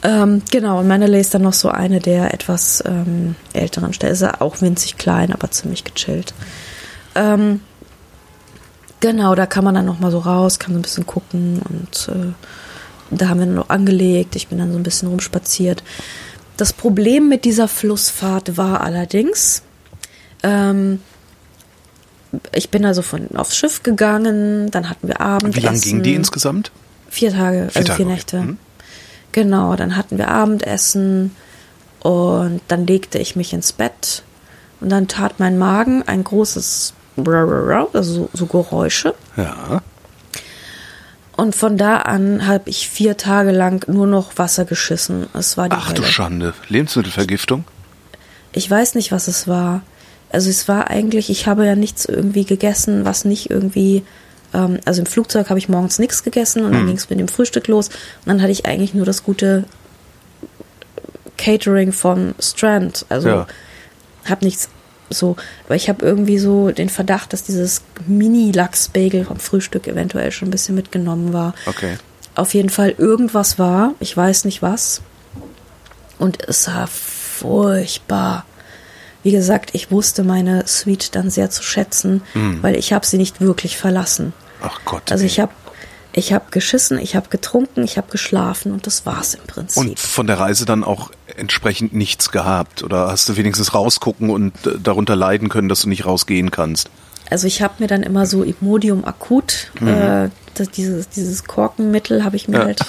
[0.04, 4.12] Ähm, genau, und Mandalay ist dann noch so eine der etwas ähm, älteren Städte.
[4.12, 6.34] Ist ja auch winzig klein, aber ziemlich gechillt.
[7.14, 7.60] Ähm,
[9.00, 12.08] genau, da kann man dann noch mal so raus, kann so ein bisschen gucken und
[12.14, 12.32] äh,
[13.10, 14.36] da haben wir dann noch angelegt.
[14.36, 15.82] Ich bin dann so ein bisschen rumspaziert.
[16.56, 19.62] Das Problem mit dieser Flussfahrt war allerdings,
[20.42, 21.00] ähm,
[22.54, 25.62] ich bin also von aufs Schiff gegangen, dann hatten wir Abendessen.
[25.62, 26.70] Wie lang ging die insgesamt?
[27.08, 28.14] Vier Tage, Vier also Tage, vier okay.
[28.14, 28.40] Nächte.
[28.40, 28.58] Mhm.
[29.38, 31.30] Genau, dann hatten wir Abendessen
[32.00, 34.24] und dann legte ich mich ins Bett
[34.80, 36.92] und dann tat mein Magen ein großes
[37.24, 39.14] also so, Geräusche.
[39.36, 39.80] Ja.
[41.36, 45.28] Und von da an habe ich vier Tage lang nur noch Wasser geschissen.
[45.34, 46.10] Es war die Ach du Hölle.
[46.10, 46.54] Schande.
[46.66, 47.64] Lebensmittelvergiftung?
[48.50, 49.82] Ich weiß nicht, was es war.
[50.32, 54.02] Also es war eigentlich, ich habe ja nichts irgendwie gegessen, was nicht irgendwie,
[54.54, 57.28] ähm, also im Flugzeug habe ich morgens nichts gegessen und dann ging es mit dem
[57.28, 59.64] Frühstück los und dann hatte ich eigentlich nur das gute
[61.36, 63.06] Catering von Strand.
[63.08, 63.46] Also Ja.
[64.26, 64.68] habe nichts
[65.10, 70.48] so, aber ich habe irgendwie so den Verdacht, dass dieses Mini-Lachs-Bagel vom Frühstück eventuell schon
[70.48, 71.54] ein bisschen mitgenommen war.
[71.64, 71.96] Okay.
[72.34, 75.00] Auf jeden Fall irgendwas war, ich weiß nicht was.
[76.18, 78.44] Und es war furchtbar.
[79.22, 82.22] Wie gesagt, ich wusste meine Suite dann sehr zu schätzen,
[82.62, 84.32] weil ich habe sie nicht wirklich verlassen.
[84.62, 85.10] Ach Gott.
[85.10, 85.52] Also ich habe
[86.12, 89.76] ich hab geschissen, ich habe getrunken, ich habe geschlafen und das war's im Prinzip.
[89.76, 92.82] Und von der Reise dann auch entsprechend nichts gehabt?
[92.82, 96.90] Oder hast du wenigstens rausgucken und äh, darunter leiden können, dass du nicht rausgehen kannst?
[97.30, 102.36] Also ich habe mir dann immer so Imodium akut, äh, das, dieses, dieses Korkenmittel habe
[102.36, 102.64] ich mir Ja.
[102.64, 102.80] halt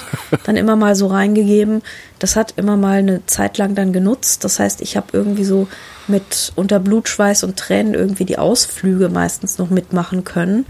[0.44, 1.82] dann immer mal so reingegeben.
[2.18, 4.42] Das hat immer mal eine Zeit lang dann genutzt.
[4.42, 5.68] Das heißt, ich habe irgendwie so
[6.10, 10.66] mit unter Blutschweiß und Tränen irgendwie die Ausflüge meistens noch mitmachen können.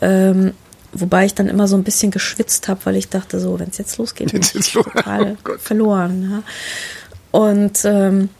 [0.00, 0.52] Ähm,
[0.92, 3.78] wobei ich dann immer so ein bisschen geschwitzt habe, weil ich dachte so, wenn es
[3.78, 4.86] jetzt losgeht, bin Jetzt ich ist los.
[4.86, 6.30] total Oh verloren.
[6.30, 7.38] Ja.
[7.38, 8.30] Und ähm,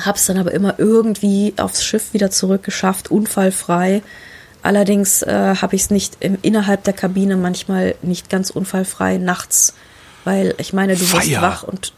[0.00, 4.02] habe es dann aber immer irgendwie aufs Schiff wieder zurückgeschafft, unfallfrei.
[4.62, 9.74] Allerdings äh, habe ich es nicht im, innerhalb der Kabine manchmal nicht ganz unfallfrei nachts,
[10.24, 11.42] weil ich meine, du wirst Feier.
[11.42, 11.92] wach und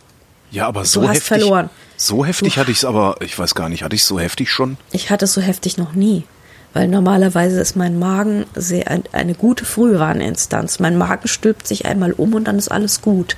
[0.51, 1.27] Ja, aber so hast heftig.
[1.29, 1.71] verloren.
[1.97, 4.77] So heftig hatte ich es aber, ich weiß gar nicht, hatte ich so heftig schon?
[4.93, 6.25] ich hatte es so heftig noch nie.
[6.73, 10.79] Weil normalerweise ist mein Magen sehr eine gute Frühwarninstanz.
[10.79, 13.37] Mein Magen stülpt sich einmal um und dann ist alles gut.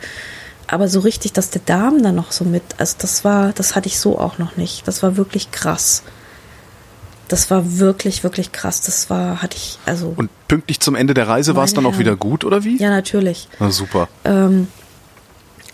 [0.66, 3.86] Aber so richtig, dass der Darm dann noch so mit, also das war, das hatte
[3.86, 4.88] ich so auch noch nicht.
[4.88, 6.02] Das war wirklich krass.
[7.28, 8.80] Das war wirklich, wirklich krass.
[8.80, 10.14] Das war, hatte ich, also.
[10.16, 12.76] Und pünktlich zum Ende der Reise war es dann auch wieder gut, oder wie?
[12.78, 13.48] Ja, natürlich.
[13.60, 14.08] Na super.
[14.24, 14.66] Ähm,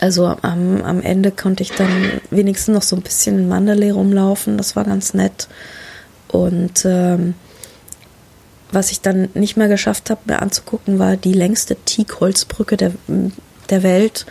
[0.01, 4.57] also am, am Ende konnte ich dann wenigstens noch so ein bisschen in Mandalay rumlaufen.
[4.57, 5.49] Das war ganz nett.
[6.29, 7.35] Und ähm,
[8.73, 12.93] was ich dann nicht mehr geschafft habe, mir anzugucken, war die längste Teakholzbrücke der,
[13.71, 14.27] der Welt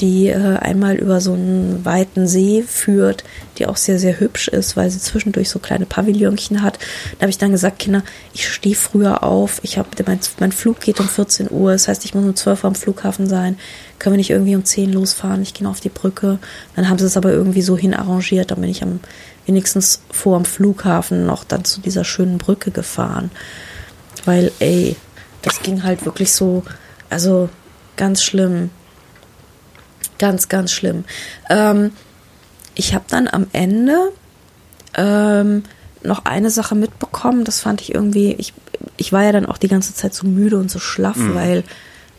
[0.00, 3.24] die äh, einmal über so einen weiten See führt,
[3.58, 6.78] die auch sehr, sehr hübsch ist, weil sie zwischendurch so kleine Pavillonchen hat.
[7.18, 10.80] Da habe ich dann gesagt, Kinder, ich stehe früher auf, ich habe mein, mein Flug
[10.80, 13.58] geht um 14 Uhr, das heißt, ich muss um 12 Uhr am Flughafen sein.
[13.98, 15.42] Können wir nicht irgendwie um 10 losfahren?
[15.42, 16.38] Ich gehe auf die Brücke.
[16.74, 19.00] Dann haben sie es aber irgendwie so hin arrangiert, dann bin ich am
[19.46, 23.30] wenigstens vor am Flughafen noch dann zu dieser schönen Brücke gefahren.
[24.24, 24.96] Weil, ey,
[25.42, 26.62] das ging halt wirklich so,
[27.08, 27.48] also
[27.96, 28.70] ganz schlimm.
[30.20, 31.04] Ganz, ganz schlimm.
[31.48, 31.92] Ähm,
[32.74, 33.96] ich habe dann am Ende
[34.94, 35.62] ähm,
[36.02, 38.52] noch eine Sache mitbekommen, das fand ich irgendwie, ich,
[38.98, 41.34] ich war ja dann auch die ganze Zeit so müde und so schlaff, mhm.
[41.34, 41.64] weil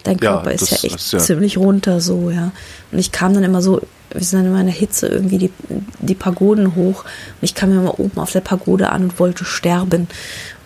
[0.04, 2.52] dein Körper ja, ist ja echt ist ja ziemlich runter so, ja.
[2.91, 3.82] Und ich kam dann immer so,
[4.12, 5.52] wir sind dann immer in der Hitze irgendwie die,
[5.99, 9.45] die Pagoden hoch und ich kam mir immer oben auf der Pagode an und wollte
[9.45, 10.08] sterben.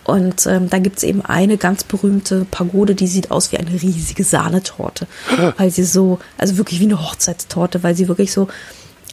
[0.06, 4.22] Und ähm, dann gibt's eben eine ganz berühmte Pagode, die sieht aus wie eine riesige
[4.22, 5.08] Sahnetorte.
[5.56, 8.46] weil sie so, also wirklich wie eine Hochzeitstorte, weil sie wirklich so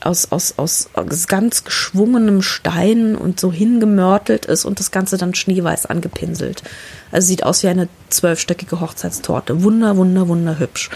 [0.05, 5.33] aus, aus, aus, aus ganz geschwungenem Stein und so hingemörtelt ist und das Ganze dann
[5.33, 6.63] schneeweiß angepinselt.
[7.11, 9.63] Also sieht aus wie eine zwölfstöckige Hochzeitstorte.
[9.63, 10.89] Wunder, wunder, wunderhübsch.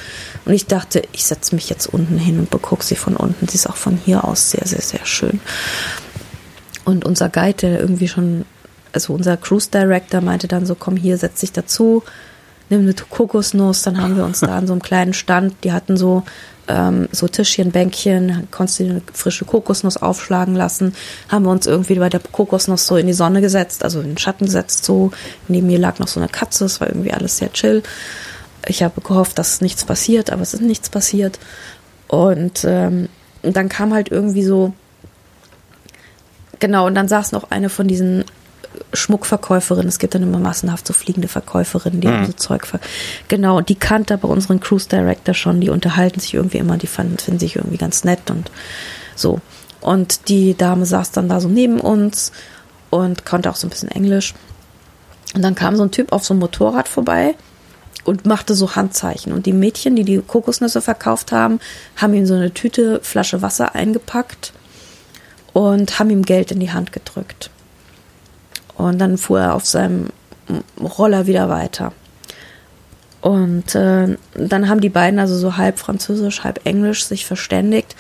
[0.45, 3.47] Und ich dachte, ich setze mich jetzt unten hin und begucke sie von unten.
[3.47, 5.39] Sie ist auch von hier aus sehr, sehr, sehr schön.
[6.85, 8.45] Und unser Guide, der irgendwie schon
[8.97, 12.03] also unser Cruise Director meinte dann so, komm hier, setz dich dazu,
[12.69, 15.97] nimm eine Kokosnuss, dann haben wir uns da an so einem kleinen Stand, die hatten
[15.97, 16.23] so
[16.67, 20.93] ähm, so Tischchen, Bänkchen, konntest du eine frische Kokosnuss aufschlagen lassen,
[21.29, 24.17] haben wir uns irgendwie bei der Kokosnuss so in die Sonne gesetzt, also in den
[24.17, 25.11] Schatten gesetzt, so,
[25.47, 27.83] neben mir lag noch so eine Katze, es war irgendwie alles sehr chill.
[28.65, 31.39] Ich habe gehofft, dass nichts passiert, aber es ist nichts passiert.
[32.09, 33.07] Und ähm,
[33.43, 34.73] dann kam halt irgendwie so,
[36.59, 38.25] genau, und dann saß noch eine von diesen
[38.93, 39.87] Schmuckverkäuferin.
[39.87, 42.25] Es gibt dann immer massenhaft so fliegende Verkäuferinnen, die mhm.
[42.25, 42.79] so Zeug ver
[43.27, 45.61] Genau, die kannte aber unseren Cruise Director schon.
[45.61, 48.51] Die unterhalten sich irgendwie immer, die fanden, finden sich irgendwie ganz nett und
[49.15, 49.41] so.
[49.81, 52.31] Und die Dame saß dann da so neben uns
[52.89, 54.33] und konnte auch so ein bisschen Englisch.
[55.35, 57.35] Und dann kam so ein Typ auf so einem Motorrad vorbei
[58.05, 59.33] und machte so Handzeichen.
[59.33, 61.59] Und die Mädchen, die die Kokosnüsse verkauft haben,
[61.97, 64.53] haben ihm so eine Tüte Flasche Wasser eingepackt
[65.53, 67.49] und haben ihm Geld in die Hand gedrückt.
[68.77, 70.07] Und dann fuhr er auf seinem
[70.79, 71.91] Roller wieder weiter.
[73.21, 77.95] Und äh, dann haben die beiden also so halb Französisch, halb Englisch sich verständigt.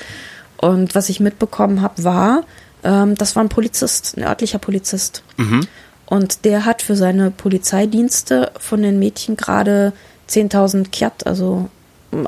[0.57, 2.43] Und was ich mitbekommen habe, war,
[2.83, 5.23] ähm, das war ein Polizist, ein örtlicher Polizist.
[5.37, 5.67] Mhm.
[6.05, 9.91] Und der hat für seine Polizeidienste von den Mädchen gerade
[10.29, 11.69] 10.000 Kyat, also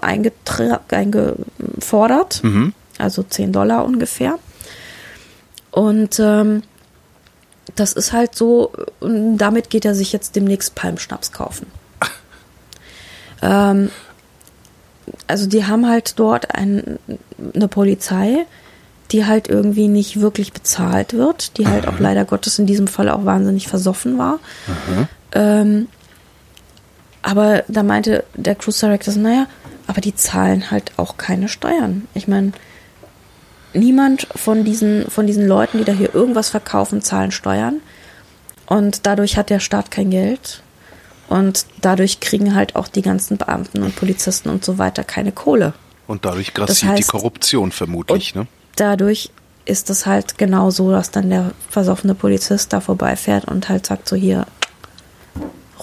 [0.02, 2.43] eingefordert.
[2.43, 2.74] Mhm.
[2.97, 4.38] Also 10 Dollar ungefähr.
[5.72, 6.64] Und ähm,
[7.76, 11.67] das ist halt so, und damit geht er sich jetzt demnächst Palmschnaps kaufen.
[13.41, 13.89] ähm,
[15.28, 16.99] also die haben halt dort ein,
[17.53, 18.45] eine Polizei,
[19.11, 21.95] die halt irgendwie nicht wirklich bezahlt wird, die halt Aha.
[21.95, 24.39] auch leider Gottes in diesem Fall auch wahnsinnig versoffen war.
[25.32, 25.88] Ähm,
[27.22, 29.47] aber da meinte der Cruise Director, naja,
[29.88, 32.07] aber die zahlen halt auch keine Steuern.
[32.13, 32.51] Ich meine,
[33.74, 37.82] niemand von diesen, von diesen Leuten, die da hier irgendwas verkaufen, zahlen Steuern.
[38.65, 40.61] Und dadurch hat der Staat kein Geld.
[41.28, 45.74] Und dadurch kriegen halt auch die ganzen Beamten und Polizisten und so weiter keine Kohle.
[46.07, 48.47] Und dadurch grassiert das heißt, die Korruption vermutlich, ne?
[48.75, 49.29] Dadurch
[49.66, 54.09] ist es halt genau so, dass dann der versoffene Polizist da vorbeifährt und halt sagt
[54.09, 54.47] so hier,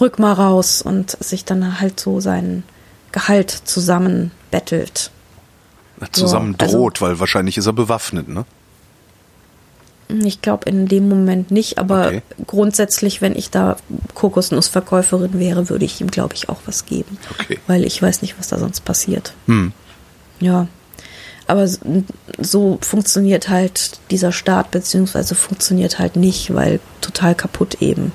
[0.01, 2.65] rück mal raus und sich dann halt so sein
[3.13, 5.13] Gehalt zusammenbettelt
[6.13, 8.45] zusammen so, also, droht, weil wahrscheinlich ist er bewaffnet, ne?
[10.09, 12.23] Ich glaube in dem Moment nicht, aber okay.
[12.47, 13.77] grundsätzlich, wenn ich da
[14.15, 17.19] Kokosnussverkäuferin wäre, würde ich ihm, glaube ich, auch was geben.
[17.41, 17.59] Okay.
[17.67, 19.35] Weil ich weiß nicht, was da sonst passiert.
[19.47, 19.73] Hm.
[20.39, 20.69] Ja.
[21.49, 21.69] Aber
[22.39, 28.13] so funktioniert halt dieser Staat, beziehungsweise funktioniert halt nicht, weil total kaputt eben.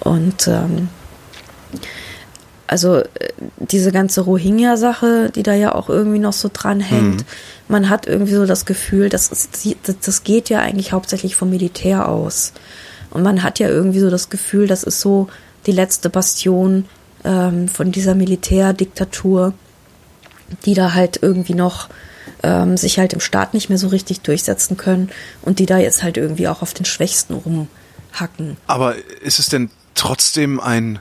[0.00, 0.88] Und ähm,
[2.68, 3.06] also äh,
[3.58, 7.26] diese ganze Rohingya-Sache, die da ja auch irgendwie noch so dran hängt, mhm.
[7.66, 12.08] man hat irgendwie so das Gefühl, das, ist, das geht ja eigentlich hauptsächlich vom Militär
[12.08, 12.52] aus.
[13.10, 15.28] Und man hat ja irgendwie so das Gefühl, das ist so
[15.66, 16.84] die letzte Bastion
[17.24, 19.54] ähm, von dieser Militärdiktatur,
[20.64, 21.88] die da halt irgendwie noch
[22.42, 25.10] ähm, sich halt im Staat nicht mehr so richtig durchsetzen können
[25.42, 28.56] und die da jetzt halt irgendwie auch auf den Schwächsten rumhacken.
[28.66, 31.00] Aber ist es denn trotzdem ein,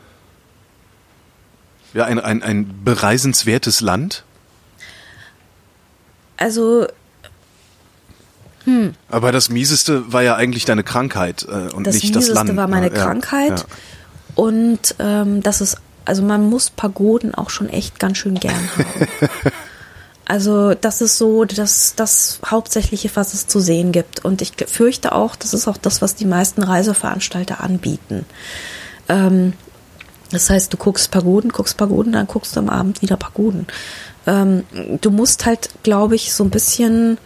[1.98, 4.24] ja, ein, ein, ein bereisenswertes Land?
[6.38, 6.88] Also
[8.66, 8.94] hm.
[9.10, 12.50] Aber das Mieseste war ja eigentlich deine Krankheit äh, und das nicht das Land.
[12.50, 13.60] Das Mieseste war meine ja, Krankheit.
[13.62, 13.66] Ja.
[14.36, 19.08] Und ähm, das ist, also man muss Pagoden auch schon echt ganz schön gern haben.
[20.26, 24.24] also das ist so das, das Hauptsächliche, was es zu sehen gibt.
[24.24, 28.26] Und ich fürchte auch, das ist auch das, was die meisten Reiseveranstalter anbieten.
[29.10, 29.54] Ähm,
[30.32, 33.68] das heißt, du guckst Pagoden, guckst Pagoden, dann guckst du am Abend wieder Pagoden.
[34.26, 34.64] Ähm,
[35.02, 37.18] du musst halt, glaube ich, so ein bisschen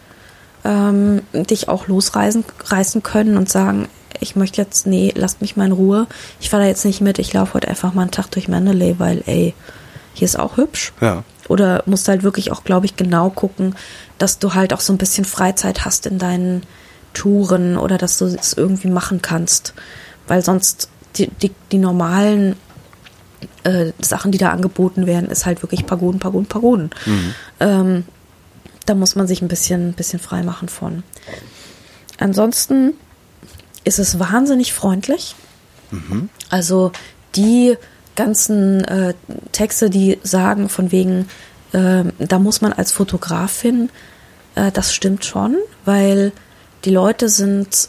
[0.64, 3.88] ähm, dich auch losreisen reißen können und sagen,
[4.20, 6.06] ich möchte jetzt, nee, lasst mich mal in Ruhe.
[6.40, 8.94] Ich fahre da jetzt nicht mit, ich laufe heute einfach mal einen Tag durch Mandalay,
[8.98, 9.54] weil, ey,
[10.14, 10.92] hier ist auch hübsch.
[11.00, 11.24] Ja.
[11.48, 13.74] Oder musst halt wirklich auch, glaube ich, genau gucken,
[14.18, 16.62] dass du halt auch so ein bisschen Freizeit hast in deinen
[17.14, 19.74] Touren oder dass du es irgendwie machen kannst.
[20.28, 22.56] Weil sonst die, die, die normalen
[23.64, 26.90] äh, Sachen, die da angeboten werden, ist halt wirklich Pagoden, Pagoden, Pagoden.
[27.06, 27.34] Mhm.
[27.60, 28.04] Ähm,
[28.86, 31.02] da muss man sich ein bisschen, bisschen frei machen von.
[32.18, 32.94] Ansonsten
[33.84, 35.34] ist es wahnsinnig freundlich.
[35.90, 36.28] Mhm.
[36.50, 36.92] Also
[37.34, 37.76] die
[38.16, 39.14] ganzen äh,
[39.52, 41.28] Texte, die sagen von wegen,
[41.72, 43.90] äh, da muss man als Fotograf hin,
[44.54, 46.32] äh, das stimmt schon, weil
[46.84, 47.88] die Leute sind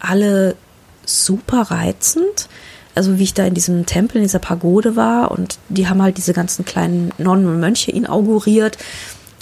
[0.00, 0.56] alle
[1.04, 2.48] super reizend.
[2.94, 6.16] Also wie ich da in diesem Tempel, in dieser Pagode war und die haben halt
[6.18, 8.76] diese ganzen kleinen Nonnen und Mönche inauguriert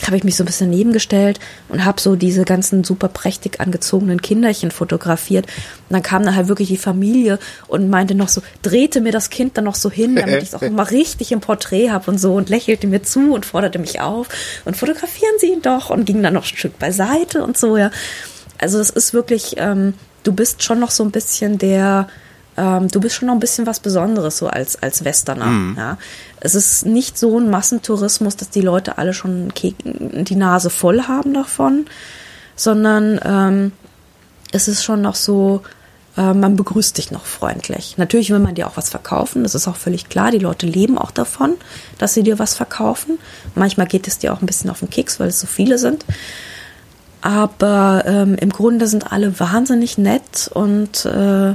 [0.06, 4.22] habe ich mich so ein bisschen nebengestellt und habe so diese ganzen super prächtig angezogenen
[4.22, 5.47] Kinderchen fotografiert.
[5.47, 9.31] Und dann kam dann halt wirklich die Familie und meinte noch so, drehte mir das
[9.31, 12.18] Kind dann noch so hin, damit ich es auch mal richtig im Porträt habe und
[12.18, 14.28] so und lächelte mir zu und forderte mich auf
[14.64, 17.90] und fotografieren Sie ihn doch und ging dann noch ein Stück beiseite und so, ja.
[18.59, 22.09] Also es ist wirklich, ähm, du bist schon noch so ein bisschen der,
[22.56, 25.47] ähm, du bist schon noch ein bisschen was Besonderes so als, als Westerner.
[25.47, 25.77] Mhm.
[25.78, 25.98] Ja.
[26.40, 31.35] Es ist nicht so ein Massentourismus, dass die Leute alle schon die Nase voll haben
[31.35, 31.86] davon,
[32.56, 33.72] sondern ähm,
[34.52, 35.62] es ist schon noch so,
[36.16, 37.97] äh, man begrüßt dich noch freundlich.
[37.98, 40.31] Natürlich will man dir auch was verkaufen, das ist auch völlig klar.
[40.31, 41.55] Die Leute leben auch davon,
[41.98, 43.18] dass sie dir was verkaufen.
[43.55, 46.05] Manchmal geht es dir auch ein bisschen auf den Keks, weil es so viele sind.
[47.22, 51.55] Aber ähm, im Grunde sind alle wahnsinnig nett und äh,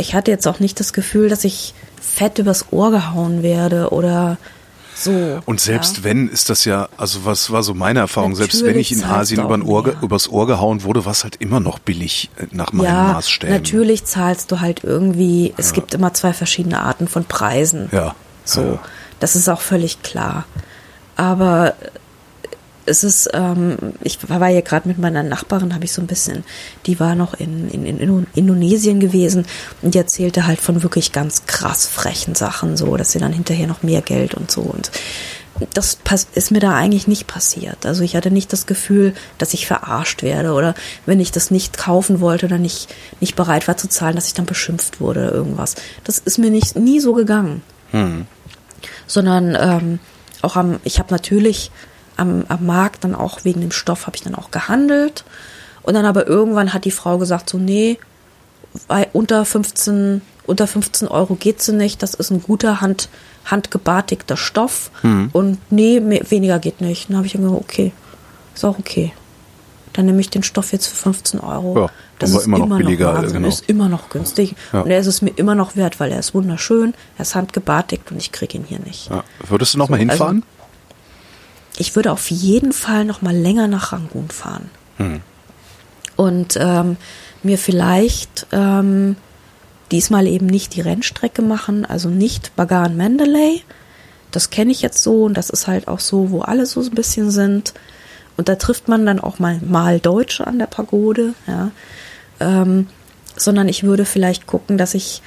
[0.00, 4.38] ich hatte jetzt auch nicht das Gefühl, dass ich fett übers Ohr gehauen werde oder
[4.94, 5.40] so.
[5.46, 6.04] Und selbst ja.
[6.04, 9.04] wenn, ist das ja, also was war so meine Erfahrung, Natürlich selbst wenn ich in
[9.04, 12.72] Asien über Ohr, übers Ohr gehauen wurde, war es halt immer noch billig äh, nach
[12.72, 13.54] meinen ja, Maßstäben.
[13.54, 15.74] Natürlich zahlst du halt irgendwie, es ja.
[15.76, 17.88] gibt immer zwei verschiedene Arten von Preisen.
[17.92, 18.14] Ja.
[18.44, 18.78] So.
[19.20, 20.44] Das ist auch völlig klar.
[21.16, 21.74] Aber
[22.86, 26.44] es ist, ähm, ich war ja gerade mit meiner Nachbarin, habe ich so ein bisschen,
[26.86, 29.46] die war noch in, in, in Indonesien gewesen
[29.82, 33.66] und die erzählte halt von wirklich ganz krass frechen Sachen, so, dass sie dann hinterher
[33.66, 34.90] noch mehr Geld und so und
[35.74, 35.98] das
[36.34, 37.84] ist mir da eigentlich nicht passiert.
[37.84, 40.74] Also ich hatte nicht das Gefühl, dass ich verarscht werde oder
[41.06, 42.88] wenn ich das nicht kaufen wollte oder nicht,
[43.20, 45.74] nicht bereit war zu zahlen, dass ich dann beschimpft wurde oder irgendwas.
[46.04, 47.62] Das ist mir nicht nie so gegangen.
[47.90, 48.26] Hm.
[49.06, 49.98] Sondern ähm,
[50.42, 51.70] auch am, ich habe natürlich
[52.20, 55.24] am, am Markt dann auch wegen dem Stoff habe ich dann auch gehandelt.
[55.82, 57.98] Und dann aber irgendwann hat die Frau gesagt, so, nee,
[59.12, 62.02] unter 15, unter 15 Euro geht sie nicht.
[62.02, 63.08] Das ist ein guter Hand,
[63.46, 64.90] handgebartigter Stoff.
[65.02, 65.30] Mhm.
[65.32, 67.08] Und nee, mehr, weniger geht nicht.
[67.08, 67.92] Dann habe ich gesagt, okay,
[68.54, 69.12] ist auch okay.
[69.94, 71.76] Dann nehme ich den Stoff jetzt für 15 Euro.
[71.76, 73.22] Ja, das ist immer noch billiger.
[73.22, 73.48] Noch genau.
[73.48, 74.54] ist immer noch günstig.
[74.72, 74.82] Ja.
[74.82, 78.12] Und er ist es mir immer noch wert, weil er ist wunderschön, er ist handgebartigt
[78.12, 79.10] und ich kriege ihn hier nicht.
[79.10, 79.24] Ja.
[79.48, 80.44] Würdest du noch so, mal hinfahren?
[80.46, 80.59] Also,
[81.80, 84.70] ich würde auf jeden Fall noch mal länger nach Rangoon fahren.
[84.98, 85.22] Hm.
[86.14, 86.98] Und ähm,
[87.42, 89.16] mir vielleicht ähm,
[89.90, 93.62] diesmal eben nicht die Rennstrecke machen, also nicht Bagan Mandalay.
[94.30, 96.90] Das kenne ich jetzt so und das ist halt auch so, wo alle so ein
[96.90, 97.72] bisschen sind.
[98.36, 101.70] Und da trifft man dann auch mal, mal Deutsche an der Pagode, ja.
[102.40, 102.88] Ähm,
[103.36, 105.22] sondern ich würde vielleicht gucken, dass ich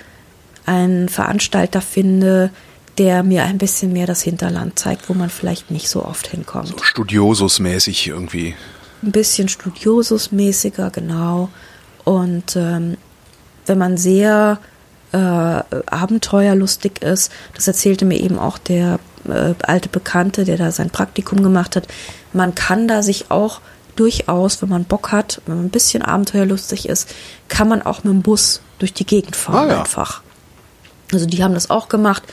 [0.67, 2.51] einen Veranstalter finde,
[2.97, 6.67] der mir ein bisschen mehr das Hinterland zeigt, wo man vielleicht nicht so oft hinkommt.
[6.69, 8.55] So Studiosus-mäßig irgendwie.
[9.01, 11.49] Ein bisschen Studiosus-mäßiger, genau.
[12.03, 12.97] Und ähm,
[13.65, 14.59] wenn man sehr
[15.11, 20.89] äh, abenteuerlustig ist, das erzählte mir eben auch der äh, alte Bekannte, der da sein
[20.89, 21.87] Praktikum gemacht hat,
[22.33, 23.61] man kann da sich auch
[23.95, 27.09] durchaus, wenn man Bock hat, wenn man ein bisschen abenteuerlustig ist,
[27.47, 29.79] kann man auch mit dem Bus durch die Gegend fahren Ah, ja.
[29.81, 30.21] einfach.
[31.11, 32.23] Also die haben das auch gemacht.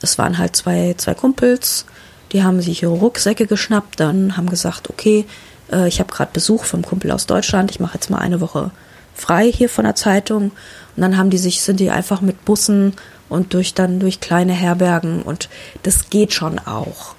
[0.00, 1.86] Es waren halt zwei, zwei Kumpels,
[2.32, 5.26] die haben sich ihre Rucksäcke geschnappt, dann haben gesagt, okay,
[5.72, 8.70] äh, ich habe gerade Besuch vom Kumpel aus Deutschland, ich mache jetzt mal eine Woche
[9.14, 10.52] frei hier von der Zeitung.
[10.96, 12.94] Und dann haben die sich, sind die einfach mit Bussen
[13.28, 15.48] und durch dann durch kleine Herbergen und
[15.82, 17.14] das geht schon auch.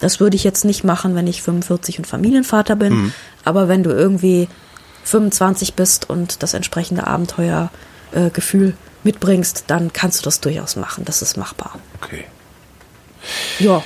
[0.00, 3.12] Das würde ich jetzt nicht machen, wenn ich 45 und Familienvater bin.
[3.44, 4.48] Aber wenn du irgendwie
[5.04, 8.72] 25 bist und das entsprechende Abenteuergefühl äh,
[9.04, 11.04] mitbringst, dann kannst du das durchaus machen.
[11.04, 11.78] Das ist machbar.
[12.02, 12.24] Okay.
[13.58, 13.82] Ja.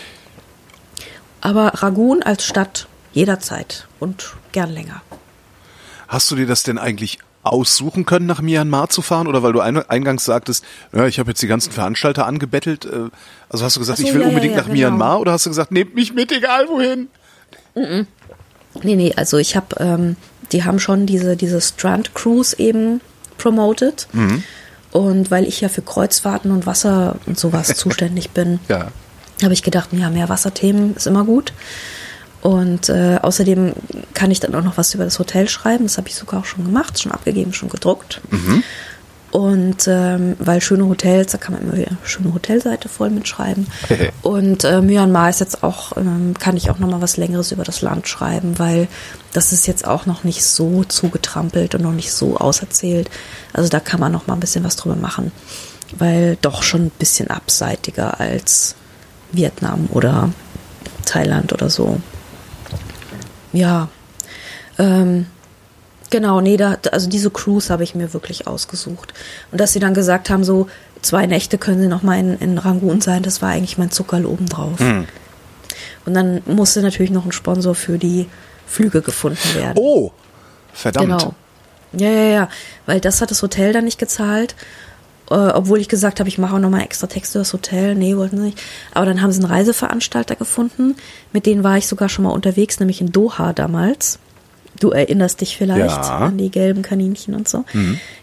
[1.40, 5.02] Aber Ragun als Stadt jederzeit und gern länger.
[6.08, 9.26] Hast du dir das denn eigentlich aussuchen können, nach Myanmar zu fahren?
[9.26, 12.84] Oder weil du ein, eingangs sagtest, ja, ich habe jetzt die ganzen Veranstalter angebettelt.
[12.84, 13.08] äh,
[13.48, 14.76] Also hast du gesagt, so, ich will ja, unbedingt ja, nach genau.
[14.78, 15.20] Myanmar?
[15.20, 17.08] Oder hast du gesagt, nehmt mich mit, egal wohin?
[17.74, 20.16] Nee, nee, also ich habe, ähm,
[20.52, 23.00] die haben schon diese, diese Strand Cruise eben
[23.38, 24.06] promoted.
[24.92, 28.88] Und weil ich ja für Kreuzfahrten und Wasser und sowas zuständig bin, Ja.
[29.42, 31.52] habe ich gedacht, ja, mehr Wasserthemen ist immer gut.
[32.42, 33.72] Und äh, außerdem
[34.14, 35.84] kann ich dann auch noch was über das Hotel schreiben.
[35.84, 38.20] Das habe ich sogar auch schon gemacht, schon abgegeben, schon gedruckt.
[39.32, 43.66] Und ähm, weil schöne Hotels, da kann man immer wieder eine schöne Hotelseite voll mitschreiben.
[44.22, 47.64] Und äh, Myanmar ist jetzt auch, ähm, kann ich auch noch mal was Längeres über
[47.64, 48.88] das Land schreiben, weil
[49.32, 53.08] das ist jetzt auch noch nicht so zugetrampelt und noch nicht so auserzählt.
[53.54, 55.32] Also da kann man noch mal ein bisschen was drüber machen,
[55.96, 58.74] weil doch schon ein bisschen abseitiger als
[59.32, 60.28] Vietnam oder
[61.06, 61.98] Thailand oder so.
[63.54, 63.88] Ja,
[64.78, 65.26] ähm,
[66.12, 69.12] genau, nee, da, also diese Cruise habe ich mir wirklich ausgesucht.
[69.50, 70.68] Und dass sie dann gesagt haben, so
[71.00, 74.24] zwei Nächte können sie noch mal in, in Rangoon sein, das war eigentlich mein Zuckerl
[74.24, 74.78] obendrauf.
[76.04, 78.28] Und dann musste natürlich noch ein Sponsor für die
[78.66, 79.74] Flüge gefunden werden.
[79.76, 80.12] Oh,
[80.72, 81.06] verdammt.
[81.06, 81.34] Genau.
[81.92, 82.48] Ja, ja, ja.
[82.86, 84.54] Weil das hat das Hotel dann nicht gezahlt.
[85.30, 87.94] Äh, obwohl ich gesagt habe, ich mache auch nochmal extra Texte das Hotel.
[87.94, 88.62] Nee, wollten sie nicht.
[88.92, 90.96] Aber dann haben sie einen Reiseveranstalter gefunden.
[91.32, 94.18] Mit denen war ich sogar schon mal unterwegs, nämlich in Doha damals.
[94.80, 96.18] Du erinnerst dich vielleicht Ja.
[96.18, 97.64] an die gelben Kaninchen und so.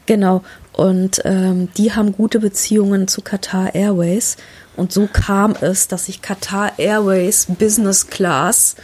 [0.05, 0.43] Genau.
[0.73, 4.37] Und ähm, die haben gute Beziehungen zu Qatar Airways.
[4.75, 8.75] Und so kam es, dass ich Qatar Airways Business Class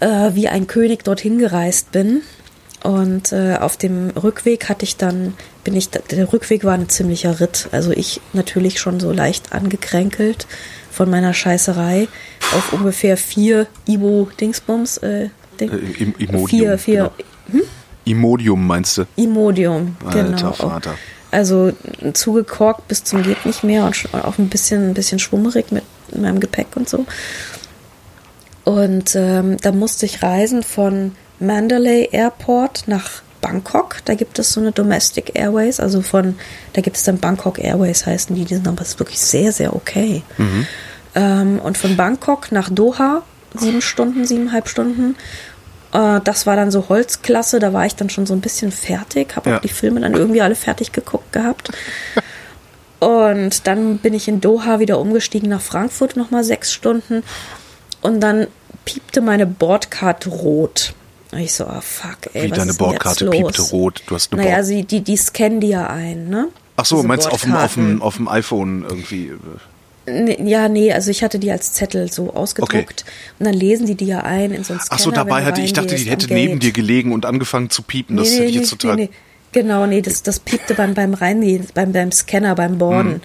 [0.00, 2.22] äh, wie ein König dorthin gereist bin.
[2.84, 5.34] Und äh, auf dem Rückweg hatte ich dann,
[5.64, 7.68] bin ich, der Rückweg war ein ziemlicher Ritt.
[7.72, 10.46] Also ich natürlich schon so leicht angekränkelt
[10.92, 12.06] von meiner Scheißerei
[12.56, 14.98] auf ungefähr vier Ibo-Dingsbums.
[14.98, 17.10] Äh, Ding, Äh, Im- Imodium, Vier, vier,
[17.50, 17.64] genau.
[18.04, 19.04] Imodium meinst du?
[19.16, 20.52] Imodium, Alter genau.
[20.52, 20.94] Vater.
[21.30, 21.72] Also
[22.14, 25.84] zugekorkt bis zum geht nicht mehr und schon auch ein bisschen, ein bisschen schwummerig mit
[26.16, 27.04] meinem Gepäck und so.
[28.64, 33.96] Und ähm, da musste ich reisen von Mandalay Airport nach Bangkok.
[34.04, 36.36] Da gibt es so eine Domestic Airways, also von,
[36.72, 39.74] da gibt es dann Bangkok Airways heißen die, die sind aber ist wirklich sehr, sehr
[39.74, 40.22] okay.
[41.14, 43.22] Ähm, und von Bangkok nach Doha,
[43.54, 45.16] sieben Stunden, siebeneinhalb Stunden.
[45.92, 49.36] Äh, das war dann so Holzklasse, da war ich dann schon so ein bisschen fertig,
[49.36, 49.56] habe Ja.
[49.56, 51.70] auch die Filme dann irgendwie alle fertig geguckt gehabt.
[53.00, 57.22] Und dann bin ich in Doha wieder umgestiegen nach Frankfurt, nochmal sechs Stunden.
[58.00, 58.48] Und dann
[58.84, 60.94] piepte meine Bordcard rot.
[61.30, 63.42] Und ich so, ah fuck, ey, Wie was deine ist denn Bordkarte jetzt los?
[63.56, 64.02] piepte rot.
[64.06, 66.48] Du hast eine Naja, sie, die, die scannen die ja ein, ne?
[66.76, 69.32] Ach so, Diese meinst du auf dem, auf, dem, auf dem iPhone irgendwie?
[70.44, 73.04] Ja, nee, also ich hatte die als Zettel so ausgedruckt.
[73.38, 74.88] Und dann lesen die die ja ein in so Scanner.
[74.90, 78.16] Ach so, dabei hatte ich dachte, die hätte neben dir gelegen und angefangen zu piepen.
[78.16, 78.96] Das nee, hätte nee, ich jetzt total.
[78.96, 79.10] nee.
[79.52, 83.22] Genau, nee, das, das piepte beim, beim Reingehen, beim, beim Scanner, beim Borden.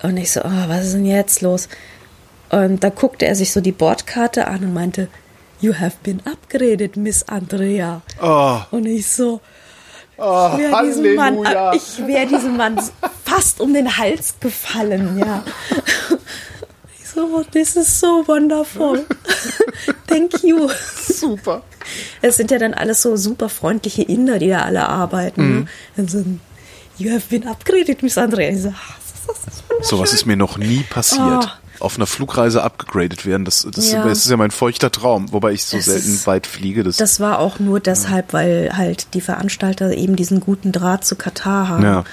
[0.00, 0.10] Hm.
[0.10, 1.68] Und ich so, oh, was ist denn jetzt los?
[2.50, 5.08] Und da guckte er sich so die Bordkarte an und meinte,
[5.60, 8.02] You have been upgraded, Miss Andrea.
[8.22, 9.40] Oh, Und ich so,
[10.18, 11.38] oh, ich wäre diesem Mann,
[11.74, 12.80] ich wäre diesem Mann
[13.24, 15.44] fast um den Hals gefallen, ja.
[16.98, 19.06] Ich so, oh, this is so wonderful.
[20.06, 20.68] Thank you.
[21.02, 21.62] Super.
[22.20, 25.42] Es sind ja dann alles so super freundliche Inder, die da alle arbeiten.
[25.42, 25.58] Mhm.
[25.60, 25.66] ne?
[25.96, 26.24] Und so,
[26.98, 28.50] you have been upgraded, Miss Andrea.
[28.50, 28.96] Ich so, ah,
[29.68, 29.84] wunderschön.
[29.88, 31.44] Sowas ist mir noch nie passiert.
[31.46, 31.67] Oh.
[31.80, 34.04] Auf einer Flugreise abgegradet werden, das, das, Ja.
[34.06, 36.82] das ist ja mein feuchter Traum, wobei ich so Das selten ist- weit fliege.
[36.82, 41.14] Das, Das war auch nur deshalb, weil halt die Veranstalter eben diesen guten Draht zu
[41.16, 41.84] Katar haben.
[41.84, 42.04] ja.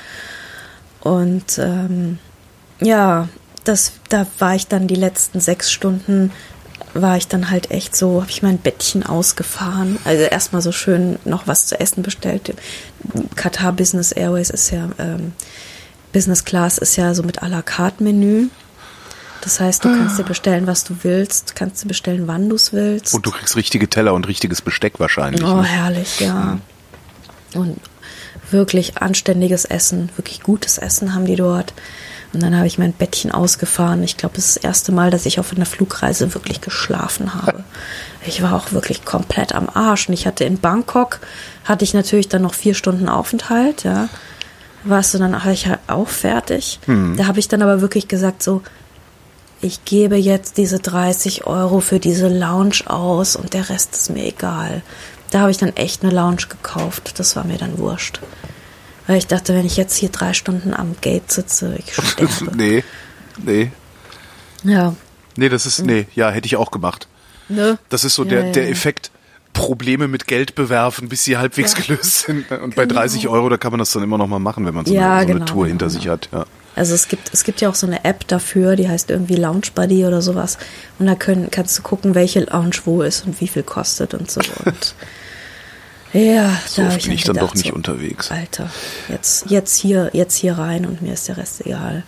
[1.02, 2.18] Und ähm,
[2.82, 3.28] ja,
[3.64, 6.32] das, da war ich dann die letzten sechs Stunden,
[6.94, 9.98] war ich dann halt echt so, habe ich mein Bettchen ausgefahren.
[10.06, 12.56] Also erstmal so schön noch was zu essen bestellt.
[13.36, 15.34] Qatar Business Airways ist ja, ähm,
[16.14, 18.48] Business Class ist ja so mit à la carte Menü.
[19.46, 22.74] Das heißt, du kannst dir bestellen, was du willst, kannst dir bestellen, wann du es
[22.74, 23.14] willst.
[23.14, 25.44] Und du kriegst richtige Teller und richtiges Besteck wahrscheinlich.
[25.44, 25.64] Oh, ne?
[25.64, 26.58] herrlich, ja.
[27.54, 27.80] Und
[28.50, 31.74] wirklich anständiges Essen, wirklich gutes Essen haben die dort.
[32.34, 34.02] Und dann habe ich mein Bettchen ausgefahren.
[34.02, 37.64] Ich glaube, das ist das erste Mal, dass ich auf einer Flugreise wirklich geschlafen habe.
[38.28, 40.08] Ich war auch wirklich komplett am Arsch.
[40.08, 41.20] Und ich hatte in Bangkok,
[41.64, 44.10] hatte ich natürlich dann noch vier Stunden Aufenthalt, ja.
[44.84, 46.80] Warst du dann ich halt auch fertig.
[46.88, 48.64] Da habe ich dann aber wirklich gesagt, so,
[49.62, 54.26] ich gebe jetzt diese 30 Euro für diese Lounge aus und der Rest ist mir
[54.26, 54.82] egal.
[55.32, 57.20] Da habe ich dann echt eine Lounge gekauft.
[57.20, 58.22] Das war mir dann wurscht.
[59.08, 62.56] Weil ich dachte, wenn ich jetzt hier drei Stunden am Gate sitze, ich sterbe.
[62.56, 62.84] nee,
[63.38, 63.72] nee.
[64.64, 64.96] ja.
[65.38, 67.08] Nee, das ist, nee, ja, hätte ich auch gemacht.
[67.50, 67.78] Ne?
[67.90, 68.70] Das ist so Ja, der, ja, der ja.
[68.70, 69.12] Effekt,
[69.56, 72.52] Probleme mit Geld bewerfen, bis sie halbwegs gelöst sind.
[72.52, 74.86] Und bei 30 Euro, da kann man das dann immer noch mal machen, wenn man
[74.86, 76.00] so, eine, so eine genau, Tour hinter genau.
[76.00, 76.30] sich hat.
[76.32, 76.46] Ja.
[76.76, 79.68] Also es gibt, es gibt ja auch so eine App dafür, die heißt irgendwie Lounge
[79.74, 80.58] Buddy oder sowas.
[81.00, 84.30] Und da können, kannst du gucken, welche Lounge wo ist und wie viel kostet und
[84.30, 84.42] so.
[84.66, 84.96] Und
[86.14, 88.32] ja, So da bin ich dann gedacht, doch nicht so, unterwegs.
[88.32, 88.70] Alter,
[89.10, 92.04] jetzt, jetzt hier, jetzt hier rein und mir ist der Rest egal.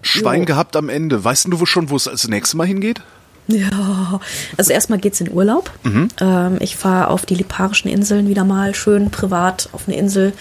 [0.00, 0.46] Schwein Jo.
[0.46, 1.22] gehabt am Ende.
[1.22, 3.00] Weißt du wo schon, wo es als nächstes Mal hingeht?
[3.46, 4.20] Ja,
[4.56, 5.70] also erstmal geht's in Urlaub.
[5.84, 10.32] Ähm, ich fahre auf die Liparischen Inseln wieder mal schön privat auf eine Insel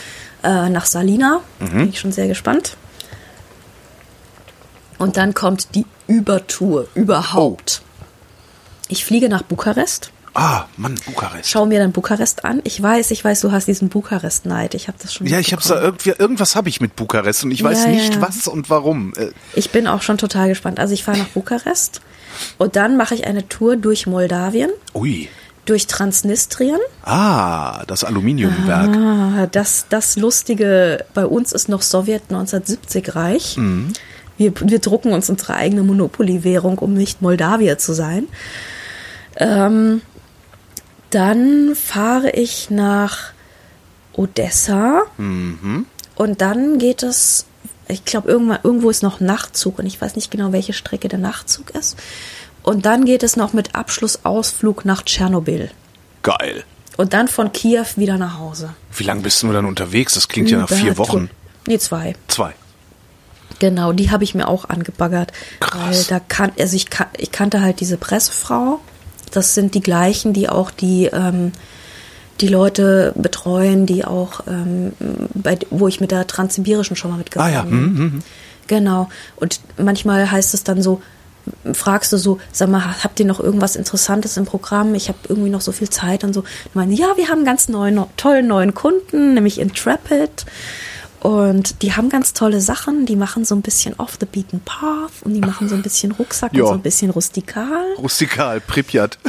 [0.43, 1.41] äh, nach Salina.
[1.59, 2.77] Bin ich schon sehr gespannt.
[4.97, 7.81] Und dann kommt die Übertour überhaupt.
[8.87, 11.49] Ich fliege nach Bukarest, Ah, Mann, Bukarest.
[11.49, 12.61] schau mir dann Bukarest an.
[12.63, 14.75] Ich weiß, ich weiß, du hast diesen Bukarest-Neid.
[14.75, 17.51] Ich habe das schon Ja, ich habe da irgendwie, irgendwas habe ich mit Bukarest und
[17.51, 18.21] ich weiß Ja, ja, nicht ja.
[18.21, 19.13] was und warum.
[19.17, 20.79] Äh, Ich bin auch schon total gespannt.
[20.79, 21.99] Also ich fahre nach Bukarest
[22.57, 25.27] und dann mache ich eine Tour durch Moldawien, ui.
[25.65, 26.79] Durch Transnistrien.
[27.03, 28.95] Ah, das Aluminiumwerk.
[28.95, 33.57] Ah, das, das Lustige, bei uns ist noch Sowjet 1970 reich.
[34.37, 38.27] Wir, wir drucken uns unsere eigene Monopoly-Währung, um nicht Moldawier zu sein.
[39.37, 40.01] Ähm,
[41.11, 43.33] dann fahre ich nach
[44.13, 45.03] Odessa
[46.15, 47.45] und dann geht es,
[47.87, 51.19] ich glaube, irgendwo, irgendwo ist noch Nachtzug und ich weiß nicht genau, welche Strecke der
[51.19, 51.97] Nachtzug ist.
[52.63, 55.71] Und dann geht es noch mit Abschlussausflug nach Tschernobyl.
[56.23, 56.63] Geil.
[56.97, 58.73] Und dann von Kiew wieder nach Hause.
[58.95, 60.13] Wie lange bist du dann unterwegs?
[60.13, 61.29] Das klingt ja nach vier Wochen.
[61.67, 62.15] Nee, zwei.
[62.27, 62.53] Zwei.
[63.59, 65.31] Genau, die habe ich mir auch angebaggert.
[65.59, 65.81] Krass.
[65.81, 68.79] Weil da kann, also ich, kan- ich kannte halt diese Pressefrau.
[69.31, 71.51] Das sind die gleichen, die auch die, ähm,
[72.41, 74.93] die Leute betreuen, die auch, ähm,
[75.33, 78.23] bei, wo ich mit der Transsibirischen schon mal mitgefahren Ah ja, bin.
[78.67, 79.09] Genau.
[79.35, 81.01] Und manchmal heißt es dann so,
[81.73, 84.93] fragst du so, sag mal, habt ihr noch irgendwas Interessantes im Programm?
[84.95, 86.43] Ich habe irgendwie noch so viel Zeit und so.
[86.65, 90.45] Ich meine, ja, wir haben einen ganz neuen, tollen neuen Kunden, nämlich Intrepid.
[91.19, 93.05] Und die haben ganz tolle Sachen.
[93.05, 96.11] Die machen so ein bisschen off the beaten path und die machen so ein bisschen
[96.13, 96.63] Rucksack Ja.
[96.63, 97.85] und so ein bisschen rustikal.
[97.99, 99.19] Rustikal, Pripyat.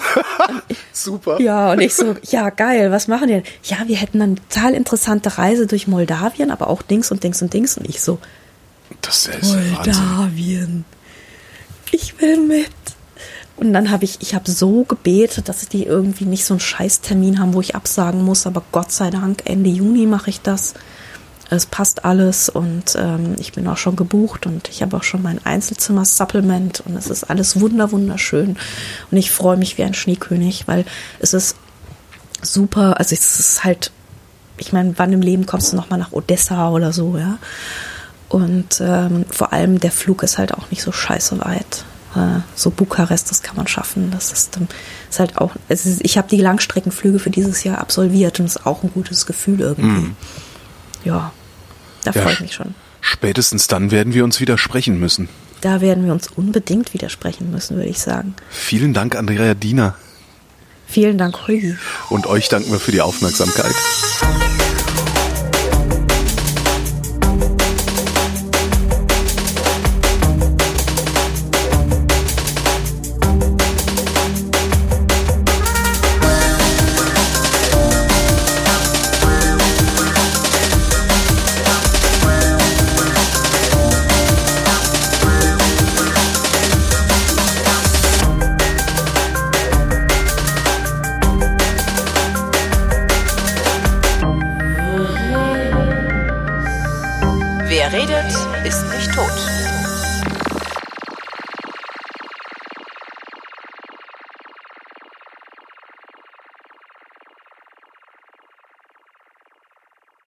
[0.95, 1.39] Super.
[1.39, 3.43] Ja, und ich so, ja, geil, was machen die denn?
[3.65, 7.43] Ja, wir hätten dann eine total interessante Reise durch Moldawien, aber auch Dings und Dings
[7.43, 7.77] und Dings.
[7.77, 8.19] Und ich so,
[9.03, 10.85] Das ist Wahnsinn.
[11.93, 12.71] Ich will mit.
[13.57, 17.39] Und dann habe ich, ich habe so gebetet, dass die irgendwie nicht so einen Scheißtermin
[17.39, 18.47] haben, wo ich absagen muss.
[18.47, 20.75] Aber Gott sei Dank, Ende Juni mache ich das.
[21.51, 25.23] Es passt alles und ähm, ich bin auch schon gebucht und ich habe auch schon
[25.23, 28.57] mein Einzelzimmer-Supplement und es ist alles wunder wunderschön.
[29.11, 30.87] Und ich freue mich wie ein Schneekönig, weil
[31.21, 31.57] es ist
[32.41, 33.93] super, also es ist halt,
[34.57, 37.39] ich meine, wann im Leben kommst du nochmal nach Odessa oder so, ja?
[38.33, 41.85] Und ähm, vor allem der Flug ist halt auch nicht so scheiße weit.
[42.17, 44.11] Äh, so Bukarest, das kann man schaffen.
[44.11, 44.69] Das ist, ähm,
[45.11, 48.67] ist halt auch, ist, ich habe die Langstreckenflüge für dieses Jahr absolviert und es ist
[48.67, 50.13] auch ein gutes Gefühl irgendwie.
[51.05, 51.31] Ja,
[52.05, 52.75] da Ja, freue ich mich schon.
[53.03, 55.29] Spätestens dann werden wir uns wieder sprechen müssen.
[55.61, 58.35] Da werden wir uns unbedingt widersprechen müssen, würde ich sagen.
[58.49, 59.95] Vielen Dank, Andrea Diener.
[60.87, 61.77] Vielen Dank, Holgi.
[62.09, 63.75] Und euch danken wir für die Aufmerksamkeit.